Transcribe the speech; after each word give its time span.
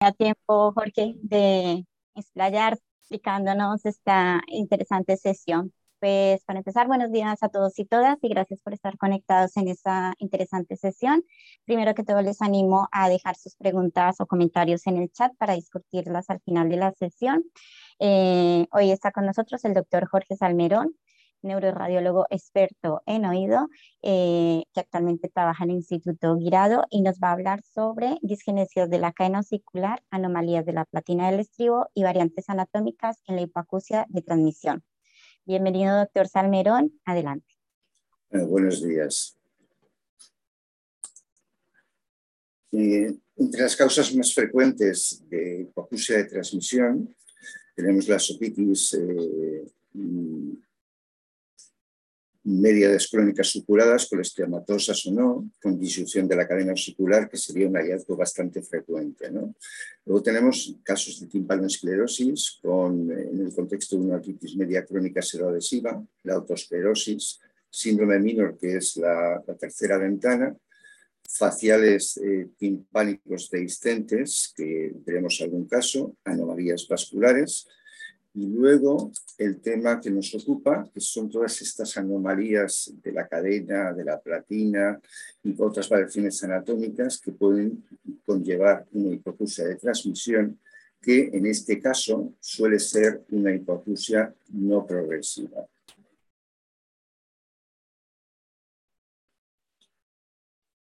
a 0.00 0.12
tiempo, 0.12 0.72
Jorge, 0.72 1.14
de 1.22 1.86
explayar 2.14 2.78
explicándonos 3.00 3.84
esta 3.86 4.42
interesante 4.48 5.16
sesión. 5.16 5.72
Pues 5.98 6.44
para 6.44 6.58
empezar, 6.58 6.86
buenos 6.86 7.10
días 7.10 7.42
a 7.42 7.48
todos 7.48 7.78
y 7.78 7.86
todas 7.86 8.18
y 8.20 8.28
gracias 8.28 8.60
por 8.60 8.74
estar 8.74 8.98
conectados 8.98 9.56
en 9.56 9.68
esta 9.68 10.12
interesante 10.18 10.76
sesión. 10.76 11.24
Primero 11.64 11.94
que 11.94 12.04
todo 12.04 12.20
les 12.20 12.42
animo 12.42 12.88
a 12.92 13.08
dejar 13.08 13.36
sus 13.36 13.56
preguntas 13.56 14.20
o 14.20 14.26
comentarios 14.26 14.86
en 14.86 14.98
el 14.98 15.10
chat 15.10 15.34
para 15.38 15.54
discutirlas 15.54 16.28
al 16.28 16.40
final 16.40 16.68
de 16.68 16.76
la 16.76 16.92
sesión. 16.92 17.44
Eh, 17.98 18.66
hoy 18.72 18.90
está 18.90 19.10
con 19.10 19.24
nosotros 19.24 19.64
el 19.64 19.72
doctor 19.72 20.06
Jorge 20.06 20.36
Salmerón, 20.36 20.94
neuroradiólogo 21.42 22.26
experto 22.30 23.02
en 23.06 23.24
oído, 23.24 23.68
eh, 24.02 24.64
que 24.72 24.80
actualmente 24.80 25.28
trabaja 25.28 25.64
en 25.64 25.70
el 25.70 25.76
Instituto 25.76 26.36
Guirado 26.36 26.84
y 26.90 27.02
nos 27.02 27.18
va 27.18 27.28
a 27.28 27.32
hablar 27.32 27.62
sobre 27.62 28.18
disgenesias 28.22 28.90
de 28.90 28.98
la 28.98 29.12
cadena 29.12 29.40
osicular, 29.40 30.02
anomalías 30.10 30.64
de 30.66 30.72
la 30.72 30.84
platina 30.84 31.30
del 31.30 31.40
estribo 31.40 31.88
y 31.94 32.02
variantes 32.02 32.48
anatómicas 32.48 33.22
en 33.26 33.36
la 33.36 33.42
hipoacusia 33.42 34.06
de 34.08 34.22
transmisión. 34.22 34.84
Bienvenido, 35.44 35.96
doctor 35.96 36.28
Salmerón. 36.28 36.92
Adelante. 37.04 37.54
Eh, 38.30 38.44
buenos 38.44 38.82
días. 38.82 39.38
Eh, 42.72 43.16
entre 43.36 43.62
las 43.62 43.76
causas 43.76 44.14
más 44.14 44.34
frecuentes 44.34 45.22
de 45.28 45.62
hipoacusia 45.62 46.18
de 46.18 46.24
transmisión 46.24 47.14
tenemos 47.74 48.08
la 48.08 48.18
sopitis 48.18 48.96
medias 52.46 53.08
crónicas 53.08 53.48
supuradas, 53.48 54.06
colestematosas 54.06 55.04
o 55.06 55.10
no, 55.10 55.50
con 55.60 55.78
disyunción 55.78 56.28
de 56.28 56.36
la 56.36 56.46
cadena 56.46 56.74
osicular, 56.74 57.28
que 57.28 57.36
sería 57.36 57.66
un 57.66 57.74
hallazgo 57.74 58.16
bastante 58.16 58.62
frecuente. 58.62 59.28
Luego 60.04 60.22
tenemos 60.22 60.76
casos 60.84 61.20
de 61.20 61.26
timpanoesclerosis 61.26 62.60
con, 62.62 63.10
en 63.10 63.40
el 63.40 63.52
contexto 63.52 63.96
de 63.96 64.02
una 64.02 64.18
otitis 64.18 64.56
media 64.56 64.84
crónica 64.84 65.20
seroadhesiva, 65.22 66.00
la 66.22 66.34
autoesclerosis, 66.34 67.40
síndrome 67.68 68.20
minor, 68.20 68.56
que 68.56 68.76
es 68.76 68.96
la, 68.96 69.42
tercera 69.58 69.98
ventana, 69.98 70.56
faciales 71.28 72.16
eh, 72.18 72.50
timpánicos 72.56 73.50
dehiscentes, 73.50 74.52
que 74.56 74.92
veremos 75.04 75.40
algún 75.40 75.66
caso, 75.66 76.16
anomalías 76.24 76.86
vasculares, 76.88 77.66
y 78.36 78.48
luego 78.48 79.10
el 79.38 79.62
tema 79.62 79.98
que 79.98 80.10
nos 80.10 80.34
ocupa, 80.34 80.86
que 80.92 81.00
son 81.00 81.30
todas 81.30 81.62
estas 81.62 81.96
anomalías 81.96 82.92
de 83.02 83.10
la 83.10 83.26
cadena, 83.26 83.94
de 83.94 84.04
la 84.04 84.20
platina 84.20 85.00
y 85.42 85.54
otras 85.58 85.88
variaciones 85.88 86.44
anatómicas 86.44 87.18
que 87.18 87.32
pueden 87.32 87.82
conllevar 88.26 88.86
una 88.92 89.14
hipoacusia 89.14 89.64
de 89.64 89.76
transmisión, 89.76 90.60
que 91.00 91.30
en 91.32 91.46
este 91.46 91.80
caso 91.80 92.34
suele 92.38 92.78
ser 92.78 93.24
una 93.30 93.54
hipoacusia 93.54 94.34
no 94.52 94.86
progresiva. 94.86 95.66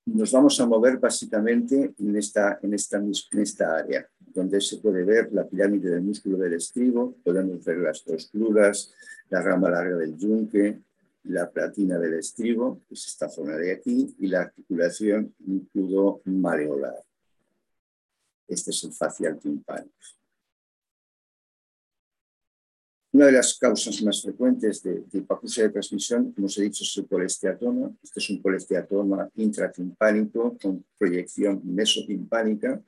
Nos 0.05 0.31
vamos 0.31 0.59
a 0.59 0.65
mover 0.65 0.97
básicamente 0.97 1.93
en 1.99 2.15
esta, 2.17 2.59
en 2.63 2.73
esta, 2.73 2.97
en 2.97 3.39
esta 3.39 3.77
área 3.77 4.09
donde 4.33 4.59
se 4.61 4.77
puede 4.77 5.03
ver 5.03 5.31
la 5.31 5.47
pirámide 5.47 5.89
del 5.89 6.01
músculo 6.01 6.37
del 6.37 6.53
estribo, 6.53 7.15
podemos 7.23 7.63
ver 7.63 7.77
las 7.77 8.03
cluras, 8.31 8.93
la 9.29 9.41
rama 9.41 9.69
larga 9.69 9.97
del 9.97 10.17
yunque, 10.17 10.81
la 11.23 11.49
platina 11.49 11.97
del 11.97 12.15
estribo, 12.15 12.81
que 12.87 12.95
es 12.95 13.07
esta 13.07 13.29
zona 13.29 13.55
de 13.55 13.71
aquí, 13.71 14.15
y 14.19 14.27
la 14.27 14.41
articulación 14.41 15.33
includo 15.45 16.21
mareolar. 16.25 17.01
Este 18.47 18.71
es 18.71 18.83
el 18.83 18.91
facial 18.91 19.39
timpánico. 19.39 19.93
Una 23.13 23.27
de 23.27 23.31
las 23.33 23.57
causas 23.59 24.01
más 24.01 24.23
frecuentes 24.23 24.81
de, 24.81 25.01
de 25.01 25.19
hipoacusia 25.19 25.63
de 25.65 25.69
transmisión, 25.69 26.31
como 26.31 26.47
os 26.47 26.57
he 26.57 26.63
dicho, 26.63 26.83
es 26.83 26.97
el 26.97 27.07
colesteatoma. 27.07 27.95
Este 28.01 28.19
es 28.19 28.29
un 28.31 28.41
colesteatoma 28.41 29.29
intratimpánico 29.35 30.57
con 30.59 30.83
proyección 30.97 31.61
mesotimpánica 31.63 32.81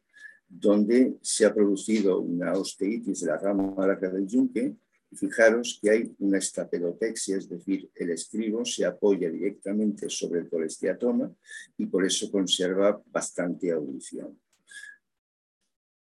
donde 0.48 1.18
se 1.22 1.46
ha 1.46 1.54
producido 1.54 2.20
una 2.20 2.54
osteitis 2.54 3.22
de 3.22 3.28
la 3.28 3.38
rama 3.38 3.74
larga 3.86 4.10
del 4.10 4.28
yunque. 4.28 4.76
Fijaros 5.14 5.80
que 5.82 5.90
hay 5.90 6.16
una 6.20 6.40
estapelotexia, 6.40 7.38
es 7.38 7.48
decir, 7.48 7.90
el 7.96 8.10
estribo 8.10 8.66
se 8.66 8.86
apoya 8.86 9.30
directamente 9.30 10.10
sobre 10.10 10.42
el 10.42 10.50
colesteatoma 10.50 11.34
y 11.78 11.86
por 11.86 12.06
eso 12.06 12.30
conserva 12.30 13.02
bastante 13.12 13.72
audición. 13.72 14.38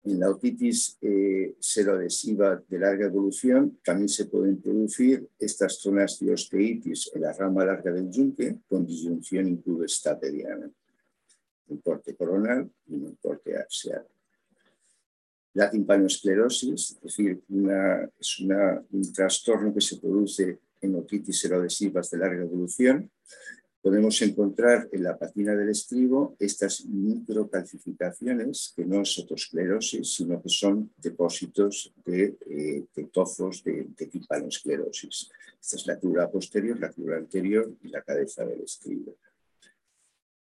En 0.05 0.21
la 0.21 0.31
otitis 0.31 0.97
eh, 1.03 1.57
de 1.57 2.79
larga 2.79 3.07
evolución 3.07 3.79
también 3.85 4.09
se 4.09 4.27
pueden 4.27 4.61
producir 4.61 5.29
estas 5.39 5.79
zonas 5.81 6.19
de 6.21 6.33
osteitis 6.33 7.11
en 7.15 7.23
la 7.23 7.33
rama 7.33 7.65
larga 7.65 7.93
del 7.93 8.11
yunque 8.11 8.59
con 8.69 8.87
disyunción 8.87 9.49
incluso 9.49 9.85
estapediana, 9.85 10.71
un 11.69 11.79
corte 11.79 12.15
coronal 12.15 12.71
y 12.87 12.95
un 12.95 13.17
corte 13.17 13.57
axial. 13.57 14.07
La 15.55 15.71
timpanoesclerosis, 15.71 16.91
es 16.91 17.01
decir, 17.01 17.43
es 18.21 18.41
un 18.41 19.13
trastorno 19.13 19.73
que 19.75 19.81
se 19.81 19.97
produce 19.97 20.59
en 20.81 20.95
otitis 20.95 21.41
seroadhesivas 21.41 22.11
de 22.11 22.19
larga 22.19 22.43
evolución. 22.43 23.11
Podemos 23.81 24.21
encontrar 24.23 24.89
en 24.93 25.05
la 25.05 25.17
patina 25.17 25.55
del 25.55 25.71
estribo 25.71 26.37
estas 26.39 26.85
microcalcificaciones 26.85 28.73
que 28.77 28.85
no 28.85 29.03
es 29.03 29.19
otosclerosis, 29.19 30.15
sino 30.15 30.43
que 30.43 30.49
son 30.49 30.93
depósitos 30.97 31.93
de, 32.05 32.37
eh, 32.47 32.85
de, 32.95 33.87
de, 33.97 34.07
timpanoesclerosis. 34.07 35.31
Esta 35.61 35.77
es 35.77 35.87
la 35.87 35.99
crura 35.99 36.31
posterior, 36.31 36.79
la 36.79 36.91
crura 36.91 37.17
anterior 37.17 37.73
y 37.83 37.89
la 37.89 38.03
cabeza 38.03 38.45
del 38.45 38.63
estribo. 38.63 39.17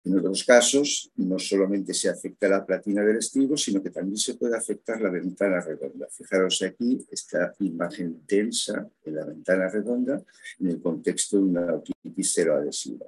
En 0.07 0.17
otros 0.17 0.45
casos, 0.45 1.11
no 1.17 1.37
solamente 1.37 1.93
se 1.93 2.09
afecta 2.09 2.49
la 2.49 2.65
platina 2.65 3.03
del 3.03 3.17
estribo, 3.17 3.57
sino 3.57 3.83
que 3.83 3.91
también 3.91 4.17
se 4.17 4.35
puede 4.35 4.57
afectar 4.57 5.01
la 5.01 5.11
ventana 5.11 5.61
redonda. 5.61 6.07
Fijaros 6.09 6.63
aquí 6.63 7.05
esta 7.11 7.53
imagen 7.59 8.23
densa 8.25 8.89
en 9.05 9.15
la 9.17 9.25
ventana 9.25 9.69
redonda 9.69 10.23
en 10.61 10.69
el 10.69 10.81
contexto 10.81 11.39
de 11.39 11.43
una 11.43 11.75
otitis 11.75 12.33
seroadhesiva. 12.33 13.05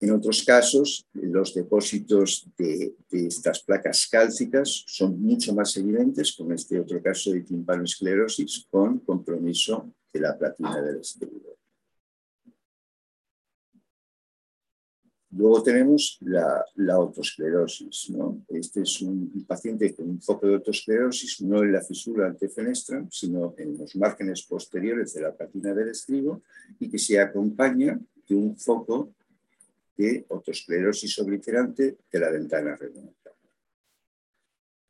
En 0.00 0.10
otros 0.10 0.42
casos, 0.44 1.06
los 1.14 1.54
depósitos 1.54 2.46
de, 2.58 2.94
de, 3.08 3.26
estas 3.28 3.62
placas 3.62 4.06
cálcicas 4.08 4.84
son 4.88 5.18
mucho 5.22 5.54
más 5.54 5.74
evidentes, 5.78 6.34
como 6.36 6.52
este 6.52 6.78
otro 6.78 7.02
caso 7.02 7.30
de 7.30 7.40
timpanoesclerosis 7.40 8.66
con 8.68 8.98
compromiso 8.98 9.90
de 10.12 10.20
la 10.20 10.36
platina 10.36 10.82
del 10.82 11.00
estribo. 11.00 11.61
Luego 15.34 15.62
tenemos 15.62 16.18
la, 16.20 16.64
la 16.76 16.94
autosclerosis. 16.94 18.10
¿no? 18.10 18.44
Este 18.48 18.82
es 18.82 19.00
un, 19.00 19.44
paciente 19.46 19.94
con 19.94 20.10
un 20.10 20.20
foco 20.20 20.46
de 20.46 20.54
autosclerosis, 20.54 21.40
no 21.42 21.62
en 21.62 21.72
la 21.72 21.82
fisura 21.82 22.26
antefenestra, 22.26 23.04
sino 23.10 23.54
en 23.56 23.78
los 23.78 23.96
márgenes 23.96 24.42
posteriores 24.42 25.14
de 25.14 25.22
la 25.22 25.34
patina 25.34 25.72
del 25.74 25.88
estribo 25.88 26.42
y 26.78 26.90
que 26.90 26.98
se 26.98 27.18
acompaña 27.18 27.98
de 28.28 28.34
un 28.34 28.56
foco 28.58 29.14
de 29.96 30.26
autosclerosis 30.28 31.18
obliterante 31.18 31.96
de 32.10 32.18
la 32.18 32.30
ventana 32.30 32.76
redonda. 32.76 33.21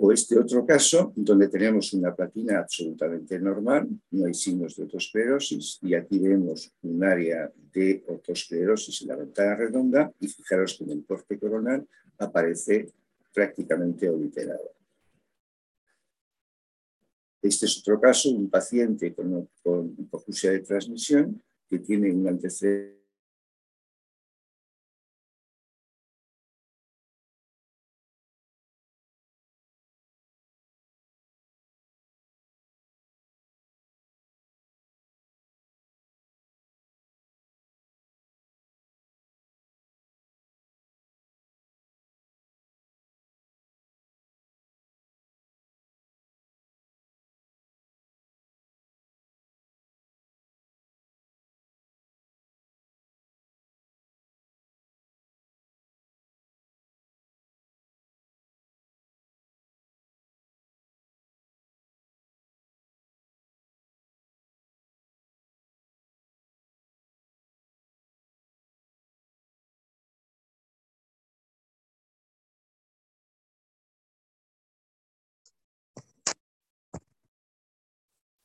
O 0.05 0.11
este 0.11 0.37
otro 0.37 0.67
caso, 0.67 1.13
donde 1.15 1.47
tenemos 1.47 1.93
una 1.93 2.13
platina 2.13 2.59
absolutamente 2.59 3.39
normal, 3.39 3.89
no 4.11 4.27
hay 4.27 4.35
signos 4.35 4.75
de 4.75 4.83
otosclerosis, 4.83 5.79
y 5.81 5.95
aquí 5.95 6.19
vemos 6.19 6.73
un 6.83 7.05
área 7.05 7.49
de 7.73 8.03
otosclerosis 8.09 9.03
en 9.03 9.09
la 9.09 9.15
ventana 9.15 9.55
redonda, 9.55 10.13
y 10.19 10.27
fijaros 10.27 10.77
que 10.77 10.83
en 10.83 10.91
el 10.91 11.05
corte 11.05 11.39
coronal 11.39 11.87
aparece 12.19 12.91
prácticamente 13.33 14.09
obliterado. 14.09 14.75
Este 17.41 17.67
es 17.67 17.79
otro 17.79 18.01
caso, 18.01 18.29
un 18.31 18.51
paciente 18.51 19.15
con, 19.15 19.49
con 19.63 19.97
de 19.97 20.61
transmisión 20.67 21.41
que 21.69 21.79
tiene 21.79 22.11
un 22.11 22.27
antecedente 22.27 23.02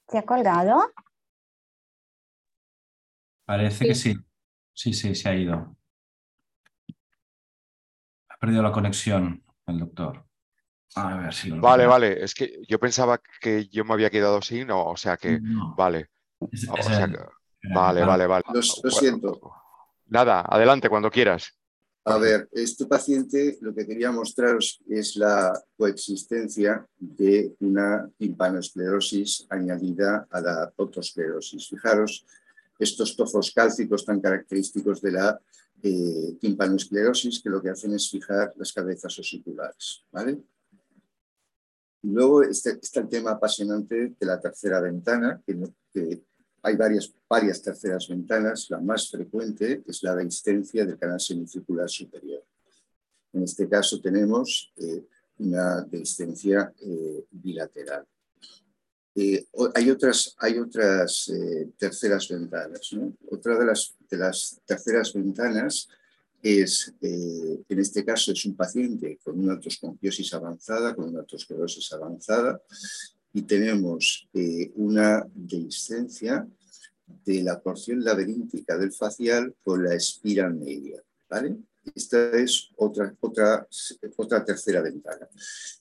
¿Se 0.09 0.17
ha 0.17 0.23
colgado? 0.23 0.93
Parece 3.45 3.87
que 3.87 3.95
sí. 3.95 4.15
Sí, 4.73 4.93
sí, 4.93 5.15
se 5.15 5.29
ha 5.29 5.35
ido. 5.35 5.75
Ha 8.29 8.37
perdido 8.37 8.61
la 8.61 8.71
conexión 8.71 9.43
el 9.65 9.79
doctor. 9.79 10.25
A 10.95 11.17
ver 11.17 11.33
si 11.33 11.49
lo 11.49 11.61
Vale, 11.61 11.85
vale. 11.85 12.23
Es 12.23 12.33
que 12.33 12.61
yo 12.67 12.79
pensaba 12.79 13.19
que 13.41 13.67
yo 13.67 13.83
me 13.83 13.93
había 13.93 14.09
quedado 14.09 14.41
sin, 14.41 14.67
no, 14.67 14.85
o 14.85 14.97
sea 14.97 15.17
que, 15.17 15.39
vale. 15.75 16.09
vale, 17.73 18.05
vale, 18.05 18.27
vale. 18.27 18.43
Lo, 18.53 18.61
siento. 18.61 19.39
Nada, 20.05 20.41
adelante 20.41 20.89
cuando 20.89 21.11
quieras. 21.11 21.56
A 22.09 22.17
ver, 22.17 22.47
este 22.53 22.85
paciente 22.85 23.57
lo 23.59 23.75
que 23.75 23.85
quería 23.85 24.13
mostraros 24.13 24.79
es 24.87 25.17
la 25.17 25.61
coexistencia 25.75 26.87
de 26.97 27.53
una 27.59 28.09
timpanoesclerosis 28.17 29.45
añadida 29.49 30.25
a 30.31 30.39
la 30.39 30.73
otosclerosis. 30.77 31.67
Fijaros, 31.67 32.25
estos 32.79 33.13
tofos 33.17 33.51
cálcicos 33.51 34.05
tan 34.05 34.21
característicos 34.21 35.01
de 35.01 35.11
la 35.11 35.37
eh, 35.83 36.37
timpanoesclerosis 36.39 37.41
que 37.43 37.49
lo 37.49 37.61
que 37.61 37.71
hacen 37.71 37.93
es 37.93 38.09
fijar 38.09 38.53
las 38.55 38.71
cabezas 38.71 39.19
osiculares. 39.19 40.05
¿vale? 40.09 40.41
Luego 42.03 42.43
está, 42.43 42.69
el 42.71 43.09
tema 43.09 43.31
apasionante 43.31 44.15
de 44.17 44.25
la 44.25 44.39
tercera 44.39 44.79
ventana, 44.79 45.41
que, 45.45 46.23
hay 46.61 46.75
varias, 46.75 47.13
varias 47.29 47.61
terceras 47.61 48.07
ventanas. 48.07 48.67
La 48.69 48.79
más 48.79 49.09
frecuente 49.09 49.83
es 49.85 50.03
la 50.03 50.15
dehiscencia 50.15 50.85
del 50.85 50.97
canal 50.97 51.19
semicircular 51.19 51.89
superior. 51.89 52.43
En 53.33 53.43
este 53.43 53.67
caso 53.69 54.01
tenemos 54.01 54.71
eh, 54.77 55.05
una 55.39 55.81
dehiscencia 55.81 56.73
eh, 56.81 57.25
bilateral. 57.31 58.05
Eh, 59.15 59.47
hay 59.73 59.89
otras, 59.89 60.35
hay 60.37 60.59
otras 60.59 61.31
terceras 61.77 62.27
ventanas. 62.29 62.95
Otra 63.29 63.57
de 63.57 63.65
las, 63.65 63.95
de 64.09 64.17
las 64.17 64.61
terceras 64.65 65.13
ventanas 65.13 65.87
es, 66.41 66.93
en 67.01 67.79
este 67.79 68.05
caso, 68.05 68.31
es 68.31 68.45
un 68.45 68.55
paciente 68.55 69.19
con 69.23 69.39
una 69.39 69.53
artroscopiosis 69.53 70.33
avanzada, 70.35 70.95
con 70.95 71.05
una 71.05 71.21
artrosclerosis 71.21 71.91
avanzada, 71.93 72.61
y 73.37 73.43
tenemos 73.43 74.27
eh, 74.33 74.71
una 74.77 75.23
dehiscencia 75.31 76.47
de 77.23 77.43
la 77.43 77.61
porción 77.61 78.03
laberíntica 78.03 78.75
del 78.79 78.91
facial 78.91 79.53
con 79.63 79.83
la 79.83 79.93
espira 79.93 80.49
media. 80.49 81.03
¿vale? 81.29 81.55
Esta 81.93 82.31
es 82.31 82.71
otra, 82.77 83.15
otra, 83.19 83.67
otra 84.15 84.43
tercera 84.43 84.81
ventana. 84.81 85.29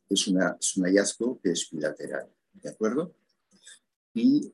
Es, 0.06 0.28
un 0.28 0.84
hallazgo 0.84 1.40
que 1.42 1.52
es 1.52 1.70
bilateral. 1.70 2.28
¿De 2.52 2.68
acuerdo? 2.68 3.14
Y 4.12 4.52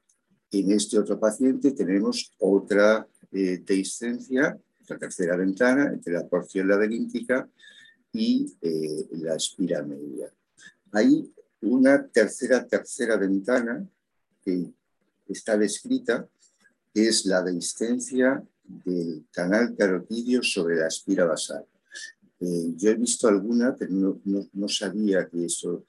en 0.52 0.70
este 0.70 0.96
otro 0.96 1.18
paciente 1.18 1.72
tenemos 1.72 2.30
otra 2.38 3.04
eh, 3.32 3.64
dehiscencia 3.66 4.56
la 4.86 4.98
tercera 4.98 5.36
ventana 5.36 5.90
entre 5.92 6.12
la 6.12 6.28
porción 6.28 6.68
laberíntica 6.68 7.50
y 8.12 8.46
eh, 8.60 9.08
la 9.10 9.34
espira 9.34 9.82
media. 9.82 10.32
Hay 10.92 11.32
una 11.62 12.06
tercera, 12.06 12.66
tercera 12.66 13.16
ventana 13.16 13.86
que 14.44 14.70
está 15.28 15.56
descrita, 15.56 16.28
es 16.92 17.24
la 17.26 17.42
dehiscencia 17.42 18.42
del 18.64 19.24
canal 19.30 19.74
carotidio 19.76 20.42
sobre 20.42 20.76
la 20.76 20.88
espira 20.88 21.24
basal. 21.24 21.64
Eh, 22.40 22.72
yo 22.76 22.90
he 22.90 22.94
visto 22.94 23.28
alguna, 23.28 23.74
pero 23.76 23.92
no, 23.92 24.48
no 24.52 24.68
sabía 24.68 25.28
que 25.28 25.46
eso 25.46 25.84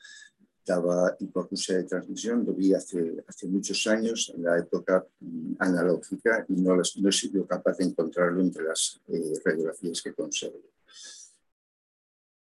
daba 0.65 1.15
hipoacusia 1.19 1.77
de 1.77 1.83
transmisión, 1.83 2.45
lo 2.45 2.53
vi 2.53 2.73
hace, 2.73 3.23
hace 3.27 3.47
muchos 3.47 3.85
años, 3.87 4.31
en 4.33 4.43
la 4.43 4.57
época 4.57 5.05
mm, 5.19 5.55
analógica, 5.59 6.45
y 6.47 6.53
no, 6.53 6.75
no 6.75 7.09
he 7.09 7.11
sido 7.11 7.45
capaz 7.45 7.77
de 7.77 7.85
encontrarlo 7.85 8.41
entre 8.41 8.63
las 8.63 9.01
eh, 9.07 9.33
radiografías 9.43 10.01
que 10.01 10.13
conservo. 10.13 10.61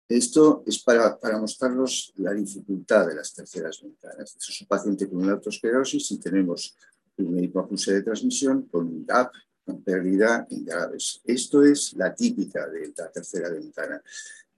Esto 0.08 0.62
es 0.66 0.82
para, 0.82 1.18
para 1.18 1.38
mostrarnos 1.38 2.12
la 2.16 2.32
dificultad 2.32 3.06
de 3.06 3.14
las 3.14 3.32
terceras 3.32 3.80
ventanas. 3.82 4.36
es 4.36 4.60
un 4.60 4.66
paciente 4.66 5.08
con 5.08 5.22
una 5.22 5.32
autosclerosis 5.32 6.10
y 6.12 6.18
tenemos 6.18 6.76
una 7.16 7.40
hipoacusia 7.40 7.94
de 7.94 8.02
transmisión 8.02 8.62
con 8.66 8.86
un 8.86 9.06
DAP, 9.06 9.32
con 9.64 9.82
pérdida 9.82 10.46
en 10.50 10.64
graves. 10.64 11.20
Esto 11.24 11.64
es 11.64 11.94
la 11.94 12.14
típica 12.14 12.68
de 12.68 12.92
la 12.96 13.10
tercera 13.10 13.48
ventana 13.48 14.02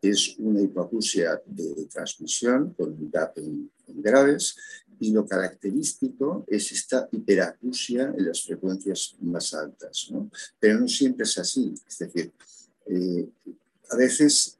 es 0.03 0.37
una 0.39 0.61
hipoacusia 0.61 1.41
de 1.47 1.87
transmisión 1.87 2.75
con 2.75 3.11
DAP 3.11 3.39
en, 3.39 3.71
graves 3.89 4.57
y 4.99 5.13
lo 5.13 5.27
característico 5.27 6.45
es 6.49 6.73
esta 6.73 7.09
hiperacusia 7.13 8.15
en 8.17 8.27
las 8.27 8.43
frecuencias 8.43 9.15
más 9.21 9.55
altas. 9.55 10.11
Pero 10.59 10.81
no 10.81 10.89
siempre 10.89 11.25
es 11.25 11.39
así. 11.39 11.75
Es 11.87 11.99
decir, 11.99 12.33
eh, 12.87 13.29
a 13.91 13.97
veces 13.97 14.59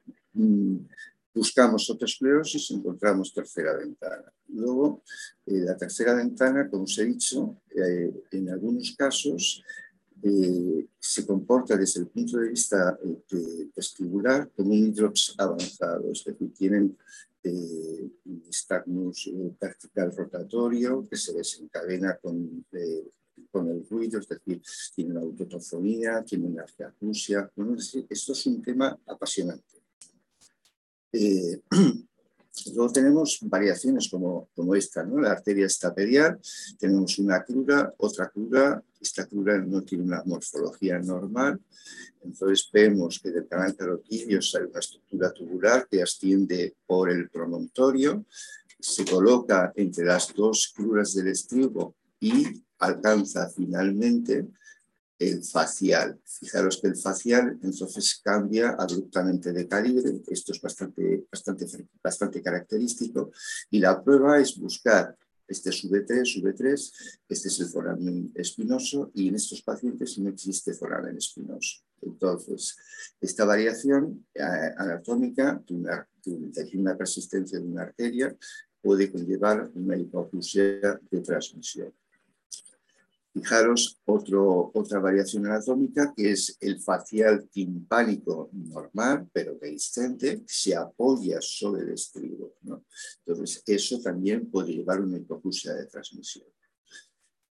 buscamos 1.37 1.89
otra 1.89 2.05
esclerosis 2.05 2.71
y 2.71 2.75
encontramos 2.75 3.33
tercera 3.33 3.77
ventana. 3.77 4.31
Luego, 4.49 5.03
eh, 5.45 5.59
la 5.59 5.77
tercera 5.77 6.13
ventana, 6.15 6.69
como 6.69 6.83
os 6.83 6.97
he 6.97 7.05
dicho, 7.05 7.61
eh, 7.75 8.11
en 8.31 8.49
algunos 8.49 8.95
casos 8.97 9.63
eh, 10.23 10.87
se 10.99 11.25
comporta 11.25 11.77
desde 11.77 12.01
el 12.01 12.07
punto 12.07 12.37
de 12.39 12.49
vista 12.49 12.97
vestibular 13.75 14.49
como 14.55 14.71
un 14.71 14.87
hidrox 14.87 15.35
avanzado, 15.37 16.11
es 16.11 16.23
decir, 16.23 16.53
tienen 16.53 16.97
un 17.43 18.43
estagmus 18.49 19.31
vertical 19.57 20.13
rotatorio 20.13 21.07
que 21.09 21.15
se 21.15 21.31
desencadena 21.31 22.17
con, 22.17 22.65
el 22.73 23.87
ruido, 23.89 24.19
es 24.19 24.27
decir, 24.27 24.61
tiene 24.93 25.11
una 25.11 25.21
autotofonía, 25.21 26.23
tiene 26.25 26.45
una 26.47 26.65
esto 28.09 28.33
es 28.33 28.45
un 28.47 28.61
tema 28.61 28.99
apasionante. 29.05 29.76
Luego 32.73 32.91
tenemos 32.91 33.39
variaciones 33.43 34.09
como, 34.09 34.49
como 34.55 34.73
esta, 34.75 35.03
la 35.03 35.31
arteria 35.31 35.67
estapedial, 35.67 36.39
tenemos 36.79 37.19
una 37.19 37.43
crura, 37.43 37.93
otra 37.97 38.29
crura, 38.29 38.81
esta 38.99 39.25
crura 39.27 39.59
no 39.59 39.83
tiene 39.83 40.03
una 40.03 40.23
morfología 40.25 40.97
normal, 40.99 41.59
entonces 42.23 42.67
vemos 42.73 43.19
que 43.19 43.31
del 43.31 43.47
canal 43.47 43.75
carotidio 43.75 44.41
sale 44.41 44.65
una 44.65 44.79
estructura 44.79 45.31
tubular 45.31 45.87
que 45.87 46.01
asciende 46.01 46.75
por 46.85 47.11
el 47.11 47.29
promontorio, 47.29 48.25
se 48.79 49.05
coloca 49.05 49.71
entre 49.75 50.05
las 50.05 50.33
dos 50.33 50.73
cruras 50.75 51.13
del 51.13 51.27
estribo 51.27 51.95
y 52.19 52.63
alcanza 52.79 53.49
finalmente 53.49 54.47
el 55.19 55.43
facial. 55.43 56.19
Fijaros 56.23 56.79
que 56.81 56.87
el 56.87 56.95
facial 56.95 57.57
entonces 57.61 58.21
cambia 58.23 58.75
abruptamente 58.77 59.51
de 59.51 59.67
calibre, 59.67 60.21
esto 60.27 60.51
es 60.51 60.61
bastante, 60.61 61.25
bastante, 61.31 61.65
bastante 62.03 62.41
característico, 62.41 63.31
y 63.71 63.79
la 63.79 64.03
prueba 64.03 64.39
es 64.39 64.57
buscar 64.57 65.17
este 65.47 65.69
es 65.69 65.85
V3, 65.85 66.43
V3, 66.43 66.91
este 67.29 67.47
es 67.47 67.59
el 67.61 67.67
foramen 67.67 68.31
espinoso 68.35 69.11
y 69.13 69.29
en 69.29 69.35
estos 69.35 69.61
pacientes 69.61 70.19
no 70.19 70.29
existe 70.29 70.73
foramen 70.73 71.15
espinoso. 71.15 71.83
Entonces, 72.01 72.75
esta 73.21 73.45
variación 73.45 74.25
eh, 74.33 74.43
anatómica 74.77 75.61
de 75.65 75.73
una, 75.73 76.07
de 76.25 76.77
una 76.77 76.97
persistencia 76.97 77.59
de 77.59 77.65
una 77.65 77.83
arteria 77.83 78.35
puede 78.81 79.09
conllevar 79.09 79.71
una 79.73 79.97
hipoacusia 79.97 80.99
de 81.09 81.21
transmisión. 81.21 81.93
Fijaros 83.37 83.99
otra 84.05 84.99
variación 84.99 85.45
anatómica 85.45 86.11
que 86.15 86.31
es 86.31 86.57
el 86.59 86.79
facial 86.79 87.47
timpánico 87.49 88.49
normal, 88.51 89.29
pero 89.31 89.55
dehiscente, 89.61 90.41
se 90.47 90.75
apoya 90.75 91.37
sobre 91.39 91.83
el 91.83 91.91
estribo. 91.91 92.55
Entonces, 93.23 93.61
eso 93.67 93.99
también 94.01 94.49
puede 94.49 94.73
llevar 94.73 94.97
a 94.97 95.03
una 95.03 95.17
hipocusia 95.17 95.73
de 95.75 95.85
transmisión. 95.85 96.47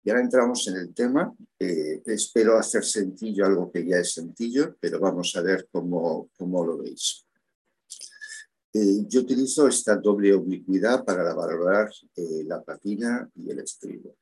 Y 0.06 0.10
ahora 0.10 0.24
entramos 0.24 0.66
en 0.70 0.78
el 0.78 0.94
tema. 0.94 1.36
espero 1.60 2.58
hacer 2.58 2.86
sencillo 2.86 3.46
algo 3.46 3.70
que 3.70 3.86
ya 3.86 3.98
es 3.98 4.14
sencillo, 4.14 4.78
pero 4.80 5.02
vamos 5.02 5.36
a 5.36 5.42
ver 5.42 5.68
cómo, 5.70 6.30
cómo 6.38 6.66
lo 6.66 6.78
veis. 6.78 7.26
Eh, 8.72 9.04
yo 9.06 9.20
utilizo 9.20 9.68
esta 9.68 9.98
doble 9.98 10.34
oblicuidad 10.34 11.04
para 11.04 11.34
valorar 11.34 11.92
eh, 12.16 12.44
la 12.46 12.64
patina 12.64 13.30
y 13.36 13.52
el 13.52 13.60
estribo. 13.60 14.16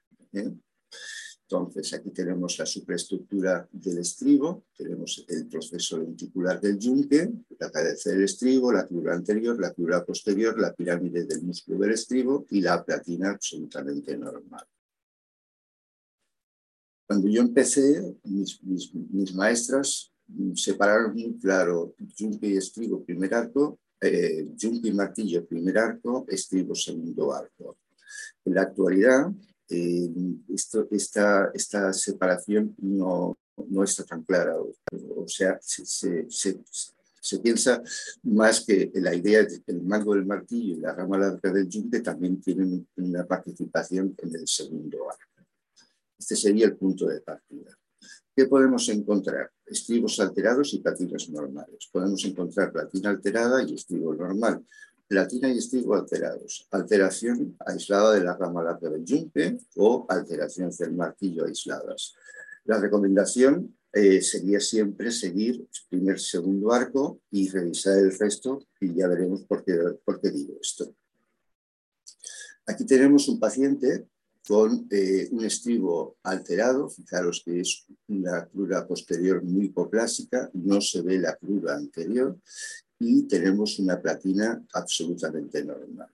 Entonces, 1.51 1.93
aquí 1.93 2.11
tenemos 2.11 2.57
la 2.59 2.65
superestructura 2.65 3.67
del 3.73 3.97
estribo, 3.97 4.63
tenemos 4.73 5.25
el 5.27 5.47
proceso 5.47 5.97
lenticular 5.97 6.61
del 6.61 6.79
yunque, 6.79 7.29
la 7.59 7.69
cabeza 7.69 8.11
del 8.11 8.23
estribo, 8.23 8.71
la 8.71 8.87
crura 8.87 9.13
anterior, 9.13 9.59
la 9.59 9.73
crura 9.73 10.05
posterior, 10.05 10.57
la 10.57 10.73
pirámide 10.73 11.25
del 11.25 11.41
músculo 11.41 11.79
del 11.79 11.91
estribo 11.91 12.45
y 12.51 12.61
la 12.61 12.81
platina 12.81 13.31
absolutamente 13.31 14.17
normal. 14.17 14.65
Cuando 17.05 17.27
yo 17.27 17.41
empecé, 17.41 18.15
mis, 18.23 19.35
maestras 19.35 20.09
separaron 20.55 21.13
muy 21.13 21.37
claro 21.37 21.93
yunque 22.15 22.47
y 22.47 22.55
estribo 22.55 23.03
primer 23.03 23.33
arco, 23.33 23.77
eh, 23.99 24.47
yunque 24.55 24.87
y 24.87 24.93
martillo 24.93 25.45
primer 25.45 25.77
arco, 25.77 26.25
estribo 26.29 26.73
segundo 26.75 27.33
arco. 27.33 27.77
En 28.45 28.55
la 28.55 28.61
actualidad, 28.61 29.29
eh, 29.71 30.09
esto, 30.53 30.87
esta, 30.91 31.49
esta 31.53 31.93
separación 31.93 32.75
no, 32.79 33.37
no 33.69 33.83
está 33.83 34.03
tan 34.03 34.23
clara. 34.23 34.55
O 34.59 35.27
sea, 35.27 35.57
se, 35.61 35.85
se, 36.29 37.39
piensa 37.39 37.81
más 38.23 38.65
que 38.65 38.91
la 38.95 39.15
idea 39.15 39.43
de 39.43 39.61
que 39.61 39.71
el 39.71 39.81
mango 39.83 40.13
del 40.13 40.25
martillo 40.25 40.75
y 40.75 40.81
la 40.81 40.93
rama 40.93 41.17
larga 41.17 41.53
del 41.53 41.69
yunque 41.69 42.01
también 42.01 42.41
tienen 42.41 42.85
una 42.97 43.25
participación 43.25 44.13
en 44.17 44.35
el 44.35 44.47
segundo 44.47 45.09
arco. 45.09 45.47
Este 46.19 46.35
sería 46.35 46.65
el 46.65 46.75
punto 46.75 47.07
de 47.07 47.21
partida. 47.21 47.77
¿Qué 48.35 48.45
podemos 48.45 48.87
encontrar? 48.89 49.51
Estribos 49.65 50.19
alterados 50.19 50.73
y 50.73 50.79
platinas 50.79 51.29
normales. 51.29 51.89
Podemos 51.91 52.23
encontrar 52.25 52.71
platina 52.71 53.09
alterada 53.09 53.63
y 53.63 53.75
estribo 53.75 54.13
normal. 54.13 54.65
Platina 55.11 55.49
y 55.49 55.57
estribo 55.57 55.93
alterados. 55.93 56.69
Alteración 56.71 57.57
aislada 57.65 58.13
de 58.13 58.23
la 58.23 58.37
rama 58.37 58.63
larga 58.63 58.89
del 58.89 59.03
yunque 59.03 59.57
o 59.75 60.05
alteraciones 60.07 60.77
del 60.77 60.93
martillo 60.93 61.43
aisladas. 61.43 62.15
La 62.63 62.79
recomendación 62.79 63.75
eh, 63.91 64.21
sería 64.21 64.61
siempre 64.61 65.11
seguir 65.11 65.67
primer, 65.89 66.17
segundo 66.17 66.71
arco 66.71 67.19
y 67.29 67.49
revisar 67.49 67.97
el 67.97 68.17
resto 68.17 68.65
y 68.79 68.95
ya 68.95 69.09
veremos 69.09 69.43
por 69.43 69.65
qué, 69.65 70.31
digo 70.31 70.53
esto. 70.61 70.95
Aquí 72.65 72.85
tenemos 72.85 73.27
un 73.27 73.37
paciente 73.37 74.07
con 74.47 74.87
eh, 74.89 75.27
un 75.31 75.43
estribo 75.43 76.15
alterado, 76.23 76.87
fijaros 76.87 77.41
que 77.43 77.59
es 77.59 77.85
una 78.07 78.45
cruda 78.45 78.87
posterior 78.87 79.43
muy 79.43 79.65
hipoplásica, 79.65 80.49
no 80.53 80.79
se 80.79 81.01
ve 81.01 81.19
la 81.19 81.35
cruda 81.35 81.75
anterior 81.75 82.37
y 83.03 83.23
tenemos 83.23 83.79
una 83.79 83.99
platina 83.99 84.63
absolutamente 84.73 85.65
normal. 85.65 86.07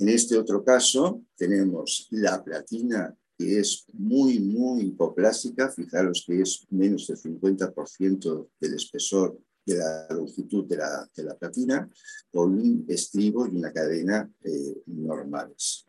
En 0.00 0.08
este 0.08 0.36
otro 0.36 0.64
caso 0.64 1.22
tenemos 1.36 2.08
la 2.10 2.42
platina 2.42 3.16
que 3.38 3.60
es 3.60 3.84
muy, 3.92 4.40
muy 4.40 4.86
hipoplásica, 4.86 5.70
fijaros 5.70 6.24
que 6.26 6.40
es 6.40 6.66
menos 6.70 7.06
del 7.06 7.18
50% 7.18 8.48
del 8.58 8.74
espesor 8.74 9.38
de 9.64 9.76
la 9.76 10.08
longitud 10.10 10.64
de 10.64 10.76
la, 10.76 11.08
de 11.14 11.22
la, 11.22 11.36
platina, 11.36 11.88
con 12.32 12.54
un 12.54 12.84
estribo 12.88 13.46
y 13.46 13.56
una 13.56 13.72
cadena 13.72 14.28
eh, 14.42 14.82
normales. 14.86 15.86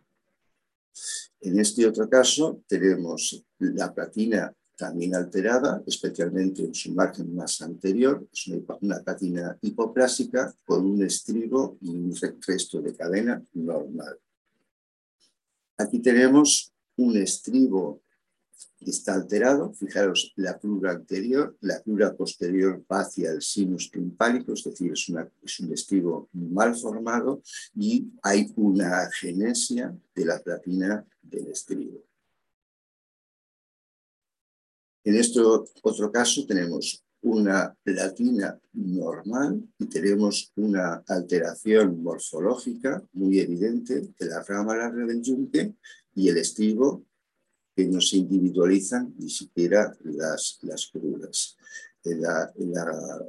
En 1.41 1.59
este 1.59 1.87
otro 1.87 2.07
caso 2.07 2.61
tenemos 2.67 3.43
la 3.59 3.93
platina 3.93 4.53
también 4.77 5.15
alterada, 5.15 5.83
especialmente 5.85 6.63
en 6.63 6.73
su 6.73 6.93
margen 6.93 7.35
más 7.35 7.61
anterior, 7.61 8.27
es 8.31 8.47
una, 8.81 8.99
platina 8.99 9.57
hipoplásica 9.61 10.53
con 10.63 10.85
un 10.85 11.03
estribo 11.03 11.77
y 11.81 11.89
un 11.89 12.15
resto 12.45 12.81
de 12.81 12.95
cadena 12.95 13.43
normal. 13.53 14.17
Aquí 15.77 15.99
tenemos 15.99 16.71
un 16.95 17.17
estribo 17.17 18.01
que 18.77 18.91
está 18.91 19.15
alterado. 19.15 19.73
Fijaros, 19.73 20.33
la 20.35 20.57
crura 20.59 20.91
anterior, 20.91 21.57
la 21.61 21.81
crura 21.81 22.15
posterior 22.15 22.83
va 22.91 23.01
hacia 23.01 23.31
el 23.31 23.41
sinus 23.41 23.89
timpánico, 23.89 24.53
es 24.53 24.63
decir, 24.63 24.91
es, 24.91 25.11
es, 25.43 25.59
un 25.59 25.73
estribo 25.73 26.29
mal 26.33 26.75
formado 26.75 27.41
y 27.75 28.11
hay 28.21 28.51
una 28.55 29.01
agenesia 29.01 29.95
de 30.13 30.25
la 30.25 30.39
platina 30.39 31.05
del 31.21 31.47
estribo. 31.47 32.06
En 35.07 35.15
este 35.15 35.39
otro 35.39 36.11
caso 36.11 36.45
tenemos 36.45 37.01
una 37.21 37.73
platina 37.81 38.59
normal 38.73 39.65
y 39.79 39.85
tenemos 39.85 40.51
una 40.57 41.01
alteración 41.07 42.03
morfológica 42.03 43.01
muy 43.13 43.39
evidente 43.39 44.01
de 44.01 44.25
la 44.25 44.43
rama 44.43 44.75
larga 44.75 45.05
del 45.05 45.21
yunque 45.21 45.75
y 46.13 46.27
el 46.27 46.35
estribo 46.35 47.05
que 47.73 47.87
no 47.87 48.01
se 48.01 48.17
individualizan 48.17 49.15
ni 49.17 49.29
siquiera 49.29 49.95
las, 50.03 50.59
las 50.63 50.87
crudas. 50.87 51.55
En 52.11 52.21
la, 52.21 52.51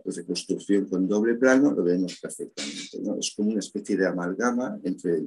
reconstrucción 0.05 0.87
con 0.87 1.07
doble 1.09 1.35
plano 1.35 1.73
lo 1.73 1.83
vemos 1.83 2.19
perfectamente. 2.21 3.01
¿no? 3.03 3.19
Es 3.19 3.33
como 3.35 3.51
una 3.51 3.61
especie 3.61 3.97
de 3.97 4.07
amalgama 4.07 4.79
entre, 4.83 5.27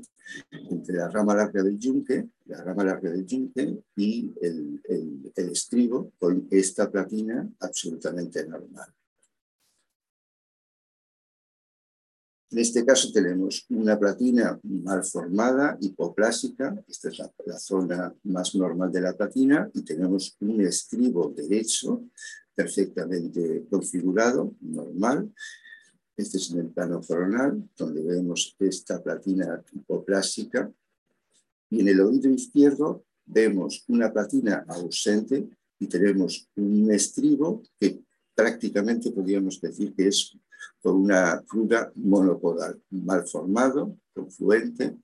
entre 0.69 0.95
la 0.95 1.09
rama 1.09 1.35
larga 1.35 1.63
del 1.63 1.77
yunque, 1.77 2.29
la 2.45 2.63
rama 2.63 2.83
larga 2.83 3.09
del 3.09 3.25
yunque 3.25 3.77
y 3.95 4.33
el, 4.41 4.81
el 5.35 5.49
estribo 5.49 6.11
con 6.17 6.47
esta 6.49 6.89
platina 6.89 7.49
absolutamente 7.59 8.47
normal. 8.47 8.93
En 12.51 12.57
este 12.57 12.85
caso 12.85 13.09
tenemos 13.13 13.65
una 13.69 13.97
platina 13.97 14.59
mal 14.63 15.05
formada, 15.05 15.77
hipoplásica, 15.79 16.83
esta 16.85 17.07
es 17.07 17.19
la, 17.45 17.57
zona 17.57 18.13
más 18.23 18.53
normal 18.55 18.91
de 18.91 18.99
la 18.99 19.13
platina, 19.13 19.69
y 19.73 19.83
tenemos 19.83 20.35
un 20.41 20.59
estribo 20.59 21.33
derecho 21.33 22.03
perfectamente 22.55 23.65
configurado, 23.69 24.55
normal. 24.61 25.33
Este 26.15 26.37
es 26.37 26.51
en 26.51 26.59
el 26.59 26.69
plano 26.69 27.01
coronal, 27.01 27.69
donde 27.77 28.03
vemos 28.03 28.55
esta 28.59 29.01
platina 29.01 29.63
hipoplásica. 29.71 30.71
Y 31.69 31.81
en 31.81 31.87
el 31.87 32.01
oído 32.01 32.29
izquierdo 32.29 33.05
vemos 33.25 33.83
una 33.87 34.11
platina 34.11 34.65
ausente 34.67 35.49
y 35.79 35.87
tenemos 35.87 36.49
un 36.55 36.91
estribo 36.91 37.63
que 37.79 38.03
prácticamente 38.35 39.11
podríamos 39.11 39.59
decir 39.61 39.93
que 39.95 40.07
es 40.07 40.37
por 40.81 40.93
una 40.93 41.41
cruda 41.47 41.91
monopodal, 41.95 42.81
mal 42.89 43.27
formado, 43.27 43.97
confluente, 44.13 44.97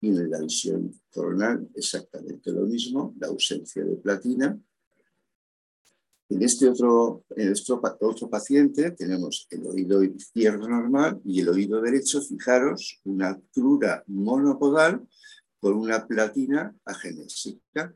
y 0.00 0.08
en 0.08 0.30
la 0.30 0.40
visión 0.40 0.92
coronal 1.10 1.68
exactamente 1.74 2.52
lo 2.52 2.66
mismo, 2.66 3.14
la 3.18 3.28
ausencia 3.28 3.84
de 3.84 3.96
platina. 3.96 4.58
En 6.28 6.42
este 6.42 6.68
otro, 6.68 7.24
en 7.36 7.52
este 7.52 7.72
otro 7.72 8.28
paciente 8.28 8.90
tenemos 8.90 9.46
el 9.50 9.64
oído 9.66 10.02
izquierdo 10.02 10.68
normal 10.68 11.20
y 11.24 11.40
el 11.40 11.48
oído 11.48 11.80
derecho, 11.80 12.20
fijaros, 12.20 13.00
una 13.04 13.40
cruda 13.52 14.02
monopodal 14.08 15.06
con 15.60 15.74
una 15.74 16.04
platina 16.06 16.74
agenésica. 16.84 17.94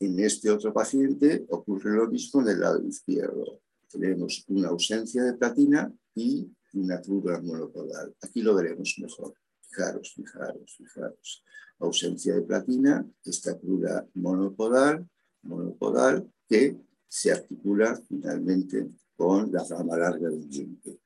En 0.00 0.18
este 0.20 0.50
otro 0.50 0.72
paciente 0.72 1.44
ocurre 1.50 1.94
lo 1.94 2.08
mismo 2.08 2.40
en 2.40 2.48
el 2.48 2.60
lado 2.60 2.82
izquierdo. 2.82 3.60
Tenemos 3.90 4.44
una 4.48 4.68
ausencia 4.68 5.22
de 5.22 5.34
platina 5.34 5.92
y 6.14 6.50
una 6.72 7.00
cruda 7.00 7.40
monopodal. 7.42 8.14
Aquí 8.22 8.40
lo 8.40 8.54
veremos 8.54 8.96
mejor. 8.98 9.34
Fijaros, 9.60 10.14
fijaros, 10.14 10.76
fijaros. 10.76 11.44
Ausencia 11.78 12.34
de 12.34 12.42
platina, 12.42 13.06
esta 13.22 13.58
cruda 13.58 14.06
monopodal, 14.14 15.06
monopodal 15.46 16.30
que 16.48 16.76
se 17.08 17.32
articula 17.32 18.00
finalmente 18.08 18.88
con 19.16 19.50
la 19.52 19.64
rama 19.64 19.96
larga 19.96 20.28
del 20.28 20.48
yunque 20.48 20.98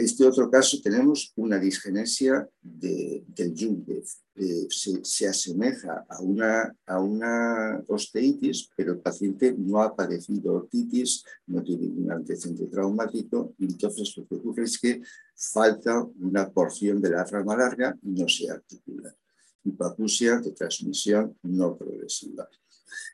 este 0.00 0.24
otro 0.24 0.50
caso 0.50 0.80
tenemos 0.82 1.32
una 1.36 1.58
disgenesia 1.58 2.48
del 2.60 3.54
yunque. 3.54 4.02
Eh, 4.36 4.66
se, 4.70 5.28
asemeja 5.28 6.06
a 6.08 6.20
una, 6.22 7.84
osteitis, 7.88 8.70
pero 8.74 8.92
el 8.92 9.00
paciente 9.00 9.54
no 9.58 9.82
ha 9.82 9.94
padecido 9.94 10.54
otitis, 10.54 11.24
no 11.46 11.62
tiene 11.62 11.88
ningún 11.88 12.10
antecedente 12.10 12.66
traumático, 12.66 13.54
entonces 13.58 14.16
lo 14.16 14.26
que 14.26 14.36
ocurre 14.36 14.64
es 14.64 14.78
que 14.78 15.02
falta 15.34 16.02
una 16.20 16.50
porción 16.50 17.02
de 17.02 17.10
la 17.10 17.24
rama 17.24 17.56
larga 17.56 17.94
y 18.02 18.10
no 18.10 18.28
se 18.28 18.50
articula. 18.50 19.14
Hipacusia 19.64 20.40
de 20.40 20.52
transmisión 20.52 21.36
no 21.42 21.76
progresiva. 21.76 22.48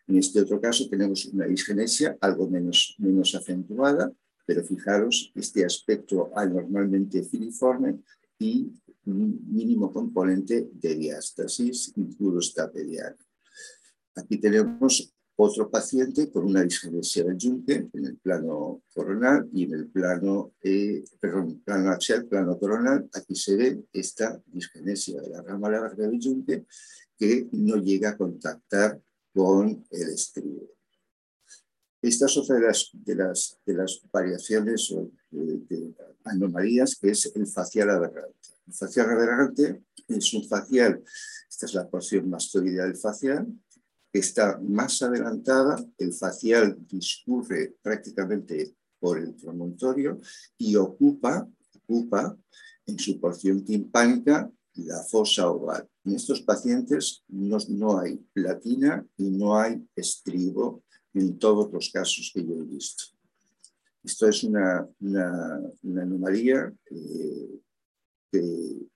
En 0.06 0.16
este 0.18 0.40
otro 0.40 0.60
caso 0.60 0.88
tenemos 0.88 1.26
una 1.26 1.46
disgenesia 1.46 2.16
algo 2.20 2.48
menos, 2.48 2.94
menos 2.98 3.34
acentuada, 3.34 4.12
pero 4.46 4.64
fijaros 4.64 5.32
este 5.34 5.64
aspecto 5.64 6.30
anormalmente 6.34 7.22
filiforme 7.24 7.98
y 8.38 8.70
mínimo 9.04 9.92
componente 9.92 10.68
de 10.72 10.94
diástasis, 10.94 11.92
incluso 11.96 12.38
estapediana. 12.38 13.16
Aquí 14.14 14.38
tenemos 14.38 15.12
otro 15.36 15.70
paciente 15.70 16.30
con 16.30 16.44
una 16.44 16.62
disgenesia 16.62 17.24
del 17.24 17.36
yunque 17.36 17.88
en 17.92 18.04
el 18.06 18.16
plano 18.16 18.82
coronal 18.94 19.48
y 19.52 19.64
en 19.64 19.74
el 19.74 19.86
plano, 19.88 20.54
eh, 20.62 21.04
perdón, 21.20 21.60
plano 21.60 21.90
axial, 21.90 22.24
plano 22.24 22.58
coronal, 22.58 23.08
aquí 23.12 23.34
se 23.34 23.54
ve 23.54 23.84
esta 23.92 24.40
disgenesia 24.46 25.20
de 25.20 25.28
la 25.28 25.42
rama 25.42 25.68
larga 25.68 26.06
del 26.06 26.18
yunque 26.18 26.64
que 27.18 27.48
no 27.52 27.76
llega 27.76 28.10
a 28.10 28.16
contactar 28.16 29.00
con 29.34 29.84
el 29.90 30.08
estribo. 30.08 30.70
Esta 32.00 32.26
es 32.26 32.36
otra 32.36 32.56
de 32.56 32.66
las, 32.66 33.58
de 33.64 33.74
las, 33.74 34.00
variaciones 34.12 34.90
o 34.92 35.10
de, 35.30 35.94
anomalías 36.24 36.96
que 36.96 37.10
es 37.10 37.32
el 37.34 37.46
facial 37.46 37.90
aberrante. 37.90 38.48
El 38.66 38.72
facial 38.72 39.10
aberrante 39.10 39.82
es 40.08 40.32
un 40.34 40.46
facial, 40.46 41.02
esta 41.48 41.66
es 41.66 41.74
la 41.74 41.88
porción 41.88 42.30
mastoidea 42.30 42.84
del 42.84 42.96
facial, 42.96 43.46
está 44.12 44.58
más 44.62 45.02
adelantada, 45.02 45.84
el 45.98 46.12
facial 46.12 46.76
discurre 46.88 47.76
prácticamente 47.82 48.74
por 48.98 49.18
el 49.18 49.34
promontorio 49.34 50.20
y 50.56 50.76
ocupa 50.76 51.48
ocupa 51.86 52.36
en 52.86 52.98
su 52.98 53.18
porción 53.20 53.64
timpánica 53.64 54.50
la 54.74 55.02
fosa 55.04 55.50
oval. 55.50 55.88
En 56.04 56.14
estos 56.14 56.42
pacientes 56.42 57.22
no, 57.28 57.98
hay 57.98 58.16
platina 58.32 59.04
y 59.16 59.30
no 59.30 59.58
hay 59.58 59.82
estribo 59.96 60.84
en 61.14 61.38
todos 61.38 61.72
los 61.72 61.90
casos 61.90 62.30
que 62.34 62.44
yo 62.44 62.54
he 62.54 62.62
visto. 62.62 63.04
Esto 64.04 64.28
es 64.28 64.44
una, 64.44 64.86
anomalía 65.82 66.72
eh, 66.90 67.60
que, 68.30 68.86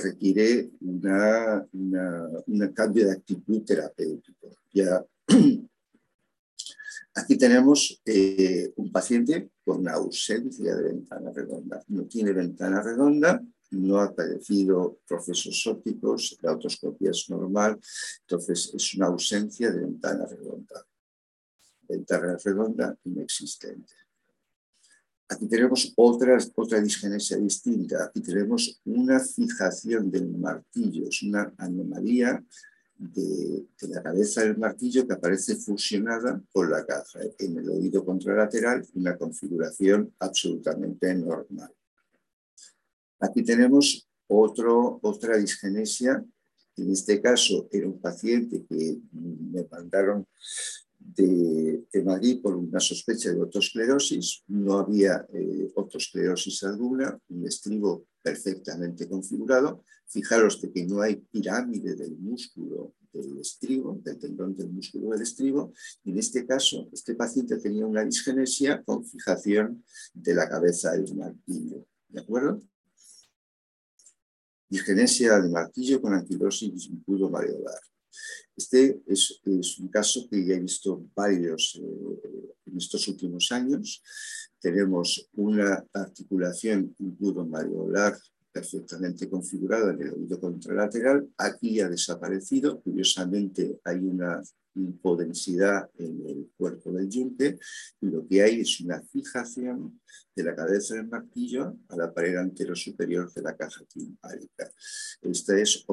requiere 0.00 0.70
un 0.80 2.72
cambio 2.74 3.06
de 3.06 3.12
actitud 3.12 3.62
terapéutico. 3.64 4.56
Ya 4.72 5.04
Aquí 7.16 7.38
tenemos 7.38 8.02
eh, 8.04 8.72
un 8.74 8.90
paciente 8.90 9.50
con 9.64 9.88
ausencia 9.88 10.74
de 10.74 10.82
ventana 10.82 11.30
redonda. 11.32 11.80
No 11.86 12.06
tiene 12.06 12.32
ventana 12.32 12.82
redonda, 12.82 13.40
no 13.70 14.00
ha 14.00 14.12
padecido 14.12 14.98
procesos 15.06 15.64
ópticos, 15.68 16.36
la 16.42 16.50
autoscopia 16.50 17.12
es 17.12 17.30
normal, 17.30 17.78
entonces 18.22 18.72
es 18.74 18.94
una 18.94 19.06
ausencia 19.06 19.70
de 19.70 19.80
ventana 19.80 20.26
redonda. 20.26 20.84
Ventana 21.88 22.36
redonda 22.42 22.98
inexistente. 23.04 23.94
Aquí 25.28 25.46
tenemos 25.48 25.92
otra, 25.96 26.38
otra 26.54 26.80
disgenesia 26.80 27.36
distinta. 27.38 28.04
Aquí 28.04 28.20
tenemos 28.20 28.80
una 28.84 29.18
fijación 29.20 30.10
del 30.10 30.28
martillo, 30.28 31.08
es 31.08 31.22
una 31.22 31.52
anomalía 31.56 32.44
de, 32.96 33.66
la 33.88 34.02
cabeza 34.02 34.42
del 34.42 34.56
martillo 34.56 35.06
que 35.06 35.14
aparece 35.14 35.56
fusionada 35.56 36.40
con 36.52 36.70
la 36.70 36.84
caja 36.84 37.20
en 37.38 37.58
el 37.58 37.70
oído 37.70 38.04
contralateral, 38.04 38.86
una 38.94 39.16
configuración 39.16 40.12
absolutamente 40.18 41.14
normal. 41.14 41.72
Aquí 43.20 43.42
tenemos 43.42 44.06
otro, 44.26 44.98
otra 45.02 45.36
disgenesia. 45.38 46.24
En 46.76 46.90
este 46.90 47.20
caso 47.20 47.68
era 47.70 47.86
un 47.86 48.00
paciente 48.00 48.64
que 48.68 48.98
me 49.12 49.64
mandaron 49.70 50.26
de, 51.04 51.84
Madrid 52.04 52.40
por 52.42 52.56
una 52.56 52.80
sospecha 52.80 53.32
de 53.32 53.40
otosclerosis. 53.40 54.42
No 54.48 54.78
había 54.78 55.26
eh, 55.32 55.70
otosclerosis 55.74 56.64
alguna, 56.64 57.18
un 57.28 57.46
estribo 57.46 58.06
perfectamente 58.22 59.08
configurado. 59.08 59.82
Fijaros 60.06 60.60
de 60.60 60.72
que 60.72 60.84
no 60.84 61.00
hay 61.00 61.16
pirámide 61.16 61.94
del 61.94 62.16
músculo 62.16 62.94
del 63.12 63.38
estribo, 63.38 64.00
del 64.02 64.18
tendón 64.18 64.56
del 64.56 64.70
músculo 64.70 65.10
del 65.10 65.22
estribo. 65.22 65.72
En 66.04 66.18
este 66.18 66.46
caso, 66.46 66.88
este 66.92 67.14
paciente 67.14 67.56
tenía 67.58 67.86
una 67.86 68.04
disgenesia 68.04 68.82
con 68.82 69.04
fijación 69.04 69.84
de 70.12 70.34
la 70.34 70.48
cabeza 70.48 70.92
del 70.92 71.14
martillo. 71.14 71.86
¿De 72.08 72.20
acuerdo? 72.20 72.60
Disgenesia 74.68 75.40
de 75.40 75.48
martillo 75.48 76.00
con 76.00 76.14
anquilosis 76.14 76.86
impudo 76.86 77.30
mareolar. 77.30 77.80
Este 78.56 79.02
es, 79.06 79.40
un 79.78 79.88
caso 79.88 80.28
que 80.30 80.44
ya 80.44 80.54
he 80.54 80.60
visto 80.60 81.06
varios 81.14 81.80
eh, 81.82 82.52
en 82.66 82.76
estos 82.76 83.06
últimos 83.08 83.50
años. 83.52 84.02
Tenemos 84.60 85.28
una 85.34 85.84
articulación 85.92 86.94
impudo 86.98 87.44
mareolar 87.46 88.16
perfectamente 88.52 89.28
configurada 89.28 89.92
en 89.92 90.02
el 90.02 90.12
oído 90.12 90.40
contralateral. 90.40 91.28
Aquí 91.36 91.80
ha 91.80 91.88
desaparecido. 91.88 92.80
Curiosamente, 92.80 93.80
hay 93.84 93.98
una 93.98 94.40
hipodensidad 94.74 95.88
en 95.98 96.26
el 96.26 96.50
cuerpo 96.56 96.92
del 96.92 97.08
yunque 97.08 97.58
y 98.00 98.06
lo 98.06 98.26
que 98.26 98.42
hay 98.42 98.60
es 98.60 98.80
una 98.80 99.00
fijación 99.02 100.00
de 100.34 100.44
la 100.44 100.54
cabeza 100.54 100.94
del 100.94 101.08
martillo 101.08 101.76
a 101.88 101.96
la 101.96 102.12
pared 102.12 102.36
antero 102.36 102.74
superior 102.74 103.32
de 103.32 103.42
la 103.42 103.56
caja 103.56 103.84
timpánica. 103.84 104.70
Esta 105.22 105.58
es 105.58 105.84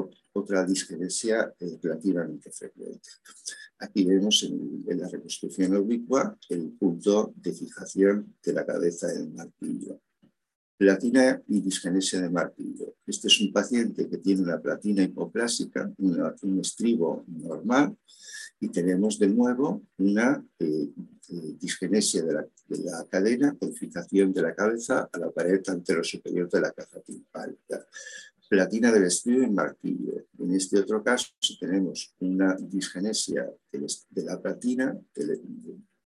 otra 0.42 0.66
disgenesia 0.66 1.54
eh, 1.60 1.80
relativamente 1.82 2.52
frecuente. 2.52 3.10
Aquí 3.80 4.06
vemos 4.06 4.44
en, 4.44 4.84
en 4.88 5.00
la 5.00 5.08
reconstrucción 5.08 5.76
oblicua 5.76 6.38
el 6.50 6.72
punto 6.72 7.34
de 7.36 7.54
fijación 7.54 8.36
de 8.44 8.54
la 8.54 8.66
cabeza 8.66 9.08
del 9.08 9.32
martillo 9.32 10.02
platina 10.82 11.40
y 11.48 11.62
disgenesia 11.62 12.20
de 12.20 12.32
martillo. 12.32 12.96
Este 13.06 13.28
es 13.28 13.40
un 13.40 13.54
paciente 13.54 14.10
que 14.10 14.18
tiene 14.18 14.42
una 14.42 14.60
platina 14.60 15.04
hipoplásica, 15.04 15.94
un 16.00 16.60
estribo 16.60 17.24
normal, 17.28 17.96
y 18.60 18.68
tenemos 18.70 19.20
de 19.20 19.28
nuevo 19.28 19.84
una 20.00 20.44
eh, 20.58 20.90
eh, 21.30 21.56
disgenesia 21.60 22.24
de 22.24 22.34
la, 22.34 23.06
cadena 23.08 23.56
con 23.60 23.74
fijación 23.76 24.34
de 24.34 24.42
la 24.42 24.56
cabeza 24.56 25.08
a 25.14 25.20
la 25.20 25.30
pared 25.30 25.62
superior 26.02 26.50
de 26.50 26.62
la 26.62 26.72
caja 26.72 27.00
timpánica. 27.02 27.86
Platina 28.52 28.92
del 28.92 29.06
estribo 29.06 29.44
y 29.44 29.50
martillo. 29.50 30.26
En 30.38 30.54
este 30.54 30.78
otro 30.78 31.02
caso 31.02 31.28
tenemos 31.58 32.14
una 32.20 32.54
disgenesia 32.60 33.50
de 33.72 34.24
la 34.26 34.42
platina, 34.42 34.94
del, 35.16 35.42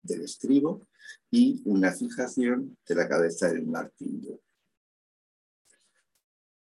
del 0.02 0.22
estribo, 0.22 0.88
y 1.30 1.62
una 1.66 1.92
fijación 1.92 2.76
de 2.84 2.94
la 2.96 3.08
cabeza 3.08 3.48
del 3.48 3.64
martillo. 3.64 4.40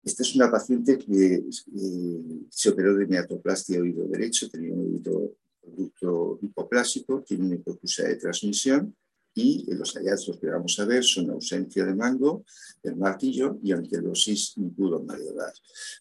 Esta 0.01 0.23
es 0.23 0.35
una 0.37 0.49
paciente 0.49 0.97
que 0.97 1.33
eh, 1.33 2.45
se 2.49 2.69
operó 2.69 2.95
de 2.95 3.05
miatoplastia 3.05 3.81
oído 3.81 4.07
derecho, 4.07 4.49
tenía 4.49 4.73
un 4.73 4.85
oído 4.85 5.35
producto 5.59 6.39
hipoplásico, 6.43 7.23
tiene 7.23 7.43
una 7.43 7.55
hipocusia 7.55 8.07
de 8.07 8.15
transmisión 8.15 8.95
y 9.37 9.65
los 9.75 9.93
hallazgos 9.93 10.39
que 10.39 10.47
vamos 10.47 10.79
a 10.79 10.85
ver 10.85 11.03
son 11.03 11.29
ausencia 11.29 11.85
de 11.85 11.93
mango 11.93 12.43
del 12.81 12.95
martillo 12.95 13.59
y 13.61 13.71
anquilosis 13.71 14.57
impudo 14.57 15.03
mareolar. 15.03 15.53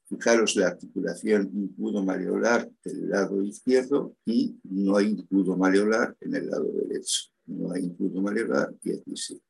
Fijaros 0.08 0.56
la 0.56 0.68
articulación 0.68 1.50
impudo 1.54 2.02
mareolar 2.02 2.70
del 2.82 3.10
lado 3.10 3.42
izquierdo 3.42 4.16
y 4.24 4.58
no 4.64 4.96
hay 4.96 5.08
impudo 5.10 5.56
mareolar 5.56 6.16
en 6.20 6.34
el 6.34 6.46
lado 6.48 6.72
derecho. 6.72 7.24
No 7.46 7.72
hay 7.72 7.84
impudo 7.84 8.22
mareolar 8.22 8.74
y 8.82 8.92
aquí 8.92 9.16
sí. 9.16 9.40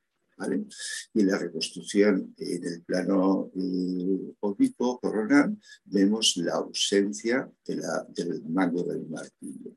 Y 1.14 1.20
en 1.20 1.26
la 1.28 1.38
reconstrucción 1.38 2.34
en 2.36 2.64
el 2.64 2.82
plano 2.82 3.50
eh, 3.54 4.34
coronal 5.00 5.56
vemos 5.84 6.36
la 6.36 6.56
ausencia 6.56 7.50
del 7.64 8.42
mango 8.48 8.82
del 8.82 9.06
martillo. 9.06 9.72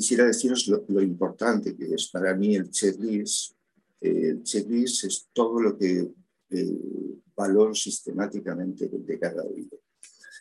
Quisiera 0.00 0.24
deciros 0.24 0.66
lo, 0.66 1.02
importante 1.02 1.76
que 1.76 1.94
es 1.94 2.08
para 2.08 2.34
mí 2.34 2.56
el 2.56 2.70
checklist. 2.70 3.52
El 4.00 4.42
checklist 4.42 5.04
es 5.04 5.28
todo 5.30 5.60
lo 5.60 5.76
que 5.76 6.10
eh, 6.48 7.18
valoro 7.36 7.74
sistemáticamente 7.74 8.88
de 8.90 9.18
cada 9.18 9.42
oído. 9.42 9.78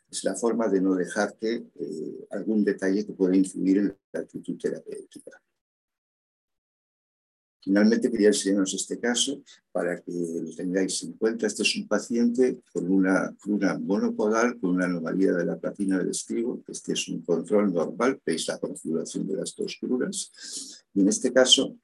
Es 0.09 0.23
la 0.23 0.33
forma 0.35 0.69
de 0.69 0.79
no 0.79 0.95
dejarte 0.95 1.67
eh, 1.75 2.25
algún 2.29 2.63
detalle 2.63 3.05
que 3.05 3.11
pueda 3.11 3.35
influir 3.35 3.79
en 3.79 3.97
la 4.13 4.21
actitud 4.21 4.57
terapéutica. 4.57 5.41
Finalmente 7.61 8.09
quería 8.09 8.29
enseñaros 8.29 8.73
este 8.73 8.99
caso 8.99 9.41
para 9.71 9.99
que 9.99 10.11
lo 10.11 10.55
tengáis 10.55 11.03
en 11.03 11.13
cuenta. 11.13 11.45
Este 11.45 11.63
es 11.63 11.75
un 11.75 11.87
paciente 11.87 12.61
con 12.71 12.89
una 12.89 13.35
cruna 13.39 13.77
monopodal, 13.77 14.57
con 14.59 14.71
una 14.71 14.85
anomalía 14.85 15.33
de 15.33 15.45
la 15.45 15.57
platina 15.57 15.97
del 15.97 16.09
estribo. 16.09 16.63
Este 16.67 16.93
es 16.93 17.07
un 17.09 17.21
control 17.21 17.73
normal, 17.73 18.19
veis 18.25 18.47
la 18.47 18.57
configuración 18.57 19.27
de 19.27 19.35
las 19.35 19.53
dos 19.55 19.77
cruras. 19.79 20.31
Y 20.93 21.01
en 21.01 21.09
este 21.09 21.33
caso 21.33 21.75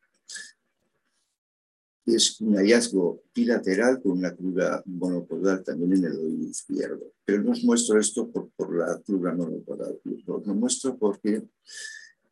es 2.05 2.39
un 2.39 2.55
hallazgo 2.55 3.23
bilateral 3.33 4.01
con 4.01 4.13
una 4.13 4.33
crura 4.33 4.81
monopodal 4.85 5.63
también 5.63 5.93
en 5.93 6.05
el 6.05 6.17
oído 6.17 6.49
izquierdo. 6.49 7.11
Pero 7.25 7.43
no 7.43 7.51
os 7.51 7.63
muestro 7.63 7.99
esto 7.99 8.29
por, 8.29 8.77
la 8.77 9.01
crura 9.01 9.33
monopodal, 9.33 9.99
lo 10.25 10.53
muestro 10.53 10.97
porque 10.97 11.43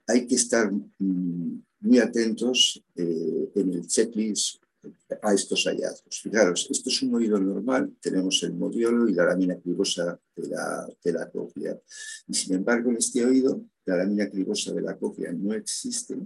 hay 0.08 0.28
que 0.28 0.36
estar 0.36 0.72
mm, 0.72 1.62
muy 1.84 2.00
atentos 2.00 2.84
eh, 2.96 3.52
en 3.56 3.74
el 3.74 3.88
checklist 3.88 4.64
a 5.22 5.34
estos 5.34 5.64
hallazgos. 5.66 6.22
Fijaros, 6.22 6.68
esto 6.70 6.90
es 6.90 7.02
un 7.04 7.16
oído 7.16 7.40
normal, 7.40 7.96
tenemos 8.02 8.42
el 8.44 8.54
modiolo 8.54 9.08
y 9.08 9.14
la 9.14 9.26
lámina 9.26 9.58
cribosa 9.58 10.20
de 10.36 10.48
la, 10.48 10.88
de 11.04 11.14
la 11.14 11.30
cóclea. 11.30 11.80
Y 12.28 12.34
sin 12.34 12.56
embargo, 12.56 12.90
en 12.90 12.98
este 12.98 13.26
oído, 13.26 13.64
la 13.86 13.98
lámina 13.98 14.30
cribosa 14.30 14.74
de 14.74 14.82
la 14.82 14.98
cóclea 14.98 15.32
no 15.34 15.54
existe 15.54 16.18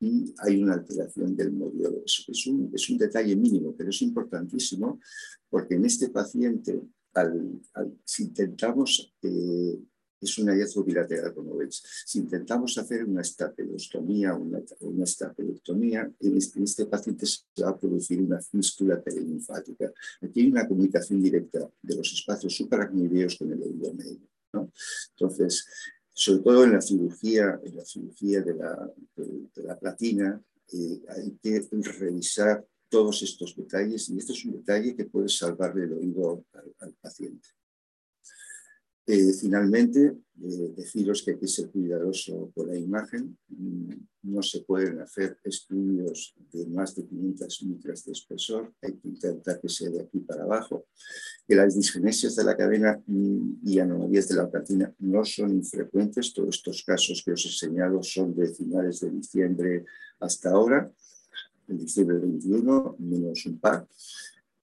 y 0.00 0.34
hay 0.38 0.62
una 0.62 0.74
alteración 0.74 1.36
del 1.36 1.52
modiolo. 1.52 2.02
Es, 2.04 2.46
un, 2.46 2.70
es 2.74 2.90
un 2.90 2.98
detalle 2.98 3.36
mínimo, 3.36 3.74
pero 3.76 3.90
es 3.90 4.02
importantísimo 4.02 5.00
porque 5.48 5.74
en 5.74 5.84
este 5.84 6.08
paciente, 6.08 6.82
al, 7.14 7.60
si 8.04 8.24
intentamos 8.24 9.14
eh, 9.22 9.78
es 10.26 10.38
un 10.38 10.48
hallazgo 10.48 10.84
bilateral, 10.84 11.34
como 11.34 11.56
veis. 11.56 11.82
Si 12.06 12.18
intentamos 12.18 12.76
hacer 12.78 13.04
una 13.04 13.22
estapelostomía 13.22 14.34
una, 14.34 14.60
una 14.80 15.04
estapelectomía, 15.04 16.10
en 16.20 16.36
este, 16.36 16.86
paciente 16.86 17.26
se 17.26 17.62
va 17.62 17.70
a 17.70 17.78
producir 17.78 18.20
una 18.20 18.40
fístula 18.40 19.00
perilinfática. 19.02 19.92
Aquí 20.20 20.40
hay 20.40 20.50
una 20.50 20.66
comunicación 20.66 21.22
directa 21.22 21.68
de 21.80 21.96
los 21.96 22.12
espacios 22.12 22.54
supraracnoideos 22.56 23.36
con 23.36 23.52
el 23.52 23.62
oído 23.62 23.92
medio. 23.94 24.28
Entonces, 25.10 25.66
sobre 26.12 26.42
todo 26.42 26.64
en 26.64 26.72
la 26.72 26.80
cirugía, 26.80 27.60
en 27.62 27.76
la 27.76 27.84
cirugía 27.84 28.42
de 28.42 28.54
la, 28.54 28.92
de, 29.16 29.62
la 29.62 29.78
platina, 29.78 30.40
eh, 30.72 31.02
hay 31.08 31.38
que 31.42 31.66
revisar 31.98 32.66
todos 32.88 33.22
estos 33.22 33.56
detalles 33.56 34.10
y 34.10 34.18
este 34.18 34.32
es 34.32 34.44
un 34.44 34.52
detalle 34.52 34.94
que 34.94 35.06
puede 35.06 35.28
salvarle 35.28 35.84
el 35.84 35.94
oído 35.94 36.44
al 36.80 36.92
paciente. 37.00 37.48
Eh, 39.04 39.32
finalmente, 39.32 40.16
eh, 40.44 40.72
deciros 40.76 41.22
que 41.22 41.32
hay 41.32 41.38
que 41.38 41.48
ser 41.48 41.70
cuidadoso 41.70 42.52
con 42.54 42.68
la 42.68 42.76
imagen. 42.76 43.36
Mm, 43.48 43.90
no 44.22 44.42
se 44.42 44.60
pueden 44.60 45.00
hacer 45.00 45.38
estudios 45.42 46.34
de 46.52 46.66
más 46.66 46.94
de 46.94 47.04
500 47.06 47.62
micras 47.64 48.04
de 48.04 48.12
espesor. 48.12 48.72
Hay 48.80 48.94
que 48.94 49.08
intentar 49.08 49.60
que 49.60 49.68
sea 49.68 49.90
de 49.90 50.02
aquí 50.02 50.20
para 50.20 50.44
abajo. 50.44 50.86
Que 51.48 51.56
las 51.56 51.74
disgenesias 51.74 52.36
de 52.36 52.44
la 52.44 52.56
cadena 52.56 53.02
mm, 53.06 53.54
y 53.64 53.80
anomalías 53.80 54.28
de 54.28 54.36
la 54.36 54.48
platina 54.48 54.94
no 55.00 55.24
son 55.24 55.50
infrecuentes. 55.50 56.32
Todos 56.32 56.56
estos 56.56 56.84
casos 56.84 57.22
que 57.24 57.32
os 57.32 57.44
he 57.44 57.50
señalado 57.50 58.02
son 58.04 58.34
de 58.36 58.54
finales 58.54 59.00
de 59.00 59.10
diciembre 59.10 59.84
hasta 60.20 60.50
ahora, 60.50 60.92
en 61.66 61.78
diciembre 61.78 62.18
21, 62.18 62.96
menos 63.00 63.46
un 63.46 63.58
par. 63.58 63.86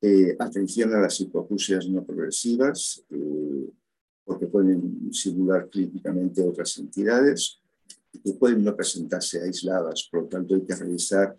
Eh, 0.02 0.36
atención 0.39 0.93
a 0.93 1.02
las 1.02 1.19
hipoacusias 1.19 1.89
no 1.89 2.06
progresivas 2.06 3.04
porque 4.29 4.45
pueden 4.45 5.11
simular 5.11 5.67
clínicamente 5.71 6.43
otras 6.43 6.77
entidades 6.77 7.59
que 8.23 8.33
pueden 8.33 8.63
no 8.63 8.75
presentarse 8.75 9.41
aisladas, 9.41 10.07
por 10.11 10.21
lo 10.21 10.27
tanto 10.27 10.53
hay 10.53 10.61
que 10.61 10.75
revisar 10.75 11.35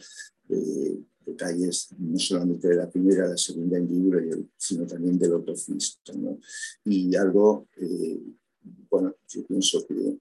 eh, 0.49 0.99
detalles 1.25 1.89
no 1.97 2.19
solamente 2.19 2.67
de 2.67 2.75
la 2.75 2.91
primera, 2.91 3.29
la 3.29 3.37
segunda 3.37 3.79
hendidura, 3.79 4.21
sino 4.57 4.87
también 4.87 5.17
del 5.21 5.35
otro 5.35 5.55
¿no? 6.17 6.41
Y 6.85 7.15
algo, 7.15 7.69
eh, 7.77 8.21
bueno, 8.91 9.15
yo 9.29 9.47
pienso 9.47 9.87
que 9.87 10.19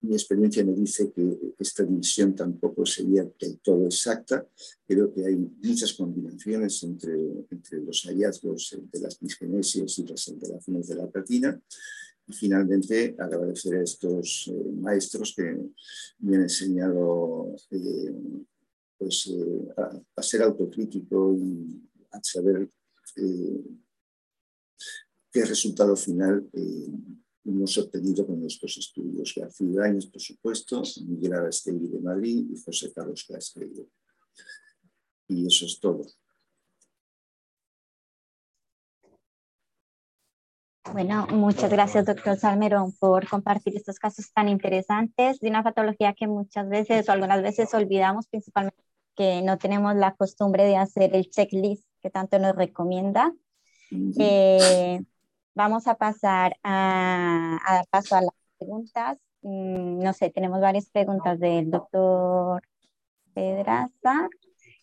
mi 0.00 0.14
experiencia 0.14 0.64
me 0.64 0.74
dice 0.74 1.10
que 1.10 1.54
esta 1.58 1.82
división 1.84 2.34
tampoco 2.34 2.86
sería 2.86 3.24
del 3.38 3.58
todo 3.58 3.86
exacta. 3.86 4.46
Creo 4.86 5.12
que 5.12 5.26
hay 5.26 5.36
muchas 5.36 5.92
combinaciones 5.94 6.82
entre, 6.84 7.44
los 7.84 8.02
hallazgos 8.04 8.78
de 8.92 9.00
las 9.00 9.18
disgenesias 9.18 9.98
y 9.98 10.06
las 10.06 10.28
alteraciones 10.28 10.86
de 10.88 10.94
la 10.94 11.08
platina. 11.08 11.60
Y 12.28 12.32
finalmente, 12.32 13.16
agradecer 13.18 13.74
a 13.76 13.82
estos 13.82 14.48
eh, 14.48 14.70
maestros 14.76 15.34
que 15.34 15.58
me 16.20 16.36
han 16.36 16.42
enseñado 16.42 17.56
eh, 17.70 18.14
pues, 18.98 19.26
eh, 19.28 19.68
a, 20.14 20.22
ser 20.22 20.42
autocrítico 20.42 21.34
y 21.34 21.82
a 22.10 22.20
saber 22.22 22.68
qué 25.32 25.44
resultado 25.44 25.96
final 25.96 26.48
hemos 27.44 27.76
obtenido 27.78 28.26
con 28.26 28.40
nuestros 28.40 28.76
estudios. 28.76 29.34
García 29.34 29.66
Ibáñez, 29.66 30.06
por 30.06 30.20
supuesto, 30.20 30.82
Miguel 31.06 31.34
Arastegui 31.34 31.88
de 31.88 32.00
Madrid 32.00 32.46
y 32.50 32.60
José 32.60 32.92
Carlos 32.92 33.24
Castrillo. 33.24 33.86
Y 35.28 35.46
eso 35.46 35.66
es 35.66 35.78
todo. 35.78 36.06
Bueno, 40.92 41.26
muchas 41.30 41.70
gracias, 41.70 42.06
doctor 42.06 42.38
Salmerón, 42.38 42.92
por 42.92 43.28
compartir 43.28 43.76
estos 43.76 43.98
casos 43.98 44.32
tan 44.32 44.48
interesantes 44.48 45.38
de 45.38 45.50
una 45.50 45.62
patología 45.62 46.14
que 46.14 46.26
muchas 46.26 46.66
veces 46.68 47.08
o 47.08 47.12
algunas 47.12 47.42
veces 47.42 47.74
olvidamos, 47.74 48.26
principalmente 48.26 48.82
que 49.14 49.42
no 49.42 49.58
tenemos 49.58 49.94
la 49.96 50.14
costumbre 50.14 50.64
de 50.64 50.76
hacer 50.76 51.14
el 51.14 51.28
checklist 51.28 51.84
que 52.00 52.08
tanto 52.08 52.38
nos 52.38 52.56
recomienda. 52.56 53.34
Vamos 55.58 55.88
a 55.88 55.96
pasar 55.96 56.56
a, 56.62 57.58
dar 57.68 57.86
paso 57.90 58.14
a 58.14 58.20
las 58.20 58.30
preguntas. 58.58 59.18
Mm, 59.42 59.98
no 60.04 60.12
sé, 60.12 60.30
tenemos 60.30 60.60
varias 60.60 60.88
preguntas 60.88 61.40
del 61.40 61.68
doctor 61.68 62.62
Pedraza. 63.34 64.28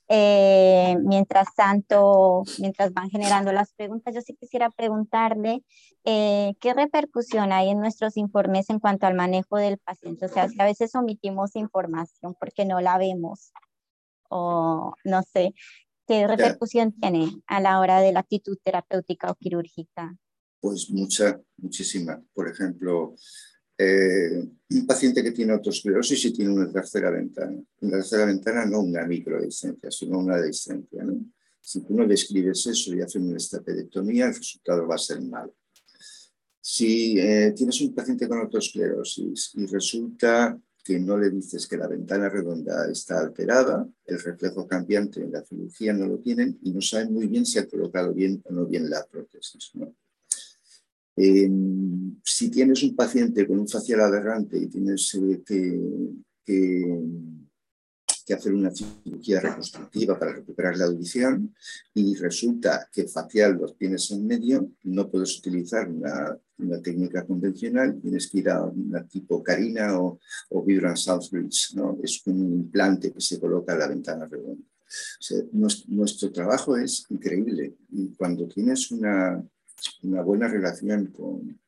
Eh, 0.10 0.98
mientras 1.02 1.56
tanto, 1.56 2.44
mientras 2.60 2.92
van 2.94 3.10
generando 3.10 3.54
las 3.54 3.72
preguntas, 3.72 4.14
yo 4.14 4.20
sí 4.20 4.36
quisiera 4.36 4.70
preguntarle 4.70 5.64
eh, 6.04 6.56
qué 6.60 6.74
repercusión 6.74 7.54
hay 7.54 7.70
en 7.70 7.80
nuestros 7.80 8.18
informes 8.18 8.70
en 8.70 8.80
cuanto 8.80 9.08
al 9.08 9.14
manejo 9.14 9.56
del 9.56 9.78
paciente. 9.78 10.26
O 10.26 10.30
sea, 10.30 10.50
si 10.50 10.60
a 10.60 10.66
veces 10.66 10.94
omitimos 10.94 11.56
información 11.56 12.36
porque 12.38 12.66
no 12.66 12.82
la 12.82 12.98
vemos 12.98 13.54
o 14.28 14.94
no 15.06 15.24
sé, 15.24 15.54
qué 16.06 16.28
repercusión 16.28 16.92
tiene 16.92 17.30
a 17.48 17.62
la 17.62 17.80
hora 17.80 18.02
de 18.02 18.12
la 18.12 18.20
actitud 18.20 18.58
terapéutica 18.62 19.32
o 19.32 19.36
quirúrgica. 19.36 20.18
Pues 20.65 20.89
mucha, 20.89 21.39
muchísima. 21.58 22.19
Por 22.34 22.49
ejemplo, 22.49 23.13
eh, 23.78 24.43
un 24.71 24.88
paciente 24.88 25.21
que 25.21 25.32
tiene 25.32 25.54
autoesclerosis 25.54 26.25
y 26.25 26.34
tiene 26.34 26.51
una 26.51 26.71
tercera 26.71 27.12
ventana. 27.12 27.62
Una 27.82 27.97
tercera 27.97 28.25
ventana 28.25 28.65
no 28.65 28.80
una 28.80 29.06
microdescencia, 29.06 29.91
sino 29.91 30.17
una 30.17 30.38
descencia. 30.38 31.04
¿no? 31.04 31.23
Si 31.62 31.82
tú 31.82 31.93
no 31.93 32.08
describes 32.08 32.65
eso 32.65 32.95
y 32.95 33.01
haces 33.01 33.21
una 33.21 33.38
estapedectomía, 33.38 34.25
el 34.25 34.34
resultado 34.34 34.88
va 34.88 34.95
a 34.95 34.97
ser 34.97 35.21
malo. 35.21 35.54
Si 36.60 37.19
eh, 37.19 37.54
tienes 37.56 37.80
un 37.82 37.93
paciente 37.93 38.28
con 38.28 38.39
autoesclerosis 38.39 39.51
y 39.54 39.67
resulta 39.67 40.60
que 40.84 40.99
no 40.99 41.15
le 41.15 41.30
dices 41.30 41.67
que 41.67 41.78
la 41.78 41.88
ventana 41.88 42.28
redonda 42.28 42.89
está 42.89 43.19
alterada, 43.19 43.88
el 44.04 44.19
reflejo 44.19 44.67
cambiante 44.67 45.21
en 45.21 45.32
la 45.32 45.45
cirugía 45.45 45.93
no 45.93 46.08
lo 46.08 46.17
tienen 46.17 46.58
y 46.63 46.71
no 46.71 46.82
saben 46.82 47.13
muy 47.13 47.28
bien 47.28 47.45
si 47.45 47.60
ha 47.60 47.67
colocado 47.67 48.12
bien 48.15 48.41
o 48.45 48.51
no 48.51 48.65
bien 48.65 48.89
la 48.89 49.06
prótesis. 49.06 49.71
Eh, 51.17 51.49
si 52.23 52.49
tienes 52.49 52.84
un 52.84 52.95
paciente 52.95 53.47
con 53.47 53.60
un 53.60 53.67
facial 53.67 54.01
aberrante 54.01 54.58
y 54.58 54.67
tienes 54.67 55.13
eh, 55.15 55.41
que, 56.43 56.99
hacer 58.34 58.54
una 58.54 58.71
cirugía 58.71 59.39
reconstructiva 59.39 60.17
para 60.17 60.34
recuperar 60.34 60.75
la 60.78 60.86
audición 60.86 61.56
y 61.93 62.15
resulta 62.15 62.89
que 62.91 63.08
facial 63.08 63.54
lo 63.54 63.71
tienes 63.73 64.10
en 64.12 64.25
medio, 64.25 64.71
no 64.84 65.10
puedes 65.10 65.38
utilizar 65.38 65.88
una, 65.89 66.38
técnica 66.82 67.25
convencional, 67.25 67.99
tienes 68.01 68.28
que 68.28 68.39
ir 68.39 68.49
a 68.49 68.63
una 68.63 69.06
tipo 69.06 69.43
Carina 69.43 69.99
o, 69.99 70.19
o 70.49 70.63
Vibrant 70.63 70.97
Southbridge. 70.97 71.75
¿no? 71.75 71.99
Es 72.01 72.25
un 72.25 72.39
implante 72.39 73.12
que 73.13 73.21
se 73.21 73.39
coloca 73.39 73.73
en 73.73 73.80
la 73.80 73.88
ventana 73.88 74.25
redonda. 74.25 74.63
nuestro, 75.88 76.32
trabajo 76.32 76.78
es 76.78 77.06
increíble 77.10 77.75
y 77.91 78.13
cuando 78.15 78.47
tienes 78.47 78.89
una, 78.91 79.43
una 80.04 80.22
buena 80.22 80.48
relación 80.48 81.08
con, 81.08 81.60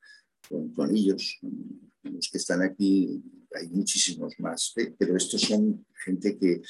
con, 0.75 0.95
ellos, 0.95 1.39
los 2.03 2.29
que 2.29 2.37
están 2.37 2.61
aquí, 2.61 3.21
hay 3.53 3.69
muchísimos 3.69 4.33
más, 4.39 4.73
¿eh? 4.77 4.93
pero 4.97 5.15
estos 5.15 5.41
son 5.41 5.85
gente 6.03 6.37
que, 6.37 6.61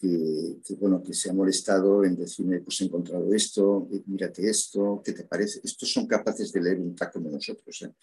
que, 0.00 0.74
bueno, 0.80 1.02
que 1.02 1.14
se 1.14 1.30
ha 1.30 1.32
molestado 1.32 2.04
en 2.04 2.16
decirme, 2.16 2.60
pues 2.60 2.80
he 2.80 2.84
encontrado 2.84 3.32
esto, 3.32 3.88
eh, 3.92 4.02
mírate 4.06 4.48
esto, 4.48 5.00
¿qué 5.04 5.12
te 5.12 5.24
parece? 5.24 5.60
Estos 5.62 5.92
son 5.92 6.06
capaces 6.06 6.52
de 6.52 6.60
leer 6.60 6.80
un 6.80 6.96
taco 6.96 7.20
de 7.20 7.30
nosotros, 7.30 7.82
¿eh? 7.82 7.94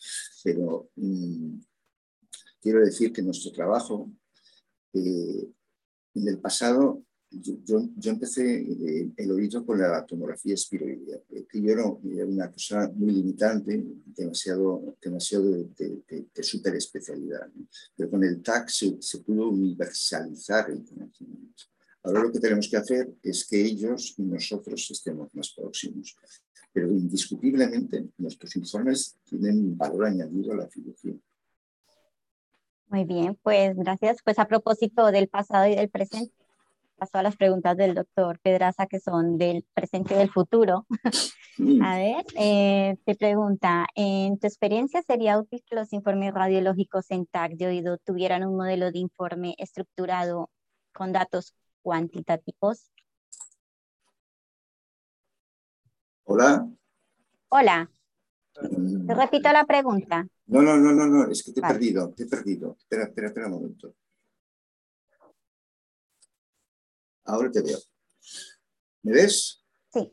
pero 0.44 0.90
mm, 0.96 1.60
quiero 2.62 2.86
decir 2.86 3.12
que 3.12 3.22
nuestro 3.22 3.52
trabajo 3.52 4.10
en 4.94 6.28
el 6.28 6.40
pasado 6.40 7.04
yo, 7.32 7.90
yo, 7.96 8.12
empecé 8.12 8.62
eh, 8.62 9.12
el 9.16 9.32
oído 9.32 9.66
con 9.66 9.80
la 9.80 10.06
tomografía 10.06 10.56
espiroidea, 10.56 11.20
que 11.28 11.62
yo 11.62 11.72
era, 11.72 11.86
una 11.86 12.52
cosa 12.52 12.92
muy 12.96 13.12
limitante, 13.12 13.84
demasiado, 14.06 14.98
demasiado 15.02 15.52
de, 15.52 16.02
de, 16.34 16.44
super 16.44 16.76
especialidad. 16.76 17.48
Pero 17.96 18.10
con 18.10 18.24
el 18.24 18.42
TAC 18.42 18.70
se, 18.70 18.98
se, 19.00 19.20
pudo 19.20 19.50
universalizar 19.50 20.72
el 20.72 20.84
conocimiento. 20.84 21.64
Ahora 22.04 22.24
lo 22.24 22.32
que 22.32 22.40
tenemos 22.40 22.68
que 22.68 22.78
hacer 22.78 23.14
es 23.22 23.46
que 23.46 23.62
ellos 23.64 24.16
y 24.18 24.24
nosotros 24.24 24.90
estemos 24.90 25.34
más 25.36 25.54
próximos. 25.54 26.16
Pero 26.72 26.88
indiscutiblemente 26.88 28.08
nuestros 28.18 28.56
informes 28.56 29.18
tienen 29.24 29.78
valor 29.78 30.06
añadido 30.06 30.54
a 30.54 30.58
la 30.58 30.70
cirugía. 30.70 31.16
Muy 32.88 33.04
bien, 33.04 33.38
pues 33.44 33.76
gracias. 33.76 34.18
Pues 34.24 34.40
a 34.40 34.48
propósito 34.48 35.12
del 35.12 35.28
pasado 35.28 35.68
y 35.68 35.76
del 35.76 35.90
presente, 35.90 36.34
paso 37.00 37.18
a 37.18 37.24
las 37.24 37.38
preguntas 37.38 37.78
del 37.78 37.96
doctor 37.96 38.40
Pedraza, 38.42 38.86
que 38.86 39.00
son 39.00 39.38
del 39.38 39.66
presente 39.74 40.14
y 40.14 40.18
del 40.18 40.30
futuro. 40.30 40.86
a 41.84 41.98
ver, 41.98 42.26
eh, 42.36 42.98
te 43.06 43.16
pregunta, 43.16 43.88
¿en 43.96 44.38
tu 44.38 44.46
experiencia 44.48 45.02
sería 45.02 45.40
útil 45.40 45.64
que 45.68 45.76
los 45.76 45.94
informes 45.94 46.34
radiológicos 46.34 47.10
en 47.10 47.26
TAC 47.26 47.54
de 47.54 47.68
oído 47.68 47.98
tuvieran 47.98 48.46
un 48.46 48.58
modelo 48.58 48.92
de 48.92 49.00
informe 49.00 49.56
estructurado 49.58 50.50
con 50.94 51.14
datos 51.14 51.56
cuantitativos? 51.82 52.92
Hola. 56.26 56.70
Hola. 57.50 57.90
Mm. 58.62 59.08
Te 59.08 59.16
repito 59.16 59.52
la 59.52 59.66
pregunta. 59.66 60.28
No, 60.48 60.62
no, 60.62 60.78
no, 60.78 60.92
no, 60.92 61.08
no, 61.08 61.32
es 61.32 61.44
que 61.44 61.54
te 61.54 61.60
he 61.60 61.64
perdido, 61.64 62.12
te 62.12 62.24
he 62.24 62.28
perdido. 62.28 62.76
Espera, 62.78 63.04
espera, 63.06 63.28
espera 63.28 63.48
un 63.48 63.54
momento. 63.54 63.96
Ahora 67.30 67.52
te 67.52 67.62
veo. 67.62 67.78
¿Me 69.04 69.14
ves? 69.14 69.64
Sí. 69.94 70.12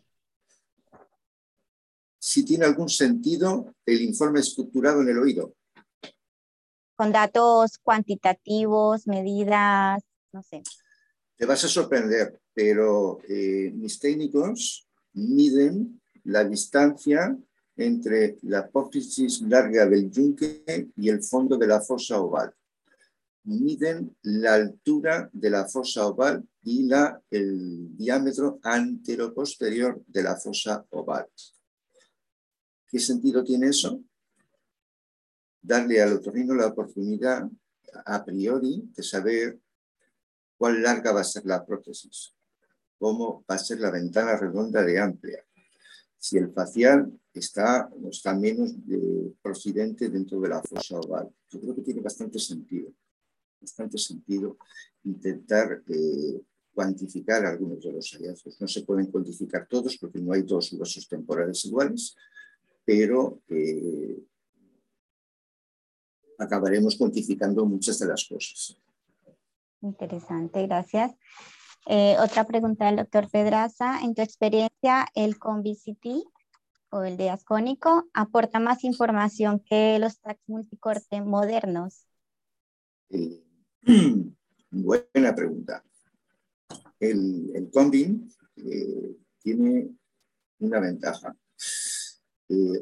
Si 2.18 2.44
tiene 2.44 2.66
algún 2.66 2.90
sentido 2.90 3.74
el 3.86 4.02
informe 4.02 4.40
estructurado 4.40 5.00
en 5.00 5.08
el 5.08 5.18
oído. 5.18 5.54
Con 6.94 7.12
datos 7.12 7.78
cuantitativos, 7.78 9.06
medidas, 9.06 10.02
no 10.32 10.42
sé. 10.42 10.62
Te 11.36 11.46
vas 11.46 11.64
a 11.64 11.68
sorprender, 11.68 12.38
pero 12.52 13.20
eh, 13.28 13.70
mis 13.74 13.98
técnicos 13.98 14.86
miden 15.14 16.00
la 16.24 16.44
distancia 16.44 17.36
entre 17.76 18.36
la 18.42 18.60
apófisis 18.60 19.40
larga 19.40 19.86
del 19.86 20.10
yunque 20.10 20.90
y 20.96 21.08
el 21.08 21.22
fondo 21.22 21.56
de 21.56 21.66
la 21.66 21.80
fosa 21.80 22.20
oval. 22.20 22.54
Miden 23.44 24.16
la 24.22 24.54
altura 24.54 25.30
de 25.32 25.50
la 25.50 25.66
fosa 25.66 26.06
oval 26.06 26.46
y 26.66 26.82
la, 26.82 27.22
el 27.30 27.96
diámetro 27.96 28.58
anteroposterior 28.60 30.02
de 30.04 30.22
la 30.24 30.34
fosa 30.34 30.84
oval. 30.90 31.28
¿Qué 32.88 32.98
sentido 32.98 33.44
tiene 33.44 33.68
eso? 33.68 34.02
Darle 35.62 36.02
al 36.02 36.14
otorrino 36.14 36.54
la 36.54 36.66
oportunidad 36.66 37.48
a 38.04 38.24
priori 38.24 38.82
de 38.96 39.02
saber 39.04 39.60
cuál 40.58 40.82
larga 40.82 41.12
va 41.12 41.20
a 41.20 41.24
ser 41.24 41.46
la 41.46 41.64
prótesis, 41.64 42.34
cómo 42.98 43.44
va 43.48 43.54
a 43.54 43.58
ser 43.58 43.78
la 43.78 43.92
ventana 43.92 44.36
redonda 44.36 44.82
de 44.82 44.98
amplia, 44.98 45.46
si 46.18 46.36
el 46.36 46.52
facial 46.52 47.16
está 47.32 47.88
está 48.10 48.34
menos 48.34 48.74
de 48.84 49.32
procedente 49.40 50.08
dentro 50.08 50.40
de 50.40 50.48
la 50.48 50.62
fosa 50.62 50.98
oval. 50.98 51.32
Yo 51.48 51.60
creo 51.60 51.76
que 51.76 51.82
tiene 51.82 52.00
bastante 52.00 52.40
sentido, 52.40 52.92
bastante 53.60 53.98
sentido 53.98 54.58
intentar 55.04 55.84
eh, 55.86 56.42
cuantificar 56.76 57.46
algunos 57.46 57.82
de 57.82 57.90
los 57.90 58.10
hallazgos. 58.12 58.60
No 58.60 58.68
se 58.68 58.82
pueden 58.82 59.10
cuantificar 59.10 59.66
todos 59.66 59.96
porque 59.96 60.20
no 60.20 60.34
hay 60.34 60.42
dos 60.42 60.70
huesos 60.74 61.08
temporales 61.08 61.64
iguales, 61.64 62.14
pero 62.84 63.40
eh, 63.48 64.22
acabaremos 66.38 66.96
cuantificando 66.96 67.64
muchas 67.64 67.98
de 67.98 68.06
las 68.06 68.28
cosas. 68.28 68.78
Interesante, 69.80 70.66
gracias. 70.66 71.12
Eh, 71.86 72.16
otra 72.22 72.44
pregunta 72.44 72.84
del 72.84 72.96
doctor 72.96 73.30
Pedraza. 73.30 74.02
En 74.02 74.14
tu 74.14 74.20
experiencia, 74.20 75.06
¿el 75.14 75.38
CONVCT 75.38 76.26
o 76.90 77.04
el 77.04 77.16
de 77.16 77.30
ascónico 77.30 78.04
aporta 78.12 78.60
más 78.60 78.84
información 78.84 79.60
que 79.60 79.98
los 79.98 80.20
tags 80.20 80.42
multicorte 80.46 81.22
modernos? 81.22 82.06
Eh, 83.08 83.42
buena 84.70 85.34
pregunta. 85.34 85.82
El, 86.98 87.50
el 87.54 87.70
eh, 88.56 89.16
tiene 89.42 89.90
una 90.58 90.80
ventaja, 90.80 91.36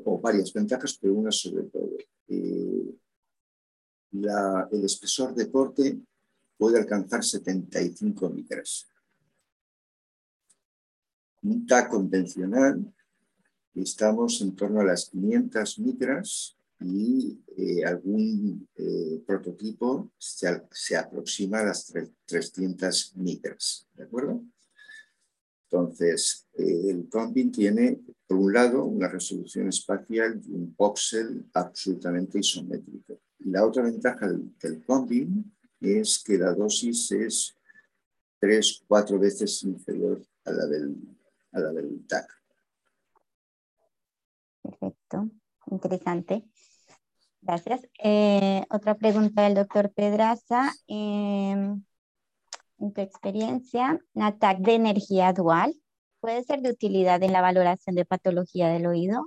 o 0.05 0.21
varias 0.21 0.53
ventajas, 0.53 0.99
pero 1.01 1.15
una 1.15 1.33
sobre 1.33 1.65
todo. 1.65 1.97
el 4.71 4.85
espesor 4.85 5.35
de 5.35 5.51
corte 5.51 5.99
puede 6.57 6.79
alcanzar 6.79 7.25
75 7.25 8.31
micras 8.31 8.89
un 11.45 11.67
TAC 11.67 11.91
convencional, 11.91 12.93
estamos 13.75 14.41
en 14.41 14.57
torno 14.57 14.81
a 14.81 14.85
las 14.85 15.11
500 15.11 15.79
micras 15.79 16.57
y 16.85 17.43
eh, 17.57 17.85
algún 17.85 18.69
eh, 18.77 19.23
prototipo 19.27 20.13
se, 20.19 20.97
aproxima 20.97 21.61
a 21.61 21.67
las 21.67 21.93
300 22.27 23.17
micras, 23.17 23.89
¿de 23.95 24.05
acuerdo? 24.05 24.43
Entonces, 25.71 26.47
eh, 26.55 26.91
el 26.91 27.09
Combin 27.09 27.51
tiene, 27.51 28.01
por 28.27 28.39
un 28.39 28.53
lado, 28.53 28.85
una 28.85 29.09
resolución 29.09 29.69
espacial 29.69 30.41
y 30.47 30.53
un 30.53 30.75
voxel 30.77 31.47
absolutamente 31.55 32.39
isométrico. 32.39 33.21
La 33.41 33.67
otra 33.67 33.83
ventaja 33.83 34.29
del, 34.29 34.55
del 34.61 34.85
es 35.81 36.23
que 36.25 36.39
la 36.39 36.55
dosis 36.55 37.13
es 37.13 37.57
tres, 38.39 38.83
cuatro 38.87 39.19
veces 39.19 39.63
inferior 39.65 40.23
a 40.45 40.53
la 40.53 40.67
del 40.67 40.97
a 41.55 41.61
la 41.61 41.73
del 41.73 42.07
TAC. 42.07 42.29
Perfecto, 44.63 45.31
interesante. 45.67 46.45
Gracias. 47.47 47.87
Eh, 48.03 48.65
otra 48.71 48.97
pregunta 48.97 49.43
del 49.43 49.55
doctor 49.55 49.93
Pedraza. 49.93 50.73
Em, 50.87 51.85
en 52.79 52.93
tu 52.93 53.01
experiencia, 53.03 54.01
¿la 54.15 54.39
TAC 54.39 54.61
de 54.61 54.75
energía 54.75 55.33
dual 55.35 55.75
puede 56.21 56.43
ser 56.45 56.63
de 56.63 56.71
utilidad 56.71 57.23
en 57.23 57.33
la 57.33 57.43
valoración 57.43 57.97
de 57.97 58.07
patología 58.07 58.69
del 58.69 58.87
oído? 58.87 59.27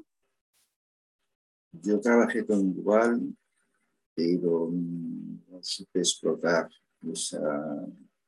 Yo 1.71 1.99
trabajé 1.99 2.43
con 2.43 2.73
dual, 2.73 3.35
pero 4.15 4.71
no 4.71 5.59
supe 5.61 5.99
explotar 5.99 6.67
esa, 7.11 7.85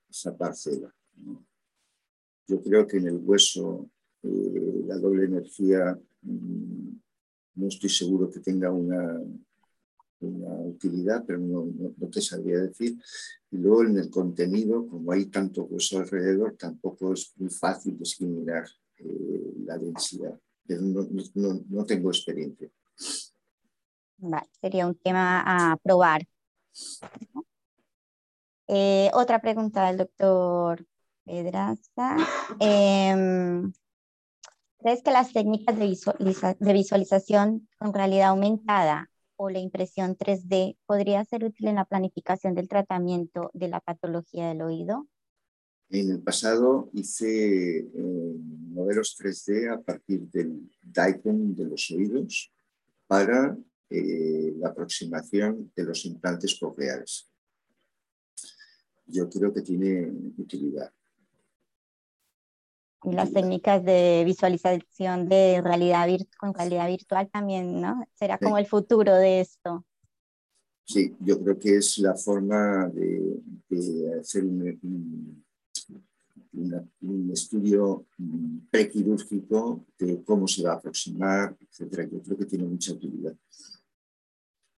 esa 0.07 0.37
parcela. 0.37 0.93
Yo 2.47 2.61
creo 2.61 2.85
que 2.85 2.97
en 2.97 3.07
el 3.07 3.17
hueso 3.17 3.89
eh, 4.21 4.83
la 4.85 4.97
doble 4.97 5.25
energía 5.25 5.99
mm, 6.21 6.89
no 7.55 7.67
estoy 7.67 7.89
seguro 7.89 8.29
que 8.29 8.39
tenga 8.39 8.71
una, 8.71 9.19
utilidad, 10.21 11.23
pero 11.25 11.39
no, 11.39 11.65
te 12.11 12.21
sabría 12.21 12.59
decir. 12.59 12.97
Y 13.51 13.57
luego 13.57 13.83
en 13.83 13.97
el 13.97 14.09
contenido, 14.09 14.87
como 14.87 15.11
hay 15.11 15.25
tanto 15.25 15.63
hueso 15.63 15.99
alrededor, 15.99 16.55
tampoco 16.57 17.13
es 17.13 17.33
muy 17.37 17.49
fácil 17.49 17.97
discriminar 17.97 18.67
eh, 18.97 19.53
la 19.65 19.77
densidad. 19.77 20.39
Pero 20.65 20.81
no, 20.83 21.85
tengo 21.85 22.09
experiencia. 22.09 22.69
sería 24.61 24.87
un 24.87 24.95
tema 24.95 25.43
a 25.45 25.77
probar. 25.77 26.27
Eh, 28.67 29.09
otra 29.13 29.41
pregunta 29.41 29.87
del 29.87 29.97
doctor 29.97 30.85
Pedraza. 31.25 32.17
Em, 32.59 33.71
¿Crees 34.79 35.03
que 35.03 35.11
las 35.11 35.33
técnicas 35.33 35.77
de, 35.77 36.73
visualización 36.73 37.67
con 37.77 37.93
realidad 37.93 38.29
aumentada 38.29 39.08
o 39.41 39.49
la 39.49 39.59
impresión 39.59 40.17
3D 40.17 40.77
podría 40.85 41.23
ser 41.23 41.45
útil 41.45 41.69
en 41.69 41.75
la 41.75 41.85
planificación 41.85 42.55
del 42.55 42.67
tratamiento 42.67 43.51
de 43.53 43.69
la 43.69 43.79
patología 43.79 44.49
del 44.49 44.61
oído? 44.61 45.07
En 45.89 46.11
el 46.11 46.21
pasado 46.21 46.89
hice 46.91 47.77
eh, 47.79 48.35
modelos 48.69 49.17
3D 49.17 49.73
a 49.73 49.81
partir 49.81 50.29
del 50.29 50.69
DICOM 50.83 51.55
de 51.55 51.65
los 51.65 51.89
oídos 51.89 52.51
para 53.07 53.57
eh, 53.89 54.53
la 54.57 54.69
aproximación 54.69 55.71
de 55.73 55.83
los 55.85 56.05
implantes 56.05 56.59
cocleares. 56.59 57.31
Yo 59.05 59.29
creo 59.29 59.53
que 59.53 59.61
tiene 59.61 60.11
utilidad. 60.37 60.91
Las 63.03 63.31
técnicas 63.31 63.83
de 63.83 64.23
visualización 64.25 65.29
de 65.29 65.61
realidad 65.61 66.07
con 66.37 66.53
realidad 66.53 66.87
virtual 66.87 67.29
también, 67.29 67.79
¿no? 67.79 68.05
Será 68.13 68.37
como 68.37 68.57
el 68.57 68.65
futuro 68.65 69.15
de 69.15 69.39
esto. 69.39 69.85
Sí, 70.83 71.15
yo 71.19 71.39
creo 71.41 71.59
que 71.59 71.77
es 71.77 71.99
la 71.99 72.15
forma 72.15 72.89
de, 72.89 73.39
hacer 74.19 74.43
un, 74.43 75.45
estudio 77.31 78.05
prequirúrgico 78.71 79.85
de 79.97 80.23
cómo 80.23 80.47
se 80.47 80.63
va 80.63 80.73
a 80.73 80.75
aproximar, 80.75 81.55
etcétera. 81.61 82.09
Yo 82.11 82.21
creo 82.21 82.37
que 82.39 82.45
tiene 82.45 82.65
mucha 82.65 82.93
utilidad. 82.93 83.35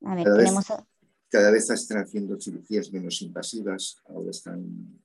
A 0.04 0.16
ver, 0.16 0.26
cada, 0.26 0.38
tenemos... 0.38 0.68
vez, 0.68 0.78
cada 1.30 1.52
vez 1.52 1.70
están 1.70 2.04
haciendo 2.04 2.40
cirugías 2.40 2.92
menos 2.92 3.22
invasivas, 3.22 3.96
ahora 4.06 4.32
están 4.32 5.02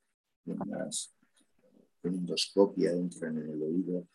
más 2.02 2.14
endoscopia 2.14 2.92
entran 2.92 3.38
en 3.38 3.50
el 3.50 3.62
oído. 3.62 4.08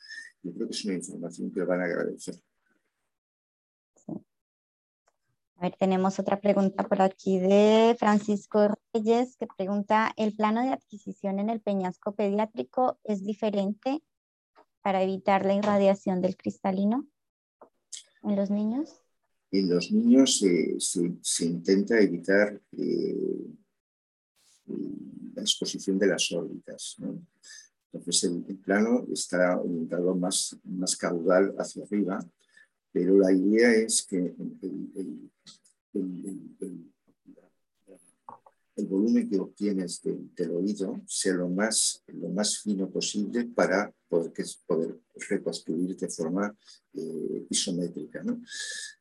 Yo 0.44 0.54
creo 0.54 0.68
que 0.68 0.74
es 0.74 0.86
una 0.86 0.96
información 0.96 1.52
que 1.52 1.64
van 1.64 1.82
a 1.82 1.86
agradecer. 1.86 2.36
A 5.62 5.66
ver, 5.66 5.76
tenemos 5.78 6.18
otra 6.18 6.42
pregunta 6.42 6.88
por 6.88 7.04
aquí 7.04 7.38
de 7.38 7.96
Francisco 8.00 8.76
Reyes 8.92 9.38
que 9.38 9.46
pregunta, 9.46 10.12
¿el 10.18 10.36
plano 10.36 10.64
de 10.64 10.70
adquisición 10.70 11.38
en 11.38 11.52
el 11.52 11.62
peñasco 11.62 12.16
pediátrico 12.16 13.00
es 13.04 13.24
diferente 13.24 14.02
para 14.82 15.04
evitar 15.04 15.46
la 15.46 15.54
irradiación 15.54 16.20
del 16.20 16.36
cristalino 16.36 17.08
en 18.24 18.36
los 18.36 18.50
niños? 18.50 19.04
En 19.52 19.70
los 19.70 19.92
niños 19.92 20.40
se, 20.40 21.46
intenta 21.46 22.00
evitar 22.00 22.60
eh, 22.72 23.46
la 25.36 25.42
exposición 25.42 26.00
de 26.00 26.08
las 26.08 26.32
órbitas. 26.32 26.96
¿no? 26.98 27.22
Entonces 27.94 28.24
el, 28.24 28.58
plano 28.58 29.06
está 29.12 29.60
orientado 29.60 30.16
más, 30.16 30.58
más 30.64 30.96
caudal 30.96 31.54
hacia 31.58 31.84
arriba, 31.84 32.20
pero 32.92 33.18
la 33.18 33.32
idea 33.34 33.74
es 33.74 34.04
que 34.04 34.34
el 38.82 38.88
volumen 38.88 39.30
que 39.30 39.40
obtienes 39.40 40.02
del 40.04 40.52
oído 40.52 41.02
sea 41.06 41.34
lo 41.34 41.50
más, 41.50 42.04
lo 42.08 42.30
más 42.30 42.60
fino 42.60 42.90
posible 42.90 43.46
para 43.46 43.94
poder, 44.08 44.32
poder 44.66 45.00
reconstruir 45.30 45.96
de 45.96 46.10
forma 46.10 46.56
eh, 46.94 47.46
isométrica. 47.50 48.24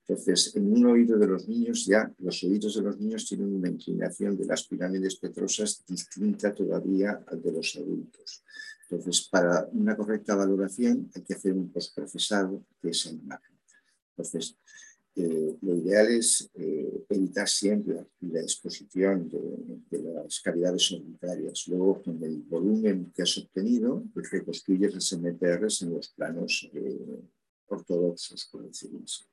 Entonces, 0.07 0.55
en 0.57 0.72
un 0.72 0.87
oído 0.87 1.18
de 1.18 1.26
los 1.26 1.48
niños 1.48 1.87
ya, 1.87 2.12
los 2.18 2.42
oídos 2.42 2.74
de 2.76 2.83
los 2.83 2.98
niños 2.98 3.26
tienen 3.26 3.55
una 3.55 3.68
inclinación 3.68 4.37
de 4.37 4.44
las 4.44 4.66
pirámides 4.66 5.16
petrosas 5.16 5.85
distinta 5.87 6.53
todavía 6.53 7.24
al 7.26 7.40
de 7.40 7.53
los 7.53 7.76
adultos. 7.76 8.42
Entonces, 8.90 9.29
para 9.29 9.68
una 9.72 9.96
correcta 9.96 10.35
valoración 10.35 11.09
hay 11.14 11.22
que 11.22 11.35
hacer 11.35 11.53
un 11.53 11.70
postprocesado 11.70 12.64
de 12.83 12.90
esa 12.90 13.11
imagen. 13.11 13.57
Entonces, 14.11 14.59
eh, 15.14 15.57
lo 15.62 15.76
ideal 15.76 16.09
es 16.09 16.50
eh, 16.55 17.05
evitar 17.09 17.48
siempre 17.48 18.05
la 18.20 18.40
exposición 18.40 19.29
de, 19.29 20.03
las 20.03 20.40
cavidades 20.40 20.90
orbitarias. 20.90 21.68
Luego, 21.68 22.03
con 22.03 22.22
el 22.24 22.42
volumen 22.42 23.12
que 23.14 23.22
has 23.22 23.38
obtenido, 23.38 24.03
pues 24.12 24.29
reconstruyes 24.31 24.92
las 24.92 25.12
MPRs 25.12 25.83
en 25.83 25.94
los 25.94 26.09
planos 26.09 26.68
eh, 26.74 27.22
ortodoxos, 27.68 28.48
por 28.50 28.66
decirlo 28.66 29.00
así. 29.05 29.24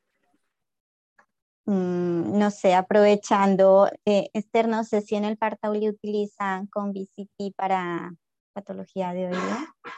Mm, 1.66 2.38
no 2.38 2.52
sé, 2.52 2.76
aprovechando, 2.76 3.90
Esther, 4.06 4.68
no 4.68 4.84
sé 4.84 5.02
si 5.02 5.16
en 5.16 5.26
el 5.26 5.38
Partauli 5.38 5.90
utilizan 5.90 6.68
con 6.68 6.92
VCT 6.92 7.56
para 7.56 8.16
patología 8.58 9.14
de 9.14 9.28
oído. 9.28 9.58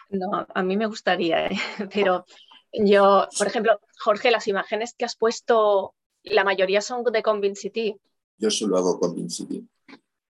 No, 0.10 0.46
a 0.54 0.64
mí 0.64 0.76
me 0.76 0.86
gustaría, 0.86 1.50
pero 1.94 2.26
yo, 2.74 3.28
por 3.38 3.48
ejemplo, 3.48 3.80
Jorge, 4.04 4.32
las 4.32 4.48
imágenes 4.50 4.94
que 4.98 5.06
has 5.06 5.16
puesto, 5.16 5.96
la 6.24 6.44
mayoría 6.44 6.82
son 6.82 7.04
de 7.06 7.24
Convincity. 7.24 7.96
Yo 8.38 8.52
solo 8.52 8.78
hago 8.78 9.00
Convincity. 9.00 9.66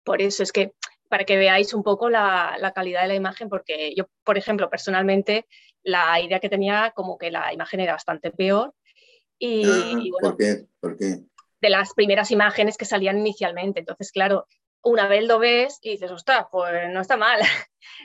Por 0.04 0.20
eso 0.20 0.42
es 0.42 0.52
que, 0.52 0.74
para 1.08 1.24
que 1.24 1.38
veáis 1.38 1.72
un 1.72 1.82
poco 1.82 2.10
la, 2.10 2.72
calidad 2.74 3.02
de 3.02 3.08
la 3.08 3.14
imagen, 3.14 3.48
porque 3.48 3.94
yo, 3.96 4.04
por 4.24 4.36
ejemplo, 4.36 4.68
personalmente, 4.68 5.46
la 5.82 6.20
idea 6.20 6.38
que 6.38 6.50
tenía 6.50 6.92
como 6.94 7.16
que 7.16 7.30
la 7.30 7.54
imagen 7.54 7.80
era 7.80 7.94
bastante 7.94 8.30
peor. 8.30 8.74
Y, 9.38 9.64
ah, 9.64 10.02
¿Por 10.20 10.36
qué? 10.36 10.66
¿Por 10.80 10.98
qué? 10.98 11.22
De 11.62 11.70
las 11.70 11.94
primeras 11.94 12.30
imágenes 12.30 12.76
que 12.76 12.84
salían 12.84 13.18
inicialmente. 13.18 13.80
Entonces, 13.80 14.12
claro, 14.12 14.46
una 14.82 15.08
vez 15.08 15.24
lo 15.26 15.38
ves 15.38 15.78
y 15.82 15.90
dices, 15.90 16.10
ostras, 16.10 16.46
pues 16.50 16.88
no 16.90 17.00
está 17.00 17.16
mal. 17.16 17.40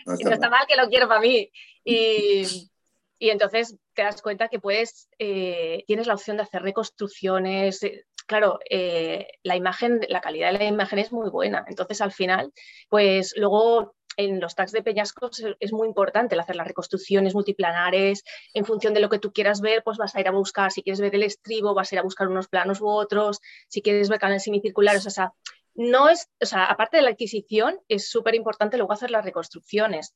No 0.05 0.13
está, 0.13 0.29
no 0.29 0.35
está 0.35 0.49
mal 0.49 0.65
que 0.67 0.75
lo 0.75 0.89
quiero 0.89 1.07
para 1.07 1.21
mí. 1.21 1.49
Y, 1.85 2.71
y 3.19 3.29
entonces 3.29 3.77
te 3.93 4.03
das 4.03 4.21
cuenta 4.21 4.47
que 4.47 4.59
puedes, 4.59 5.09
eh, 5.19 5.83
tienes 5.87 6.07
la 6.07 6.13
opción 6.13 6.37
de 6.37 6.43
hacer 6.43 6.61
reconstrucciones. 6.61 7.83
Eh, 7.83 8.05
claro, 8.25 8.59
eh, 8.69 9.27
la 9.43 9.55
imagen, 9.55 9.99
la 10.07 10.21
calidad 10.21 10.51
de 10.53 10.59
la 10.59 10.65
imagen 10.65 10.99
es 10.99 11.11
muy 11.11 11.29
buena. 11.29 11.65
Entonces, 11.67 12.01
al 12.01 12.13
final, 12.13 12.53
pues 12.89 13.33
luego 13.37 13.95
en 14.17 14.39
los 14.39 14.55
tags 14.55 14.71
de 14.71 14.83
peñascos 14.83 15.43
es 15.59 15.73
muy 15.73 15.87
importante 15.87 16.35
el 16.35 16.41
hacer 16.41 16.55
las 16.55 16.67
reconstrucciones 16.67 17.33
multiplanares. 17.33 18.23
En 18.53 18.65
función 18.65 18.93
de 18.93 18.99
lo 18.99 19.09
que 19.09 19.19
tú 19.19 19.31
quieras 19.31 19.61
ver, 19.61 19.83
pues 19.83 19.97
vas 19.97 20.15
a 20.15 20.19
ir 20.19 20.27
a 20.27 20.31
buscar, 20.31 20.71
si 20.71 20.83
quieres 20.83 21.01
ver 21.01 21.15
el 21.15 21.23
estribo, 21.23 21.73
vas 21.73 21.91
a 21.91 21.95
ir 21.95 21.99
a 21.99 22.03
buscar 22.03 22.27
unos 22.27 22.47
planos 22.47 22.81
u 22.81 22.87
otros. 22.87 23.39
Si 23.67 23.81
quieres 23.81 24.09
ver 24.09 24.19
canales 24.19 24.43
semicirculares, 24.43 25.05
o 25.07 25.09
sea, 25.09 25.33
no 25.75 26.09
es, 26.09 26.29
o 26.41 26.45
sea, 26.45 26.65
aparte 26.65 26.97
de 26.97 27.03
la 27.03 27.09
adquisición, 27.09 27.79
es 27.87 28.09
súper 28.09 28.35
importante 28.35 28.77
luego 28.77 28.93
hacer 28.93 29.11
las 29.11 29.25
reconstrucciones. 29.25 30.15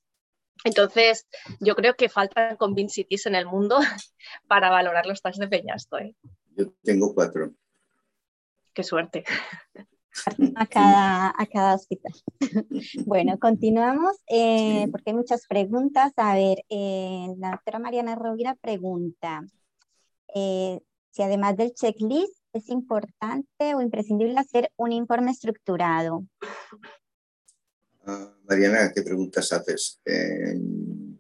Entonces, 0.64 1.28
yo 1.60 1.76
creo 1.76 1.96
que 1.96 2.10
faltan 2.10 2.58
convincitis 2.58 3.26
en 3.26 3.36
el 3.36 3.46
mundo 3.46 3.78
para 4.48 4.70
valorar 4.70 5.06
los 5.06 5.22
tags 5.22 5.38
de 5.38 5.48
Peñasco. 5.48 5.98
¿eh? 5.98 6.16
Yo 6.56 6.74
tengo 6.84 7.14
cuatro. 7.14 7.54
Qué 8.74 8.84
suerte. 8.84 9.24
A 10.56 10.66
cada, 10.66 11.34
a 11.38 11.46
cada 11.46 11.76
hospital. 11.76 12.14
Bueno, 13.06 13.38
continuamos 13.38 14.18
eh, 14.28 14.88
porque 14.92 15.12
hay 15.12 15.16
muchas 15.16 15.46
preguntas. 15.48 16.12
A 16.18 16.34
ver, 16.34 16.64
eh, 16.70 17.28
la 17.38 17.52
doctora 17.52 17.80
Mariana 17.80 18.16
Rovira 18.16 18.56
pregunta 18.56 19.44
si 21.18 21.24
además 21.24 21.58
del 21.58 21.74
checklist 21.74 22.37
es 22.58 22.70
importante 22.70 23.76
o 23.76 23.82
imprescindible 23.82 24.38
hacer 24.38 24.72
un 24.78 24.92
informe 24.92 25.32
estructurado. 25.32 26.26
Mariana, 28.48 28.92
¿qué 28.94 29.02
preguntas 29.02 29.52
haces? 29.52 30.00
Em, 30.06 31.20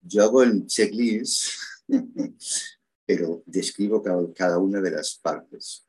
yo 0.00 0.22
hago 0.22 0.42
el 0.42 0.66
checklist, 0.66 1.52
pero 3.06 3.42
describo 3.44 4.02
cada, 4.34 4.58
una 4.58 4.80
de 4.80 4.90
las 4.90 5.18
partes. 5.22 5.86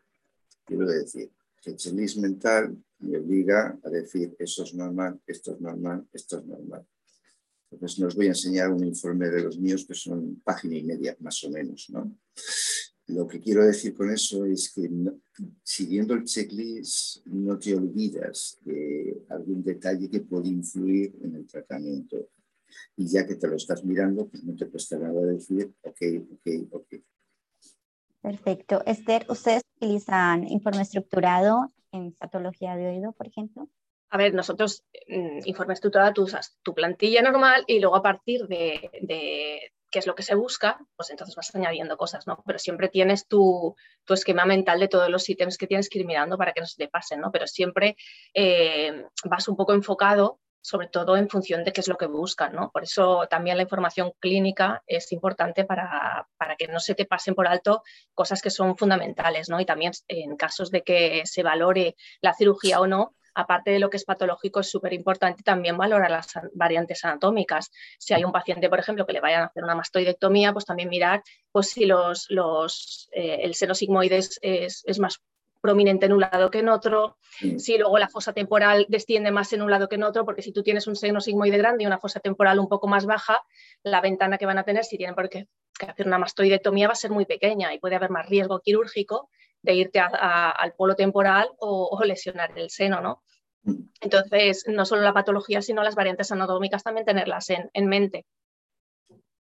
Quiero 0.65 0.85
decir, 0.85 1.31
el 1.65 1.75
checklist 1.77 2.17
mental 2.17 2.77
me 2.99 3.17
obliga 3.17 3.79
a 3.81 3.89
decir 3.89 4.35
eso 4.37 4.63
es 4.63 4.73
normal, 4.73 5.21
esto 5.25 5.53
es 5.53 5.61
normal, 5.61 6.05
esto 6.11 6.39
es 6.39 6.45
normal. 6.45 6.85
Entonces, 7.71 7.99
no 7.99 8.07
os 8.07 8.15
voy 8.15 8.25
a 8.25 8.29
enseñar 8.29 8.71
un 8.71 8.83
informe 8.83 9.29
de 9.29 9.43
los 9.43 9.57
míos 9.59 9.85
que 9.87 9.93
son 9.93 10.41
página 10.43 10.75
y 10.75 10.83
media, 10.83 11.15
más 11.19 11.41
o 11.43 11.49
menos, 11.49 11.89
¿no? 11.89 12.17
Lo 13.09 13.27
que 13.27 13.39
quiero 13.39 13.65
decir 13.65 13.95
con 13.95 14.11
eso 14.11 14.45
es 14.45 14.71
que 14.71 14.89
siguiendo 15.63 16.13
el 16.13 16.25
checklist 16.25 17.25
no 17.25 17.57
te 17.57 17.75
olvidas 17.75 18.59
de 18.61 19.25
algún 19.29 19.63
detalle 19.63 20.09
que 20.09 20.21
puede 20.21 20.49
influir 20.49 21.15
en 21.23 21.35
el 21.35 21.47
tratamiento. 21.47 22.29
Y 22.95 23.07
ya 23.07 23.25
que 23.25 23.35
te 23.35 23.47
lo 23.47 23.55
estás 23.55 23.83
mirando, 23.83 24.27
pues 24.27 24.43
no 24.43 24.55
te 24.55 24.69
cuesta 24.69 24.99
nada 24.99 25.21
decir, 25.21 25.73
ok, 25.81 26.01
ok, 26.33 26.47
ok. 26.71 26.93
Perfecto. 28.21 28.83
Esther, 28.85 29.25
¿ustedes 29.29 29.63
utilizan 29.77 30.47
informe 30.47 30.83
estructurado 30.83 31.73
en 31.91 32.11
patología 32.11 32.75
de 32.75 32.89
oído, 32.89 33.13
por 33.13 33.27
ejemplo? 33.27 33.67
A 34.11 34.17
ver, 34.17 34.35
nosotros, 34.35 34.83
mm, 35.07 35.39
informe 35.45 35.73
estructurado, 35.73 36.13
tú 36.13 36.23
usas 36.23 36.59
tu 36.61 36.75
plantilla 36.75 37.23
normal 37.23 37.63
y 37.65 37.79
luego 37.79 37.95
a 37.95 38.03
partir 38.03 38.47
de, 38.47 39.71
qué 39.89 39.99
es 39.99 40.07
lo 40.07 40.15
que 40.15 40.23
se 40.23 40.35
busca, 40.35 40.79
pues 40.95 41.09
entonces 41.09 41.35
vas 41.35 41.53
añadiendo 41.55 41.97
cosas, 41.97 42.27
¿no? 42.27 42.41
Pero 42.45 42.59
siempre 42.59 42.89
tienes 42.89 43.27
tu, 43.27 43.75
esquema 44.07 44.45
mental 44.45 44.79
de 44.79 44.87
todos 44.87 45.09
los 45.09 45.27
ítems 45.29 45.57
que 45.57 45.67
tienes 45.67 45.89
que 45.89 45.99
ir 45.99 46.05
mirando 46.05 46.37
para 46.37 46.53
que 46.53 46.61
no 46.61 46.67
se 46.67 46.77
te 46.77 46.87
pasen, 46.87 47.21
¿no? 47.21 47.31
Pero 47.31 47.47
siempre 47.47 47.95
eh, 48.33 49.05
vas 49.25 49.47
un 49.47 49.55
poco 49.55 49.73
enfocado, 49.73 50.39
sobre 50.61 50.87
todo 50.87 51.15
en 51.15 51.29
función 51.29 51.63
de 51.63 51.71
qué 51.71 51.81
es 51.81 51.87
lo 51.87 51.97
que 51.97 52.07
buscan, 52.07 52.53
¿no? 52.53 52.69
Por 52.71 52.83
eso 52.83 53.27
también 53.29 53.57
la 53.57 53.63
información 53.63 54.11
clínica 54.19 54.83
es 54.87 55.11
importante 55.11 55.63
para, 55.63 56.27
para 56.37 56.55
que 56.55 56.67
no 56.67 56.79
se 56.79 56.95
te 56.95 57.05
pasen 57.05 57.35
por 57.35 57.47
alto 57.47 57.83
cosas 58.13 58.41
que 58.41 58.49
son 58.49 58.77
fundamentales, 58.77 59.49
¿no? 59.49 59.59
Y 59.59 59.65
también 59.65 59.93
en 60.07 60.35
casos 60.35 60.71
de 60.71 60.83
que 60.83 61.21
se 61.25 61.43
valore 61.43 61.95
la 62.21 62.33
cirugía 62.33 62.81
o 62.81 62.87
no, 62.87 63.15
aparte 63.33 63.71
de 63.71 63.79
lo 63.79 63.89
que 63.89 63.97
es 63.97 64.05
patológico, 64.05 64.59
es 64.59 64.69
súper 64.69 64.93
importante 64.93 65.43
también 65.43 65.77
valorar 65.77 66.11
las 66.11 66.27
variantes 66.53 67.03
anatómicas. 67.05 67.71
Si 67.97 68.13
hay 68.13 68.23
un 68.23 68.31
paciente, 68.31 68.69
por 68.69 68.79
ejemplo, 68.79 69.05
que 69.05 69.13
le 69.13 69.21
vayan 69.21 69.43
a 69.43 69.45
hacer 69.45 69.63
una 69.63 69.75
mastoidectomía, 69.75 70.53
pues 70.53 70.65
también 70.65 70.89
mirar 70.89 71.23
pues, 71.51 71.69
si 71.69 71.85
los, 71.85 72.27
los, 72.29 73.09
eh, 73.11 73.39
el 73.41 73.55
seno 73.55 73.73
sigmoides 73.75 74.39
es, 74.41 74.83
es, 74.85 74.99
más 74.99 75.21
prominente 75.61 76.05
en 76.05 76.13
un 76.13 76.21
lado 76.21 76.49
que 76.49 76.59
en 76.59 76.69
otro, 76.69 77.17
si 77.57 77.77
luego 77.77 77.99
la 77.99 78.07
fosa 78.07 78.31
temporal 78.31 78.85
desciende 78.87 79.29
más 79.29 79.51
en 79.51 79.61
un 79.61 79.69
lado 79.69 79.89
que 79.89 79.95
en 79.95 80.03
otro, 80.03 80.23
porque 80.23 80.41
si 80.41 80.53
tú 80.53 80.63
tienes 80.63 80.87
un 80.87 80.95
seno 80.95 81.19
sigmoide 81.19 81.57
grande 81.57 81.83
y 81.83 81.87
una 81.87 81.99
fosa 81.99 82.21
temporal 82.21 82.59
un 82.59 82.69
poco 82.69 82.87
más 82.87 83.05
baja, 83.05 83.41
la 83.83 83.99
ventana 83.99 84.37
que 84.37 84.45
van 84.45 84.57
a 84.57 84.63
tener, 84.63 84.85
si 84.85 84.97
tienen 84.97 85.15
por 85.15 85.29
qué 85.29 85.47
hacer 85.85 86.07
una 86.07 86.17
mastoidectomía, 86.17 86.87
va 86.87 86.93
a 86.93 86.95
ser 86.95 87.11
muy 87.11 87.25
pequeña 87.25 87.73
y 87.73 87.79
puede 87.79 87.95
haber 87.95 88.09
más 88.09 88.27
riesgo 88.29 88.61
quirúrgico 88.61 89.29
de 89.61 89.73
irte 89.73 89.99
al 89.99 90.73
polo 90.73 90.95
temporal 90.95 91.49
o, 91.59 91.99
lesionar 92.05 92.57
el 92.57 92.69
seno, 92.69 93.01
¿no? 93.01 93.23
Entonces, 94.01 94.65
no 94.67 94.85
solo 94.85 95.01
la 95.01 95.13
patología, 95.13 95.61
sino 95.61 95.83
las 95.83 95.95
variantes 95.95 96.31
anatómicas 96.31 96.83
también 96.83 97.05
tenerlas 97.05 97.49
en, 97.49 97.87
mente. 97.87 98.25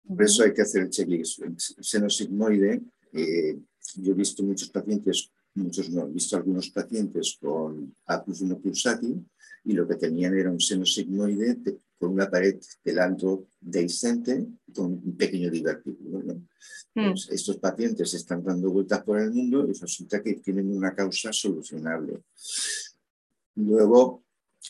Por 0.06 0.22
eso 0.22 0.44
hay 0.44 0.54
que 0.54 0.62
hacer 0.62 0.82
el 0.82 0.90
checklist. 0.90 1.42
El 1.42 1.56
seno 1.58 2.08
sigmoide, 2.08 2.80
eh, 3.12 3.58
yo 3.96 4.12
he 4.12 4.14
visto 4.14 4.42
muchos 4.42 4.70
pacientes, 4.70 5.32
muchos 5.54 5.90
no, 5.90 6.07
he 6.07 6.12
visto 6.12 6.36
algunos 6.36 6.70
pacientes 6.70 7.36
con 7.40 7.94
apus 8.07 8.40
1 8.40 8.59
pulsati 8.59 9.14
y 9.64 9.72
lo 9.72 9.88
que 9.88 9.96
tenían 9.96 10.38
era 10.38 10.50
un 10.50 10.61
seno 10.61 10.86
sigmoide 10.86 11.57
con 11.99 12.12
una 12.12 12.30
pared 12.30 12.59
delante 12.84 13.26
deiscente 13.61 14.47
con 14.74 14.92
un 14.92 15.16
pequeño 15.16 15.51
divertículo. 15.51 16.18
Mm. 16.94 17.11
Pues 17.11 17.28
estos 17.30 17.57
pacientes 17.59 18.12
están 18.14 18.44
dando 18.44 18.70
vueltas 18.70 19.03
por 19.03 19.18
el 19.18 19.32
mundo 19.32 19.66
y 19.68 19.72
resulta 19.72 20.22
que 20.22 20.34
tienen 20.34 20.76
una 20.76 20.94
causa 20.94 21.32
solucionable. 21.32 22.22
Luego, 23.55 24.26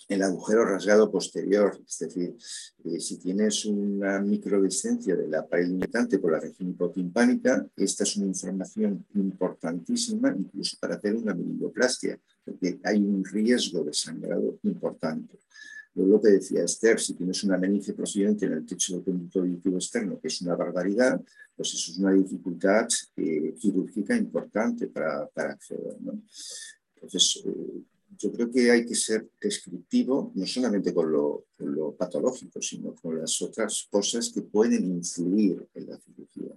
el 0.08 0.22
agujero 0.22 0.64
rasgado 0.64 1.10
posterior, 1.10 1.80
es 1.86 1.98
decir, 1.98 2.36
eh, 2.84 3.00
si 3.00 3.18
tienes 3.18 3.64
una 3.64 4.20
microdescencia 4.20 5.16
de 5.16 5.26
la 5.26 5.46
pared 5.46 5.66
limitante 5.66 6.18
por 6.18 6.32
la 6.32 6.40
región 6.40 6.70
hipotimpánica, 6.70 7.66
esta 7.76 8.04
es 8.04 8.16
una 8.16 8.26
información 8.26 9.04
importantísima 9.14 10.34
incluso 10.36 10.76
para 10.80 10.96
hacer 10.96 11.16
una 11.16 11.34
minimoplastia, 11.34 12.18
porque 12.44 12.78
hay 12.84 12.98
un 12.98 13.24
riesgo 13.24 13.82
de 13.84 13.92
sangrado 13.92 14.58
importante. 14.62 15.38
Lo 15.96 16.20
que 16.20 16.28
decía 16.28 16.62
Esther, 16.62 17.00
si 17.00 17.14
tienes 17.14 17.42
una 17.44 17.56
meninge 17.56 17.94
procedente 17.94 18.44
en 18.44 18.52
el 18.52 18.66
techo 18.66 18.94
del 18.94 19.04
conducto 19.04 19.40
auditivo 19.40 19.76
externo, 19.76 20.20
que 20.20 20.28
es 20.28 20.42
una 20.42 20.54
barbaridad, 20.54 21.18
pues 21.56 21.72
eso 21.72 21.90
es 21.90 21.98
una 21.98 22.12
dificultad 22.12 22.86
eh, 23.16 23.54
quirúrgica 23.58 24.14
importante 24.14 24.88
para, 24.88 25.30
acceder. 25.34 25.96
Entonces, 26.94 27.42
eh, 27.46 27.82
yo 28.18 28.30
creo 28.30 28.50
que 28.50 28.70
hay 28.70 28.84
que 28.84 28.94
ser 28.94 29.26
descriptivo, 29.40 30.32
no 30.34 30.46
solamente 30.46 30.92
con 30.92 31.10
lo, 31.10 31.46
patológico, 31.98 32.60
sino 32.60 32.94
con 32.94 33.18
las 33.18 33.40
otras 33.40 33.88
cosas 33.90 34.30
que 34.30 34.42
pueden 34.42 34.84
influir 34.84 35.66
en 35.74 35.86
la 35.86 35.96
cirugía. 35.98 36.54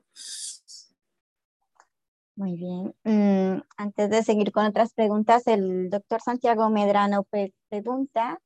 Muy 2.35 2.55
bien. 2.57 2.93
Mm, 3.05 3.61
antes 3.77 4.09
de 4.09 4.23
seguir 4.23 4.51
con 4.51 4.65
otras 4.65 4.93
preguntas, 4.93 5.47
el 5.47 5.89
doctor 5.89 6.21
Santiago 6.21 6.69
Medrano 6.69 7.25
pregunta 7.69 8.41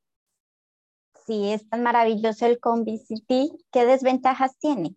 si 1.25 1.51
es 1.51 1.67
tan 1.69 1.83
maravilloso 1.83 2.45
el 2.45 2.59
ConVCT, 2.59 3.27
¿qué 3.71 3.85
desventajas 3.85 4.57
tiene? 4.59 4.95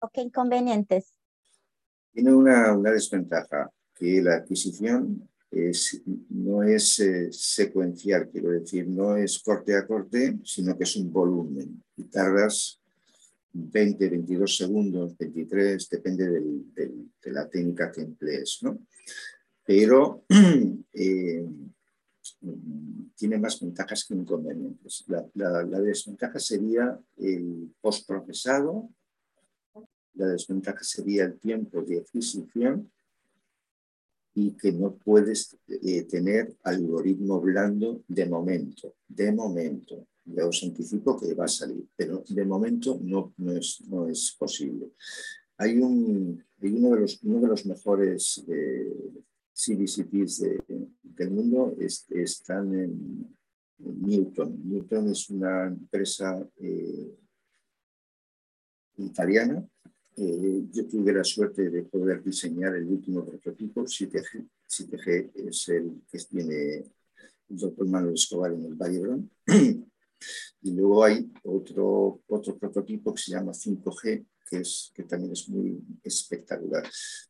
¿O 0.00 0.08
qué 0.12 0.22
inconvenientes? 0.22 1.14
Tiene 2.12 2.34
una, 2.34 2.76
una 2.76 2.90
desventaja, 2.90 3.70
que 3.94 4.20
la 4.20 4.36
adquisición 4.36 5.28
no 6.30 6.62
es 6.62 7.00
eh, 7.00 7.28
secuencial, 7.30 8.30
quiero 8.30 8.50
decir, 8.50 8.88
no 8.88 9.16
es 9.16 9.38
corte 9.38 9.76
a 9.76 9.86
corte, 9.86 10.38
sino 10.44 10.76
que 10.76 10.84
es 10.84 10.96
un 10.96 11.12
volumen. 11.12 11.82
Y 11.96 12.04
tardas 12.04 12.80
20, 13.52 14.08
22 14.08 14.56
segundos, 14.56 15.16
23, 15.18 15.88
depende 15.90 16.30
de 16.74 17.32
la 17.32 17.48
técnica 17.48 17.92
que 17.92 18.00
emplees. 18.00 18.60
¿no? 18.62 18.78
Pero 19.64 20.24
eh, 20.94 21.46
tiene 23.14 23.38
más 23.38 23.60
ventajas 23.60 24.04
que 24.04 24.14
inconvenientes. 24.14 25.04
La, 25.06 25.24
la 25.34 25.80
desventaja 25.80 26.38
sería 26.38 26.98
el 27.18 27.72
postprocesado, 27.80 28.88
la 30.14 30.26
desventaja 30.26 30.82
sería 30.82 31.24
el 31.24 31.38
tiempo 31.38 31.82
de 31.82 32.00
adquisición 32.00 32.90
y 34.34 34.52
que 34.52 34.72
no 34.72 34.94
puedes 34.94 35.56
eh, 35.68 36.02
tener 36.04 36.56
algoritmo 36.62 37.40
blando 37.40 38.02
de 38.08 38.26
momento, 38.26 38.94
de 39.08 39.32
momento. 39.32 40.06
Ya 40.24 40.46
os 40.46 40.62
anticipo 40.62 41.18
que 41.18 41.34
va 41.34 41.46
a 41.46 41.48
salir, 41.48 41.84
pero 41.96 42.22
de 42.28 42.44
momento 42.44 42.98
no, 43.02 43.34
no, 43.38 43.52
es, 43.52 43.80
no 43.88 44.08
es 44.08 44.34
posible. 44.38 44.92
Hay, 45.56 45.78
un, 45.78 46.42
uno, 46.60 46.94
de 46.94 47.00
los, 47.00 47.22
uno 47.22 47.40
de 47.40 47.48
los 47.48 47.66
mejores 47.66 48.44
eh, 48.48 48.94
CBCTs 49.54 50.44
del 51.02 51.30
mundo, 51.30 51.76
es, 51.78 52.06
están 52.10 52.74
en, 52.74 53.36
Newton. 53.78 54.60
Newton 54.64 55.10
es 55.10 55.28
una 55.30 55.66
empresa 55.66 56.48
eh, 56.56 57.18
italiana 58.98 59.66
eh, 60.16 60.66
yo 60.70 60.86
tuve 60.86 61.12
la 61.14 61.24
suerte 61.24 61.70
de 61.70 61.84
poder 61.84 62.22
diseñar 62.22 62.74
el 62.76 62.86
último 62.86 63.24
prototipo, 63.24 63.82
7G. 63.82 64.46
7G 64.68 65.30
es 65.34 65.68
el 65.70 66.02
que 66.10 66.18
tiene 66.18 66.74
el 67.48 67.56
doctor 67.56 67.88
Manuel 67.88 68.14
Escobar 68.14 68.52
en 68.52 68.64
el 68.66 68.74
Valle 68.74 69.00
Y 70.62 70.70
luego 70.72 71.02
hay 71.02 71.32
otro, 71.44 72.20
otro 72.28 72.56
prototipo 72.58 73.14
que 73.14 73.22
se 73.22 73.32
llama 73.32 73.52
5G, 73.52 74.24
que, 74.52 74.58
es, 74.58 74.92
que 74.94 75.04
también 75.04 75.32
es 75.32 75.48
muy 75.48 75.82
espectacular. 76.04 76.84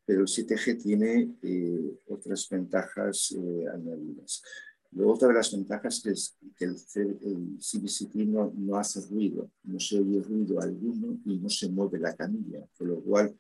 Pero 0.04 0.22
el 0.22 0.26
7G 0.26 0.82
tiene 0.82 1.36
eh, 1.40 2.00
otras 2.08 2.48
ventajas 2.48 3.32
eh, 3.38 3.64
añadidas. 3.72 4.42
Luego, 4.90 5.14
otra 5.14 5.28
de 5.28 5.34
las 5.34 5.52
ventajas 5.52 6.04
es 6.04 6.36
que 6.56 6.64
el, 6.64 6.76
CBCT 6.76 8.14
no, 8.26 8.52
no, 8.56 8.76
hace 8.76 9.00
ruido, 9.02 9.50
no 9.62 9.78
se 9.78 9.98
oye 9.98 10.20
ruido 10.20 10.60
alguno 10.60 11.18
y 11.24 11.38
no 11.38 11.48
se 11.48 11.68
mueve 11.68 11.98
la 11.98 12.14
camilla, 12.14 12.66
con 12.76 12.88
lo 12.88 13.00
cual 13.00 13.34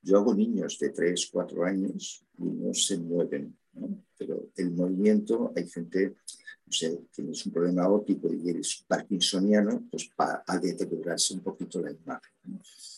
yo 0.00 0.16
hago 0.18 0.34
niños 0.34 0.78
de 0.78 0.90
3, 0.90 1.28
4 1.32 1.64
años 1.64 2.24
y 2.38 2.44
no 2.44 2.72
se 2.72 2.96
mueven, 2.96 3.54
pero 4.16 4.48
el 4.56 4.70
movimiento, 4.70 5.52
hay 5.54 5.68
gente, 5.68 6.14
no 6.64 6.72
sé, 6.72 6.98
tienes 7.14 7.44
un 7.44 7.52
problema 7.52 7.88
óptico 7.88 8.32
y 8.32 8.48
eres 8.48 8.84
parkinsoniano, 8.88 9.86
pues 9.90 10.08
va 10.18 10.44
a 10.46 10.58
deteriorarse 10.58 11.34
un 11.34 11.40
poquito 11.40 11.80
la 11.82 11.90
imagen. 11.90 12.32
Y, 12.44 12.95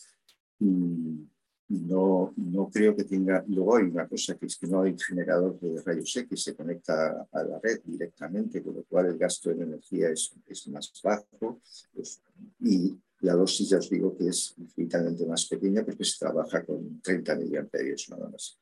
no, 0.59 2.33
no 2.35 2.69
creo 2.69 2.95
que 2.95 3.03
tenga, 3.03 3.43
luego 3.47 3.77
hay 3.77 3.83
una 3.83 4.07
cosa 4.07 4.35
que 4.35 4.47
es 4.47 4.57
que 4.57 4.67
no 4.67 4.81
hay 4.81 4.97
generador 4.97 5.59
de 5.59 5.81
rayos 5.81 6.15
X, 6.15 6.43
se 6.43 6.55
conecta 6.55 7.27
a 7.31 7.43
la 7.43 7.59
red 7.59 7.81
directamente, 7.85 8.63
con 8.63 8.75
lo 8.75 8.83
cual 8.83 9.07
el 9.07 9.17
gasto 9.17 9.49
de 9.49 9.63
energía 9.63 10.09
es, 10.09 10.33
es 10.47 10.67
más 10.67 10.91
bajo 11.03 11.59
pues, 11.93 12.21
y 12.59 12.97
la 13.21 13.33
dosis 13.33 13.69
ya 13.69 13.77
os 13.77 13.89
digo 13.89 14.15
que 14.17 14.29
es 14.29 14.55
infinitamente 14.57 15.25
más 15.25 15.45
pequeña 15.45 15.83
porque 15.83 16.05
se 16.05 16.17
trabaja 16.19 16.63
con 16.65 17.01
30 17.01 17.35
miliamperios 17.35 18.09
nada 18.09 18.29
más. 18.29 18.57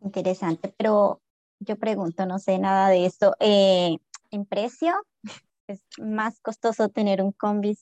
Interesante, 0.00 0.74
pero 0.76 1.20
yo 1.60 1.76
pregunto, 1.76 2.26
no 2.26 2.38
sé 2.38 2.58
nada 2.58 2.88
de 2.88 3.06
esto. 3.06 3.34
Eh, 3.38 3.96
¿En 4.30 4.46
precio 4.46 4.94
es 5.68 5.80
más 5.98 6.40
costoso 6.40 6.88
tener 6.88 7.22
un 7.22 7.32
Combi 7.32 7.76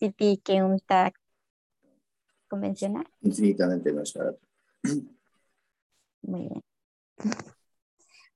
que 0.44 0.62
un 0.62 0.78
TAC 0.80 1.21
convencional? 2.52 3.06
Infinitamente 3.22 3.94
más 3.94 4.12
barato. 4.12 4.38
Muy 6.20 6.40
bien. 6.40 6.62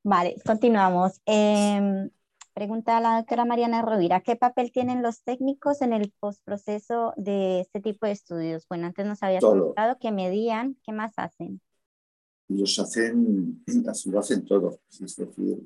Vale, 0.02 0.36
continuamos. 0.42 1.20
Em, 1.26 2.08
pregunta 2.54 2.96
a 2.96 3.00
la 3.02 3.16
doctora 3.16 3.44
Mariana 3.44 3.82
Rovira, 3.82 4.22
¿qué 4.22 4.34
papel 4.34 4.72
tienen 4.72 5.02
los 5.02 5.22
técnicos 5.22 5.82
en 5.82 5.92
el 5.92 6.14
postproceso 6.18 7.12
de 7.18 7.60
este 7.60 7.82
tipo 7.82 8.06
de 8.06 8.12
estudios? 8.12 8.66
Bueno, 8.70 8.86
antes 8.86 9.04
nos 9.04 9.22
había 9.22 9.40
comentado 9.40 9.98
que 9.98 10.12
medían, 10.12 10.78
¿qué 10.82 10.92
más 10.92 11.12
hacen? 11.18 11.60
Ellos 12.48 12.78
hacen, 12.78 13.62
lo 14.06 14.18
hacen 14.18 14.46
todo. 14.46 14.80
Es 14.88 15.16
decir, 15.16 15.58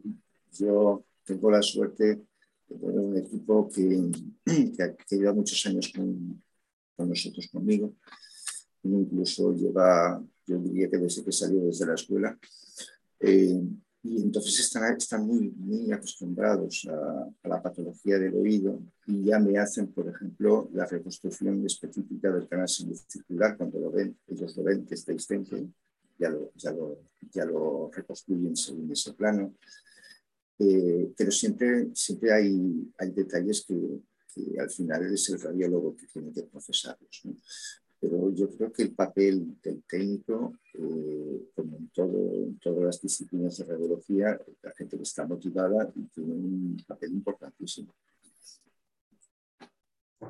yo 0.55 1.05
tengo 1.23 1.53
la 1.53 1.63
suerte 1.63 2.21
de 2.67 2.77
tener 2.77 2.99
un 2.99 3.17
equipo 3.17 3.69
que, 3.69 4.11
que, 5.07 5.17
lleva 5.17 5.35
muchos 5.35 5.65
años 5.67 5.93
con, 5.95 6.43
con 6.97 7.09
nosotros, 7.09 7.47
conmigo, 7.53 7.95
incluso 8.83 9.53
lleva, 9.55 10.23
yo 10.47 10.59
diría 10.59 10.89
que 10.91 10.99
desde 10.99 11.25
que 11.25 11.33
salió 11.33 11.65
desde 11.65 11.87
la 11.87 11.95
escuela. 11.95 12.39
Eh, 13.21 13.63
y 14.03 14.23
entonces 14.23 14.59
están, 14.61 14.97
están 14.97 15.27
muy, 15.27 15.93
acostumbrados 15.93 16.89
a, 16.91 17.49
la 17.49 17.63
patología 17.63 18.19
del 18.19 18.35
oído 18.35 18.81
y 19.07 19.25
ya 19.25 19.39
me 19.39 19.59
hacen, 19.59 19.89
por 19.89 20.09
ejemplo, 20.09 20.71
la 20.73 20.87
reconstrucción 20.87 21.65
específica 21.67 22.31
del 22.33 22.49
canal 22.49 22.69
semicircular. 22.69 23.59
Cuando 23.59 23.79
lo 23.79 23.91
ven, 23.91 24.17
ellos 24.27 24.57
lo 24.57 24.63
ven 24.63 24.87
que 24.87 24.95
está 24.95 25.13
extenso, 25.13 25.57
ya 26.19 26.31
lo, 26.31 26.51
ya 26.55 26.73
lo, 26.73 27.03
ya 27.31 27.45
lo 27.45 27.91
reconstruyen 27.93 28.57
según 28.57 28.91
ese 28.91 29.13
plano. 29.13 29.55
Eh, 30.59 31.13
pero 31.17 31.31
siempre, 31.31 31.91
siempre 31.95 32.33
hay, 32.33 32.93
hay 32.99 33.11
detalles 33.11 33.65
que, 33.67 34.01
al 34.59 34.71
final 34.71 35.13
es 35.13 35.29
el 35.29 35.41
radiólogo 35.41 35.97
que 35.97 36.07
tiene 36.07 36.33
que 36.33 36.45
procesarlos. 36.45 37.23
Pero 38.01 38.33
yo 38.33 38.49
creo 38.51 38.73
que 38.73 38.83
el 38.83 38.95
papel 38.95 39.61
del 39.63 39.83
técnico, 39.85 40.55
eh, 40.75 41.51
como 41.55 41.77
en, 41.77 41.89
todo, 41.89 42.47
todas 42.61 42.85
las 42.85 43.03
disciplinas 43.03 43.59
de 43.59 43.65
radiología, 43.65 44.41
la 44.63 44.73
gente 44.73 44.97
que 44.97 45.03
está 45.03 45.27
motivada 45.27 45.93
tiene 46.15 46.33
un 46.33 46.83
papel 46.87 47.13
importantísimo. 47.13 47.93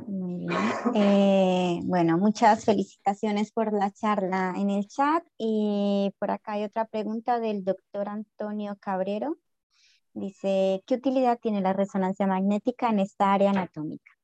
Muy 0.07 0.47
bien. 0.47 0.51
Eh, 0.95 1.81
bueno, 1.85 2.19
muchas 2.19 2.65
felicitaciones 2.65 3.53
por 3.53 3.73
la 3.73 3.91
charla 3.91 4.55
en 4.57 4.71
el 4.71 4.87
chat. 4.87 5.25
Y 5.39 6.13
por 6.19 6.31
acá 6.31 6.53
hay 6.53 6.65
otra 6.65 6.87
pregunta 6.87 7.41
del 7.41 7.65
doctor 7.65 8.09
Antonio 8.09 8.77
Cabrero. 8.81 9.39
Dice, 10.13 10.83
¿qué 10.87 10.95
utilidad 10.95 11.39
tiene 11.41 11.61
la 11.61 11.73
resonancia 11.73 12.27
magnética 12.27 12.91
en 12.91 13.01
esta 13.01 13.33
área 13.33 13.51
anatómica? 13.51 14.20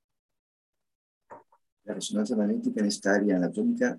La 1.86 1.94
resonancia 1.94 2.36
magnética 2.36 2.80
en 2.80 2.86
esta 2.86 3.14
área 3.14 3.36
anatómica, 3.36 3.98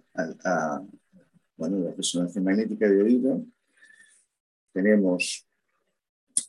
bueno, 1.56 1.80
la 1.80 1.92
resonancia 1.92 2.42
magnética 2.42 2.88
de 2.88 3.02
oído, 3.02 3.46
tenemos 4.74 5.48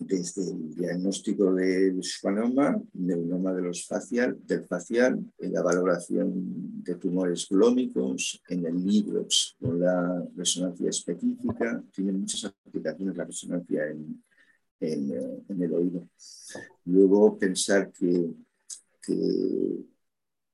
desde 0.01 0.51
el 0.51 0.75
diagnóstico 0.75 1.55
del 1.55 2.03
schwannoma, 2.03 2.81
neuroma 2.93 3.55
de 3.55 3.63
los 3.63 3.87
facial, 3.87 4.39
del 4.45 4.65
facial, 4.65 5.25
en 5.39 5.53
la 5.53 5.63
valoración 5.63 6.83
de 6.83 6.95
tumores 6.97 7.49
glómicos, 7.49 8.43
en 8.49 8.67
el 8.67 8.85
libro 8.85 9.27
con 9.61 9.81
la 9.81 10.25
resonancia 10.37 10.91
específica, 10.91 11.83
tiene 11.93 12.13
muchas 12.13 12.53
aplicaciones 12.67 13.17
la 13.17 13.25
resonancia 13.25 13.89
en, 13.89 14.23
en, 14.81 15.63
el 15.63 15.73
oído. 15.73 16.09
Luego 16.85 17.39
pensar 17.39 17.91
que, 17.93 18.31
que 19.03 19.85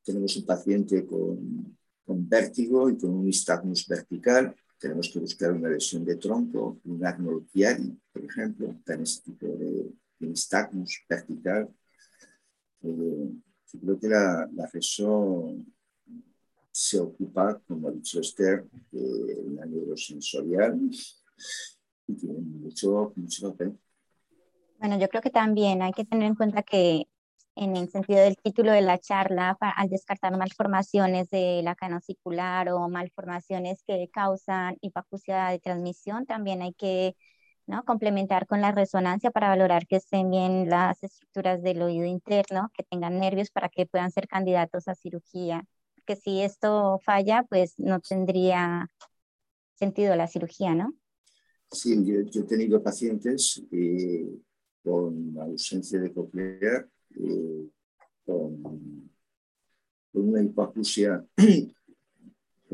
tenemos 0.05 0.37
un 0.37 0.47
paciente 0.47 1.05
con, 1.07 1.77
con 2.05 2.29
vértigo 2.29 2.91
y 2.91 2.99
con 2.99 3.11
un 3.11 3.25
nistagmus 3.25 3.87
vertical, 3.87 4.55
tenemos 4.79 5.09
que 5.09 5.19
buscar 5.19 5.53
una 5.53 5.71
lesión 5.71 6.05
de 6.05 6.17
tronco, 6.17 6.81
un 6.85 7.47
Chiari, 7.47 7.99
por 8.13 8.25
ejemplo, 8.25 8.77
en 8.87 9.03
ese 9.03 9.23
tipo 9.23 9.47
de, 9.47 9.91
nistagmus 10.21 11.05
vertical. 11.09 11.69
Eh, 12.83 13.31
yo 13.73 13.81
creo 13.81 13.99
que 13.99 14.09
la, 14.09 14.49
la 14.55 14.67
RESO 14.67 15.57
se 16.71 16.99
ocupa, 16.99 17.61
como 17.67 17.89
ha 17.89 17.93
dicho 17.93 18.21
Esther, 18.21 18.67
de 18.91 19.45
la 19.55 19.65
neurosensorial 19.65 20.79
y 22.07 22.15
tiene 22.15 22.41
mucho, 22.41 23.13
mucho 23.17 23.51
papel. 23.51 23.79
Bueno, 24.79 24.99
yo 24.99 25.09
creo 25.09 25.23
que 25.23 25.31
también 25.31 25.83
hay 25.83 25.93
que 25.93 26.05
tener 26.05 26.27
en 26.27 26.35
cuenta 26.35 26.63
que 26.63 27.07
en 27.57 27.77
el 27.77 27.89
sentido 27.89 28.21
del 28.21 28.37
título 28.37 28.73
de 28.73 28.83
la 28.83 28.99
charla, 28.99 29.57
al 29.61 29.89
descartar 29.89 30.37
malformaciones 30.37 31.31
de 31.31 31.61
la 31.63 31.75
canocicular 31.75 32.69
o 32.71 32.89
malformaciones 32.89 33.83
que 33.87 34.09
causan 34.13 34.77
hipacusia 34.81 35.49
de 35.49 35.61
transmisión, 35.61 36.27
también 36.27 36.63
hay 36.63 36.75
que 36.75 37.17
¿no? 37.67 37.85
complementar 37.85 38.47
con 38.47 38.61
la 38.61 38.73
resonancia 38.73 39.31
para 39.31 39.49
valorar 39.49 39.87
que 39.87 39.97
estén 39.97 40.31
bien 40.31 40.69
las 40.69 41.03
estructuras 41.03 41.63
del 41.63 41.83
oído 41.83 42.07
interno, 42.07 42.71
que 42.77 42.83
tengan 42.83 43.19
nervios 43.21 43.51
para 43.51 43.69
que 43.69 43.87
puedan 43.87 44.11
ser 44.11 44.27
candidatos 44.27 44.89
a 44.89 44.95
cirugía. 44.95 45.65
Que 46.07 46.17
si 46.17 46.43
esto 46.43 46.99
falla, 47.03 47.45
pues 47.49 47.79
no 47.79 48.01
tendría 48.01 48.91
sentido 49.75 50.15
la 50.17 50.27
cirugía, 50.27 50.75
¿no? 50.75 50.93
Sí, 51.71 52.05
yo, 52.05 52.41
he 52.41 52.45
tenido 52.45 52.83
pacientes 52.83 53.63
eh, 53.73 54.29
con 54.83 55.37
ausencia 55.41 55.99
de 55.99 56.13
coclear 56.13 56.89
eh, 57.17 57.69
con, 58.25 59.11
una 60.13 60.43
hipoacusia. 60.43 61.25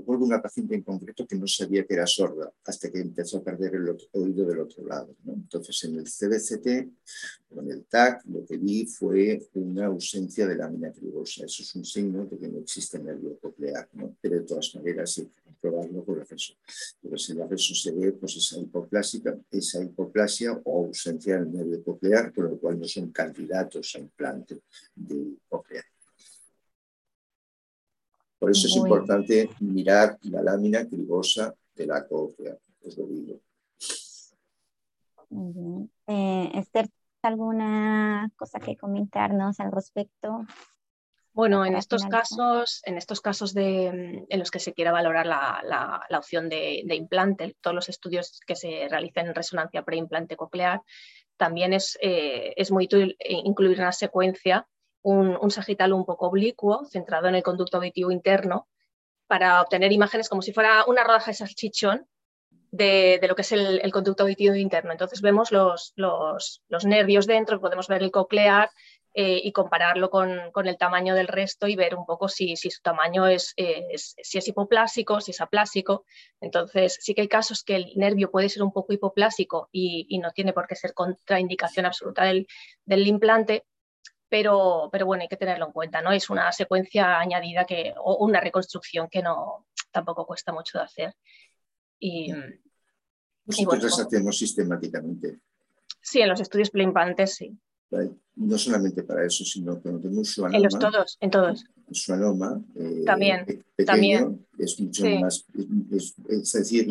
Recuerdo 0.00 0.24
una 0.24 0.40
paciente 0.40 0.74
en 0.74 0.82
concreto 0.82 1.26
que 1.26 1.36
no 1.36 1.46
sabía 1.46 1.84
que 1.84 1.92
era 1.92 2.06
sorda 2.06 2.50
hasta 2.64 2.90
que 2.90 3.00
empezó 3.00 3.36
a 3.36 3.44
perder 3.44 3.74
el 3.74 3.94
oído 4.12 4.46
del 4.46 4.60
otro 4.60 4.82
lado. 4.86 5.14
Entonces, 5.26 5.84
en 5.84 5.96
el 5.96 6.04
CBCT, 6.04 6.88
con 7.54 7.70
el 7.70 7.84
TAC, 7.84 8.24
lo 8.24 8.46
que 8.46 8.56
vi 8.56 8.86
fue 8.86 9.46
una 9.52 9.86
ausencia 9.86 10.46
de 10.46 10.56
lámina 10.56 10.90
cribosa. 10.90 11.44
Eso 11.44 11.62
es 11.62 11.74
un 11.74 11.84
signo 11.84 12.24
de 12.24 12.38
que 12.38 12.48
no 12.48 12.60
existe 12.60 12.98
nervio 12.98 13.38
coclear, 13.38 13.90
pero 14.22 14.36
de 14.36 14.46
todas 14.46 14.74
maneras 14.74 15.18
hay 15.18 15.26
que 15.26 15.52
probarlo 15.60 16.02
con 16.02 16.24
reso. 16.24 16.54
Pero 17.02 17.18
si 17.18 17.32
el 17.32 17.46
reso 17.46 17.74
se 17.74 17.92
ve 17.92 18.12
pues, 18.12 18.36
esa 18.36 18.58
hipoplásica, 18.58 19.38
esa 19.50 19.84
hipoplasia 19.84 20.58
o 20.64 20.86
ausencia 20.86 21.38
del 21.38 21.52
nervio 21.52 21.84
coclear, 21.84 22.32
con 22.32 22.44
lo 22.44 22.58
cual 22.58 22.80
no 22.80 22.86
son 22.86 23.10
candidatos 23.12 23.94
a 23.96 23.98
implante 23.98 24.62
de 24.94 25.36
coclear. 25.46 25.84
Por 28.40 28.50
eso 28.50 28.68
es 28.68 28.76
importante 28.76 29.50
mirar 29.60 30.18
la 30.22 30.42
lámina 30.42 30.88
cribosa 30.88 31.54
de 31.74 31.86
la 31.86 32.08
cóclea, 32.08 32.56
os 32.82 32.96
lo 32.96 33.06
digo. 33.06 33.38
Eh, 36.06 36.50
Esther, 36.54 36.88
¿alguna 37.20 38.32
cosa 38.36 38.58
que 38.58 38.78
comentarnos 38.78 39.60
al 39.60 39.70
respecto? 39.70 40.46
Bueno, 41.34 41.66
en 41.66 41.76
estos 41.76 42.06
casos, 42.06 42.80
en 42.86 42.96
estos 42.96 43.20
casos 43.20 43.52
de, 43.52 44.24
en 44.26 44.38
los 44.38 44.50
que 44.50 44.58
se 44.58 44.72
quiera 44.72 44.90
valorar 44.90 45.26
la, 45.26 46.06
opción 46.18 46.48
de, 46.48 46.82
implante, 46.94 47.56
todos 47.60 47.74
los 47.74 47.90
estudios 47.90 48.40
que 48.46 48.56
se 48.56 48.88
realicen 48.88 49.26
en 49.26 49.34
resonancia 49.34 49.84
preimplante 49.84 50.36
coclear, 50.36 50.80
también 51.36 51.74
es, 51.74 51.98
eh, 52.00 52.54
es 52.56 52.70
muy 52.70 52.86
útil 52.86 53.16
incluir 53.20 53.78
una 53.78 53.92
secuencia 53.92 54.66
un, 55.02 55.50
sagital 55.50 55.92
un 55.92 56.04
poco 56.04 56.26
oblicuo, 56.26 56.84
centrado 56.84 57.28
en 57.28 57.34
el 57.34 57.42
conducto 57.42 57.78
auditivo 57.78 58.10
interno, 58.10 58.68
para 59.26 59.62
obtener 59.62 59.92
imágenes 59.92 60.28
como 60.28 60.42
si 60.42 60.52
fuera 60.52 60.84
una 60.86 61.04
rodaja 61.04 61.30
de 61.30 61.34
salchichón 61.34 62.06
de, 62.72 63.20
lo 63.28 63.34
que 63.34 63.42
es 63.42 63.52
el, 63.52 63.92
conducto 63.92 64.24
auditivo 64.24 64.54
interno. 64.54 64.92
Entonces 64.92 65.22
vemos 65.22 65.52
los, 65.52 65.92
los, 65.96 66.62
nervios 66.84 67.26
dentro, 67.26 67.60
podemos 67.60 67.88
ver 67.88 68.02
el 68.02 68.10
coclear 68.10 68.70
eh, 69.14 69.40
y 69.42 69.52
compararlo 69.52 70.10
con, 70.10 70.52
el 70.64 70.78
tamaño 70.78 71.14
del 71.14 71.28
resto 71.28 71.66
y 71.66 71.74
ver 71.74 71.94
un 71.96 72.06
poco 72.06 72.28
si, 72.28 72.56
si 72.56 72.70
su 72.70 72.80
tamaño 72.82 73.26
es, 73.26 73.54
si 73.56 74.38
es 74.38 74.48
hipoplásico, 74.48 75.20
si 75.20 75.32
es 75.32 75.40
aplásico. 75.40 76.04
Entonces 76.40 76.98
sí 77.00 77.14
que 77.14 77.22
hay 77.22 77.28
casos 77.28 77.64
que 77.64 77.76
el 77.76 77.92
nervio 77.96 78.30
puede 78.30 78.48
ser 78.48 78.62
un 78.62 78.72
poco 78.72 78.92
hipoplásico 78.92 79.68
y, 79.72 80.18
no 80.18 80.30
tiene 80.32 80.52
por 80.52 80.66
qué 80.66 80.76
ser 80.76 80.92
contraindicación 80.92 81.86
absoluta 81.86 82.24
del, 82.24 82.46
del 82.84 83.06
implante, 83.06 83.64
pero, 84.30 84.88
pero 84.90 85.04
bueno, 85.04 85.22
hay 85.22 85.28
que 85.28 85.36
tenerlo 85.36 85.66
en 85.66 85.72
cuenta, 85.72 86.00
¿no? 86.00 86.12
Es 86.12 86.30
una 86.30 86.50
secuencia 86.52 87.18
añadida 87.18 87.64
que, 87.64 87.92
o 87.98 88.24
una 88.24 88.40
reconstrucción 88.40 89.08
que 89.10 89.22
no 89.22 89.66
tampoco 89.90 90.26
cuesta 90.26 90.52
mucho 90.52 90.78
de 90.78 90.84
hacer. 90.84 91.14
Y, 91.98 92.32
Nosotros 93.44 94.00
hacemos 94.00 94.38
sistemáticamente. 94.38 95.40
Sí, 96.00 96.20
en 96.22 96.28
los 96.28 96.40
estudios 96.40 96.70
pleimplantes 96.70 97.34
sí 97.34 97.58
no 98.36 98.58
solamente 98.58 99.02
para 99.02 99.24
eso, 99.24 99.44
sino 99.44 99.78
tengo 99.78 99.98
un 100.02 100.24
suanoma. 100.24 100.56
En 100.56 100.62
los 100.62 100.78
todos, 100.78 101.18
en 101.20 101.30
todos. 101.30 101.64
Un 101.90 101.96
suanoma 101.96 102.62
eh, 102.76 103.02
también, 103.04 103.44
pequeño, 103.44 103.84
también. 103.84 104.46
es 104.58 104.78
mucho 104.78 105.04
más, 105.20 105.44
es, 105.90 106.52
decir, 106.52 106.86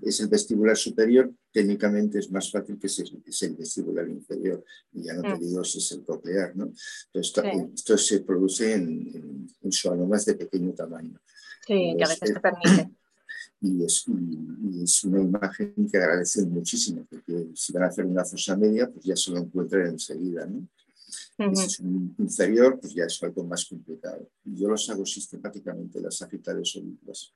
es 0.00 0.20
el 0.20 0.28
vestibular 0.28 0.74
superior, 0.74 1.30
técnicamente 1.52 2.18
es 2.18 2.30
más 2.30 2.50
fácil 2.50 2.78
que 2.78 2.86
es 2.86 3.42
el 3.42 3.54
vestibular 3.56 4.08
inferior, 4.08 4.64
y 4.94 5.02
ya 5.02 5.12
no 5.12 5.20
te 5.20 5.34
mm. 5.34 5.40
digo 5.40 5.64
si 5.64 5.78
es 5.78 5.92
el 5.92 6.02
coclear, 6.02 6.56
¿no? 6.56 6.72
esto, 7.12 7.42
esto, 7.44 7.98
se 7.98 8.20
produce 8.20 8.72
en, 8.72 9.46
en, 9.62 9.72
suanomas 9.72 10.24
de 10.24 10.34
pequeño 10.34 10.72
tamaño. 10.72 11.20
Sí, 11.66 11.94
que 11.98 12.04
a 12.04 12.08
veces 12.08 12.32
te 12.32 12.40
permite 12.40 12.90
y 13.60 13.84
es, 13.84 14.06
una 15.04 15.20
imagen 15.20 15.74
que 15.90 15.98
agradecen 15.98 16.50
muchísimo, 16.50 17.06
porque 17.10 17.48
si 17.54 17.72
van 17.72 17.82
a 17.82 17.86
hacer 17.88 18.06
una 18.06 18.24
fosa 18.24 18.56
media, 18.56 18.88
pues 18.88 19.04
ya 19.04 19.16
se 19.16 19.30
lo 19.30 19.38
encuentran 19.38 19.88
enseguida. 19.88 20.46
¿no? 20.46 20.66
Si 21.38 21.64
es 21.64 21.78
un 21.78 22.16
inferior, 22.18 22.80
pues 22.80 22.94
ya 22.94 23.04
es 23.04 23.22
algo 23.22 23.44
más 23.44 23.64
complicado. 23.66 24.28
Yo 24.42 24.68
los 24.68 24.90
hago 24.90 25.06
sistemáticamente, 25.06 26.00
las 26.00 26.16
sagitales 26.16 26.74
oblicuas. 26.74 27.32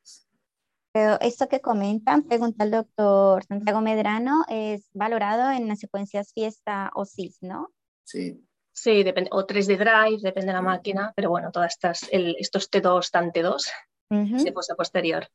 Pero 0.92 1.20
esto 1.20 1.48
que 1.48 1.61
comentan, 1.61 2.24
pregunta 2.24 2.64
el 2.64 2.72
doctor 2.72 3.44
Santiago 3.44 3.80
Medrano, 3.80 4.44
es 4.48 4.90
valorado 4.92 5.53
en 5.53 5.68
las 5.68 5.78
secuencias 5.78 6.32
fiesta 6.34 6.90
o 6.94 7.05
CIS, 7.05 7.38
¿no? 7.42 7.72
Sí. 8.05 8.44
Sí, 8.74 9.05
depende, 9.05 9.30
o 9.32 9.46
3 9.46 9.66
de 9.66 9.76
drive, 9.76 10.18
depende 10.22 10.48
de 10.48 10.55
la 10.55 10.62
máquina, 10.62 11.12
pero 11.14 11.30
bueno, 11.30 11.50
todas 11.53 11.72
estas, 11.72 12.09
estos 12.11 12.70
T2, 12.70 13.11
tan 13.11 13.30
T2, 13.30 13.66
de 14.11 14.53
fosa 14.53 14.74
posterior. 14.74 15.28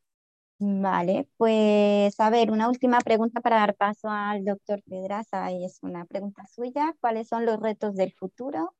Vale, 0.59 1.29
pues 1.37 2.19
a 2.19 2.29
ver, 2.31 2.49
una 2.49 2.67
última 2.67 2.99
pregunta 2.99 3.41
para 3.41 3.57
dar 3.57 3.75
paso 3.75 4.09
al 4.09 4.43
doctor 4.43 4.81
Pedraza 4.89 5.51
y 5.51 5.63
es 5.63 5.77
una 5.83 6.05
pregunta 6.05 6.45
suya. 6.47 6.95
¿Cuáles 6.99 7.27
son 7.27 7.45
los 7.45 7.59
retos 7.59 7.95
del 7.95 8.11
futuro 8.13 8.73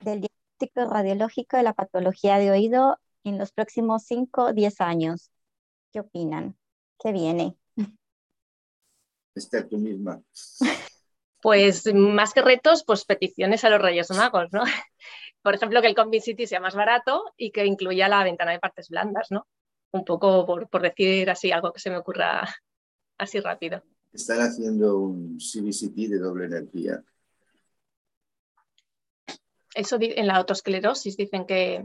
del 0.00 0.22
diagnóstico 0.22 0.90
radiológico 0.90 1.58
de 1.58 1.62
la 1.62 1.74
patología 1.74 2.38
de 2.38 2.50
oído 2.50 2.98
en 3.22 3.38
los 3.38 3.52
próximos 3.52 4.04
5 4.04 4.44
o 4.44 4.52
10 4.54 4.80
años? 4.80 5.30
¿Qué 5.92 6.00
opinan? 6.00 6.56
¿Qué 6.98 7.12
viene? 7.12 7.56
Está 9.34 9.66
tú 9.66 9.78
misma. 9.78 10.22
Pues 11.42 11.84
más 11.94 12.32
que 12.32 12.40
retos, 12.40 12.84
pues 12.86 13.04
peticiones 13.04 13.64
a 13.64 13.68
los 13.68 13.82
Reyes 13.82 14.10
Magos, 14.12 14.48
¿no? 14.50 14.62
Por 15.42 15.54
ejemplo, 15.54 15.82
que 15.82 15.88
el 15.88 15.94
Convincity 15.94 16.46
sea 16.46 16.58
más 16.58 16.74
barato 16.74 17.22
y 17.36 17.50
que 17.50 17.66
incluya 17.66 18.08
la 18.08 18.24
ventana 18.24 18.52
de 18.52 18.60
partes 18.60 18.88
blandas, 18.88 19.30
¿no? 19.30 19.46
Un 19.94 20.04
poco 20.04 20.44
por, 20.44 20.82
decir 20.82 21.30
así 21.30 21.52
algo 21.52 21.72
que 21.72 21.80
se 21.80 21.90
me 21.90 21.96
ocurra 21.96 22.42
así 23.18 23.40
rápido. 23.40 23.82
Están 24.12 24.40
haciendo 24.40 24.98
un 24.98 25.38
CBCT 25.38 26.08
de 26.08 26.18
doble 26.18 26.46
energía. 26.46 27.02
Eso 29.74 29.96
en 30.00 30.26
la 30.26 30.36
autoesclerosis 30.36 31.16
dicen 31.16 31.46
que 31.46 31.84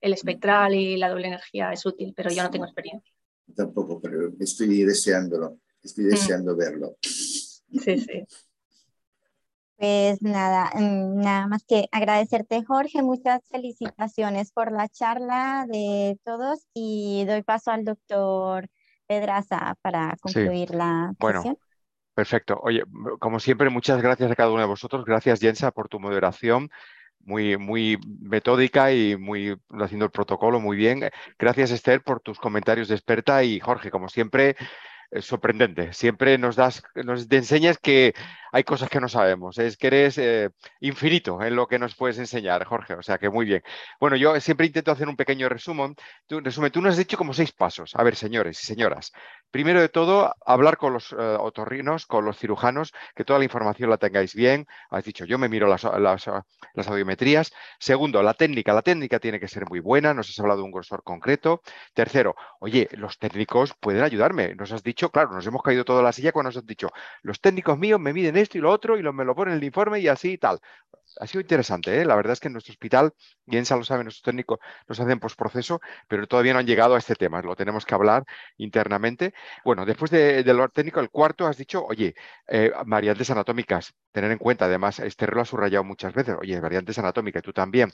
el 0.00 0.12
espectral 0.12 0.74
y 0.74 0.96
la 0.96 1.08
doble 1.08 1.28
energía 1.28 1.72
es 1.72 1.84
útil, 1.86 2.12
pero 2.14 2.30
yo 2.30 2.42
no 2.42 2.50
tengo 2.50 2.66
experiencia. 2.66 3.12
Tampoco, 3.54 4.00
pero 4.00 4.32
estoy 4.38 4.84
deseándolo, 4.84 5.58
estoy 5.82 6.04
mm. 6.04 6.08
deseando 6.08 6.56
verlo. 6.56 6.96
Sí, 7.02 7.98
sí. 7.98 8.26
Pues 9.80 10.20
nada, 10.20 10.70
mm, 10.74 11.22
nada 11.22 11.46
más 11.46 11.64
que 11.64 11.88
agradecerte, 11.90 12.62
Jorge. 12.66 13.00
Muchas 13.02 13.40
felicitaciones 13.48 14.52
por 14.52 14.72
la 14.72 14.90
charla 14.90 15.64
de 15.66 16.18
todos 16.22 16.66
y 16.74 17.24
doy 17.26 17.42
paso 17.42 17.70
al 17.70 17.86
doctor 17.86 18.68
Pedraza 19.06 19.76
para 19.80 20.18
concluir 20.20 20.74
la 20.74 21.14
bueno, 21.18 21.38
sesión. 21.38 21.58
Perfecto. 22.12 22.60
Oye, 22.62 22.82
como 23.20 23.40
siempre, 23.40 23.70
muchas 23.70 24.02
gracias 24.02 24.30
a 24.30 24.36
cada 24.36 24.50
uno 24.50 24.60
de 24.60 24.66
vosotros. 24.66 25.06
Gracias, 25.06 25.40
Jensa, 25.40 25.70
por 25.70 25.88
tu 25.88 25.98
moderación. 25.98 26.68
Muy, 27.20 27.56
muy 27.56 27.98
metódica 28.20 28.92
y 28.92 29.16
muy 29.16 29.56
haciendo 29.70 30.04
el 30.04 30.10
protocolo 30.10 30.60
muy 30.60 30.76
bien. 30.76 31.08
Gracias, 31.38 31.70
Esther, 31.70 32.02
por 32.02 32.20
tus 32.20 32.38
comentarios 32.38 32.88
de 32.88 32.96
experta 32.96 33.42
y 33.44 33.58
Jorge, 33.60 33.90
como 33.90 34.10
siempre, 34.10 34.56
es 35.10 35.24
sorprendente. 35.24 35.92
Siempre 35.92 36.38
nos 36.38 36.56
das, 36.56 36.82
nos 36.94 37.30
enseñas 37.30 37.78
que 37.78 38.14
hay 38.52 38.64
cosas 38.64 38.88
que 38.90 39.00
no 39.00 39.08
sabemos. 39.08 39.58
Es 39.58 39.76
que 39.76 39.86
eres 39.88 40.18
eh, 40.18 40.50
infinito 40.80 41.42
en 41.42 41.56
lo 41.56 41.66
que 41.66 41.78
nos 41.78 41.94
puedes 41.94 42.18
enseñar, 42.18 42.64
Jorge. 42.64 42.94
O 42.94 43.02
sea 43.02 43.18
que 43.18 43.30
muy 43.30 43.46
bien. 43.46 43.62
Bueno, 44.00 44.16
yo 44.16 44.38
siempre 44.40 44.66
intento 44.66 44.92
hacer 44.92 45.08
un 45.08 45.16
pequeño 45.16 45.48
resumen. 45.48 45.94
Tú, 46.26 46.40
resumen, 46.40 46.72
tú 46.72 46.80
nos 46.80 46.92
has 46.92 46.98
dicho 46.98 47.16
como 47.16 47.34
seis 47.34 47.52
pasos. 47.52 47.92
A 47.94 48.02
ver, 48.02 48.16
señores 48.16 48.62
y 48.62 48.66
señoras. 48.66 49.12
Primero 49.50 49.80
de 49.80 49.88
todo, 49.88 50.34
hablar 50.46 50.76
con 50.76 50.92
los 50.92 51.12
eh, 51.12 51.16
otorrinos, 51.16 52.06
con 52.06 52.24
los 52.24 52.38
cirujanos, 52.38 52.92
que 53.14 53.24
toda 53.24 53.38
la 53.38 53.44
información 53.44 53.90
la 53.90 53.98
tengáis 53.98 54.34
bien. 54.34 54.66
Has 54.90 55.04
dicho, 55.04 55.24
yo 55.24 55.38
me 55.38 55.48
miro 55.48 55.66
las, 55.66 55.84
audiometrías. 55.84 57.52
Segundo, 57.78 58.22
la 58.22 58.34
técnica. 58.34 58.72
La 58.72 58.82
técnica 58.82 59.18
tiene 59.18 59.40
que 59.40 59.48
ser 59.48 59.68
muy 59.68 59.80
buena. 59.80 60.14
Nos 60.14 60.30
has 60.30 60.38
hablado 60.38 60.60
de 60.60 60.64
un 60.64 60.72
grosor 60.72 61.02
concreto. 61.02 61.62
Tercero, 61.94 62.36
oye, 62.60 62.88
los 62.92 63.18
técnicos 63.18 63.74
pueden 63.80 64.02
ayudarme. 64.02 64.54
Nos 64.54 64.72
has 64.72 64.82
dicho, 64.82 65.10
claro, 65.10 65.32
nos 65.32 65.46
hemos 65.46 65.62
caído 65.62 65.84
toda 65.84 66.02
la 66.02 66.12
silla 66.12 66.32
cuando 66.32 66.48
nos 66.48 66.56
has 66.56 66.66
dicho, 66.66 66.90
los 67.22 67.40
técnicos 67.40 67.78
míos 67.78 68.00
me 68.00 68.12
miden 68.12 68.36
esto 68.40 68.58
y 68.58 68.60
lo 68.60 68.70
otro 68.70 68.98
y 68.98 69.02
lo, 69.02 69.12
me 69.12 69.24
lo 69.24 69.34
pone 69.34 69.52
en 69.52 69.58
el 69.58 69.64
informe 69.64 70.00
y 70.00 70.08
así 70.08 70.32
y 70.32 70.38
tal. 70.38 70.60
Ha 71.18 71.26
sido 71.26 71.40
interesante, 71.40 72.00
¿eh? 72.00 72.04
la 72.04 72.14
verdad 72.14 72.34
es 72.34 72.40
que 72.40 72.48
en 72.48 72.52
nuestro 72.52 72.72
hospital, 72.72 73.12
bien 73.44 73.66
se 73.66 73.74
lo 73.76 73.82
saben 73.84 74.04
nuestros 74.04 74.22
técnicos, 74.22 74.58
nos 74.86 75.00
hacen 75.00 75.18
postproceso, 75.18 75.80
pero 76.06 76.26
todavía 76.28 76.52
no 76.52 76.60
han 76.60 76.66
llegado 76.66 76.94
a 76.94 76.98
este 76.98 77.16
tema, 77.16 77.42
lo 77.42 77.56
tenemos 77.56 77.84
que 77.84 77.94
hablar 77.94 78.24
internamente. 78.58 79.34
Bueno, 79.64 79.84
después 79.84 80.10
de, 80.10 80.44
lo 80.44 80.68
técnico, 80.68 81.00
el 81.00 81.10
cuarto 81.10 81.46
has 81.46 81.56
dicho, 81.56 81.84
oye, 81.84 82.14
eh, 82.46 82.72
variantes 82.86 83.30
anatómicas, 83.30 83.92
tener 84.12 84.30
en 84.30 84.38
cuenta, 84.38 84.66
además, 84.66 85.00
Esther 85.00 85.34
lo 85.34 85.42
ha 85.42 85.44
subrayado 85.44 85.84
muchas 85.84 86.14
veces, 86.14 86.36
oye, 86.40 86.60
variantes 86.60 86.98
anatómicas, 86.98 87.42
tú 87.42 87.52
también 87.52 87.90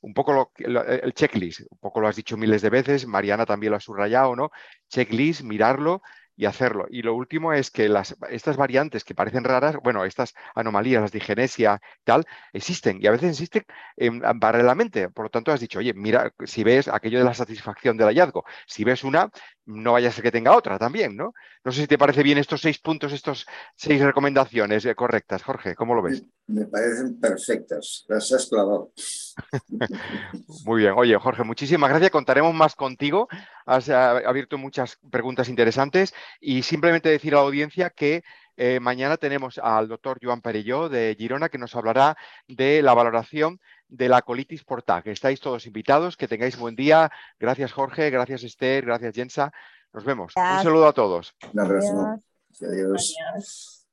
un 0.00 0.14
poco 0.14 0.32
lo, 0.32 0.52
el 0.86 1.12
checklist, 1.14 1.60
un 1.70 1.78
poco 1.78 2.00
lo 2.00 2.08
has 2.08 2.16
dicho 2.16 2.36
miles 2.36 2.62
de 2.62 2.70
veces, 2.70 3.06
Mariana 3.06 3.46
también 3.46 3.70
lo 3.72 3.76
ha 3.78 3.80
subrayado, 3.80 4.36
¿no? 4.36 4.50
Checklist, 4.88 5.42
mirarlo 5.42 6.02
y 6.38 6.46
hacerlo. 6.46 6.86
Y 6.88 7.02
lo 7.02 7.14
último 7.14 7.52
es 7.52 7.70
que 7.70 7.88
las, 7.88 8.16
estas 8.30 8.56
variantes 8.56 9.04
que 9.04 9.14
parecen 9.14 9.42
raras, 9.44 9.76
bueno, 9.82 10.04
estas 10.04 10.34
anomalías, 10.54 11.02
las 11.02 11.12
digenesia, 11.12 11.80
tal, 12.04 12.24
existen 12.52 12.98
y 13.02 13.08
a 13.08 13.10
veces 13.10 13.30
existen 13.30 13.64
en, 13.96 14.20
paralelamente. 14.38 15.10
Por 15.10 15.26
lo 15.26 15.30
tanto, 15.30 15.50
has 15.52 15.60
dicho, 15.60 15.80
oye, 15.80 15.92
mira, 15.94 16.32
si 16.44 16.62
ves 16.62 16.86
aquello 16.86 17.18
de 17.18 17.24
la 17.24 17.34
satisfacción 17.34 17.96
del 17.96 18.06
hallazgo, 18.06 18.44
si 18.66 18.84
ves 18.84 19.02
una, 19.02 19.30
no 19.68 19.92
vaya 19.92 20.08
a 20.08 20.12
ser 20.12 20.24
que 20.24 20.32
tenga 20.32 20.56
otra 20.56 20.78
también, 20.78 21.14
¿no? 21.14 21.34
No 21.62 21.72
sé 21.72 21.82
si 21.82 21.86
te 21.86 21.98
parece 21.98 22.22
bien 22.22 22.38
estos 22.38 22.62
seis 22.62 22.78
puntos, 22.78 23.12
estos 23.12 23.46
seis 23.76 24.00
recomendaciones 24.00 24.84
eh, 24.86 24.94
correctas, 24.94 25.42
Jorge, 25.42 25.74
¿cómo 25.74 25.94
lo 25.94 26.02
ves? 26.02 26.24
Me, 26.46 26.64
parecen 26.64 27.20
perfectas, 27.20 28.06
las 28.08 28.32
has 28.32 28.46
clavado. 28.46 28.92
Muy 30.64 30.80
bien, 30.80 30.94
oye, 30.96 31.14
Jorge, 31.16 31.44
muchísimas 31.44 31.90
gracias, 31.90 32.10
contaremos 32.10 32.54
más 32.54 32.74
contigo, 32.74 33.28
has 33.66 33.90
abierto 33.90 34.56
muchas 34.56 34.98
preguntas 35.10 35.50
interesantes 35.50 36.14
y 36.40 36.62
simplemente 36.62 37.10
decir 37.10 37.34
a 37.34 37.36
la 37.36 37.42
audiencia 37.42 37.90
que 37.90 38.22
eh, 38.56 38.80
mañana 38.80 39.18
tenemos 39.18 39.58
al 39.58 39.86
doctor 39.86 40.18
Joan 40.20 40.40
Perelló 40.40 40.88
de 40.88 41.14
Girona 41.16 41.48
que 41.48 41.58
nos 41.58 41.76
hablará 41.76 42.16
de 42.48 42.82
la 42.82 42.92
valoración 42.92 43.60
de 43.88 44.08
la 44.08 44.22
colitis 44.22 44.64
por 44.64 44.82
TAC. 44.82 45.08
Estáis 45.08 45.40
todos 45.40 45.66
invitados, 45.66 46.16
que 46.16 46.28
tengáis 46.28 46.56
buen 46.58 46.76
día. 46.76 47.10
Gracias 47.38 47.72
Jorge, 47.72 48.10
gracias 48.10 48.44
Esther, 48.44 48.84
gracias 48.84 49.14
Jensa. 49.14 49.52
Nos 49.92 50.04
vemos. 50.04 50.32
Un 50.36 50.62
saludo 50.62 50.86
a 50.86 50.92
todos. 50.92 51.34
Un 51.52 51.60
abrazo. 51.60 52.22
Adiós. 52.60 53.74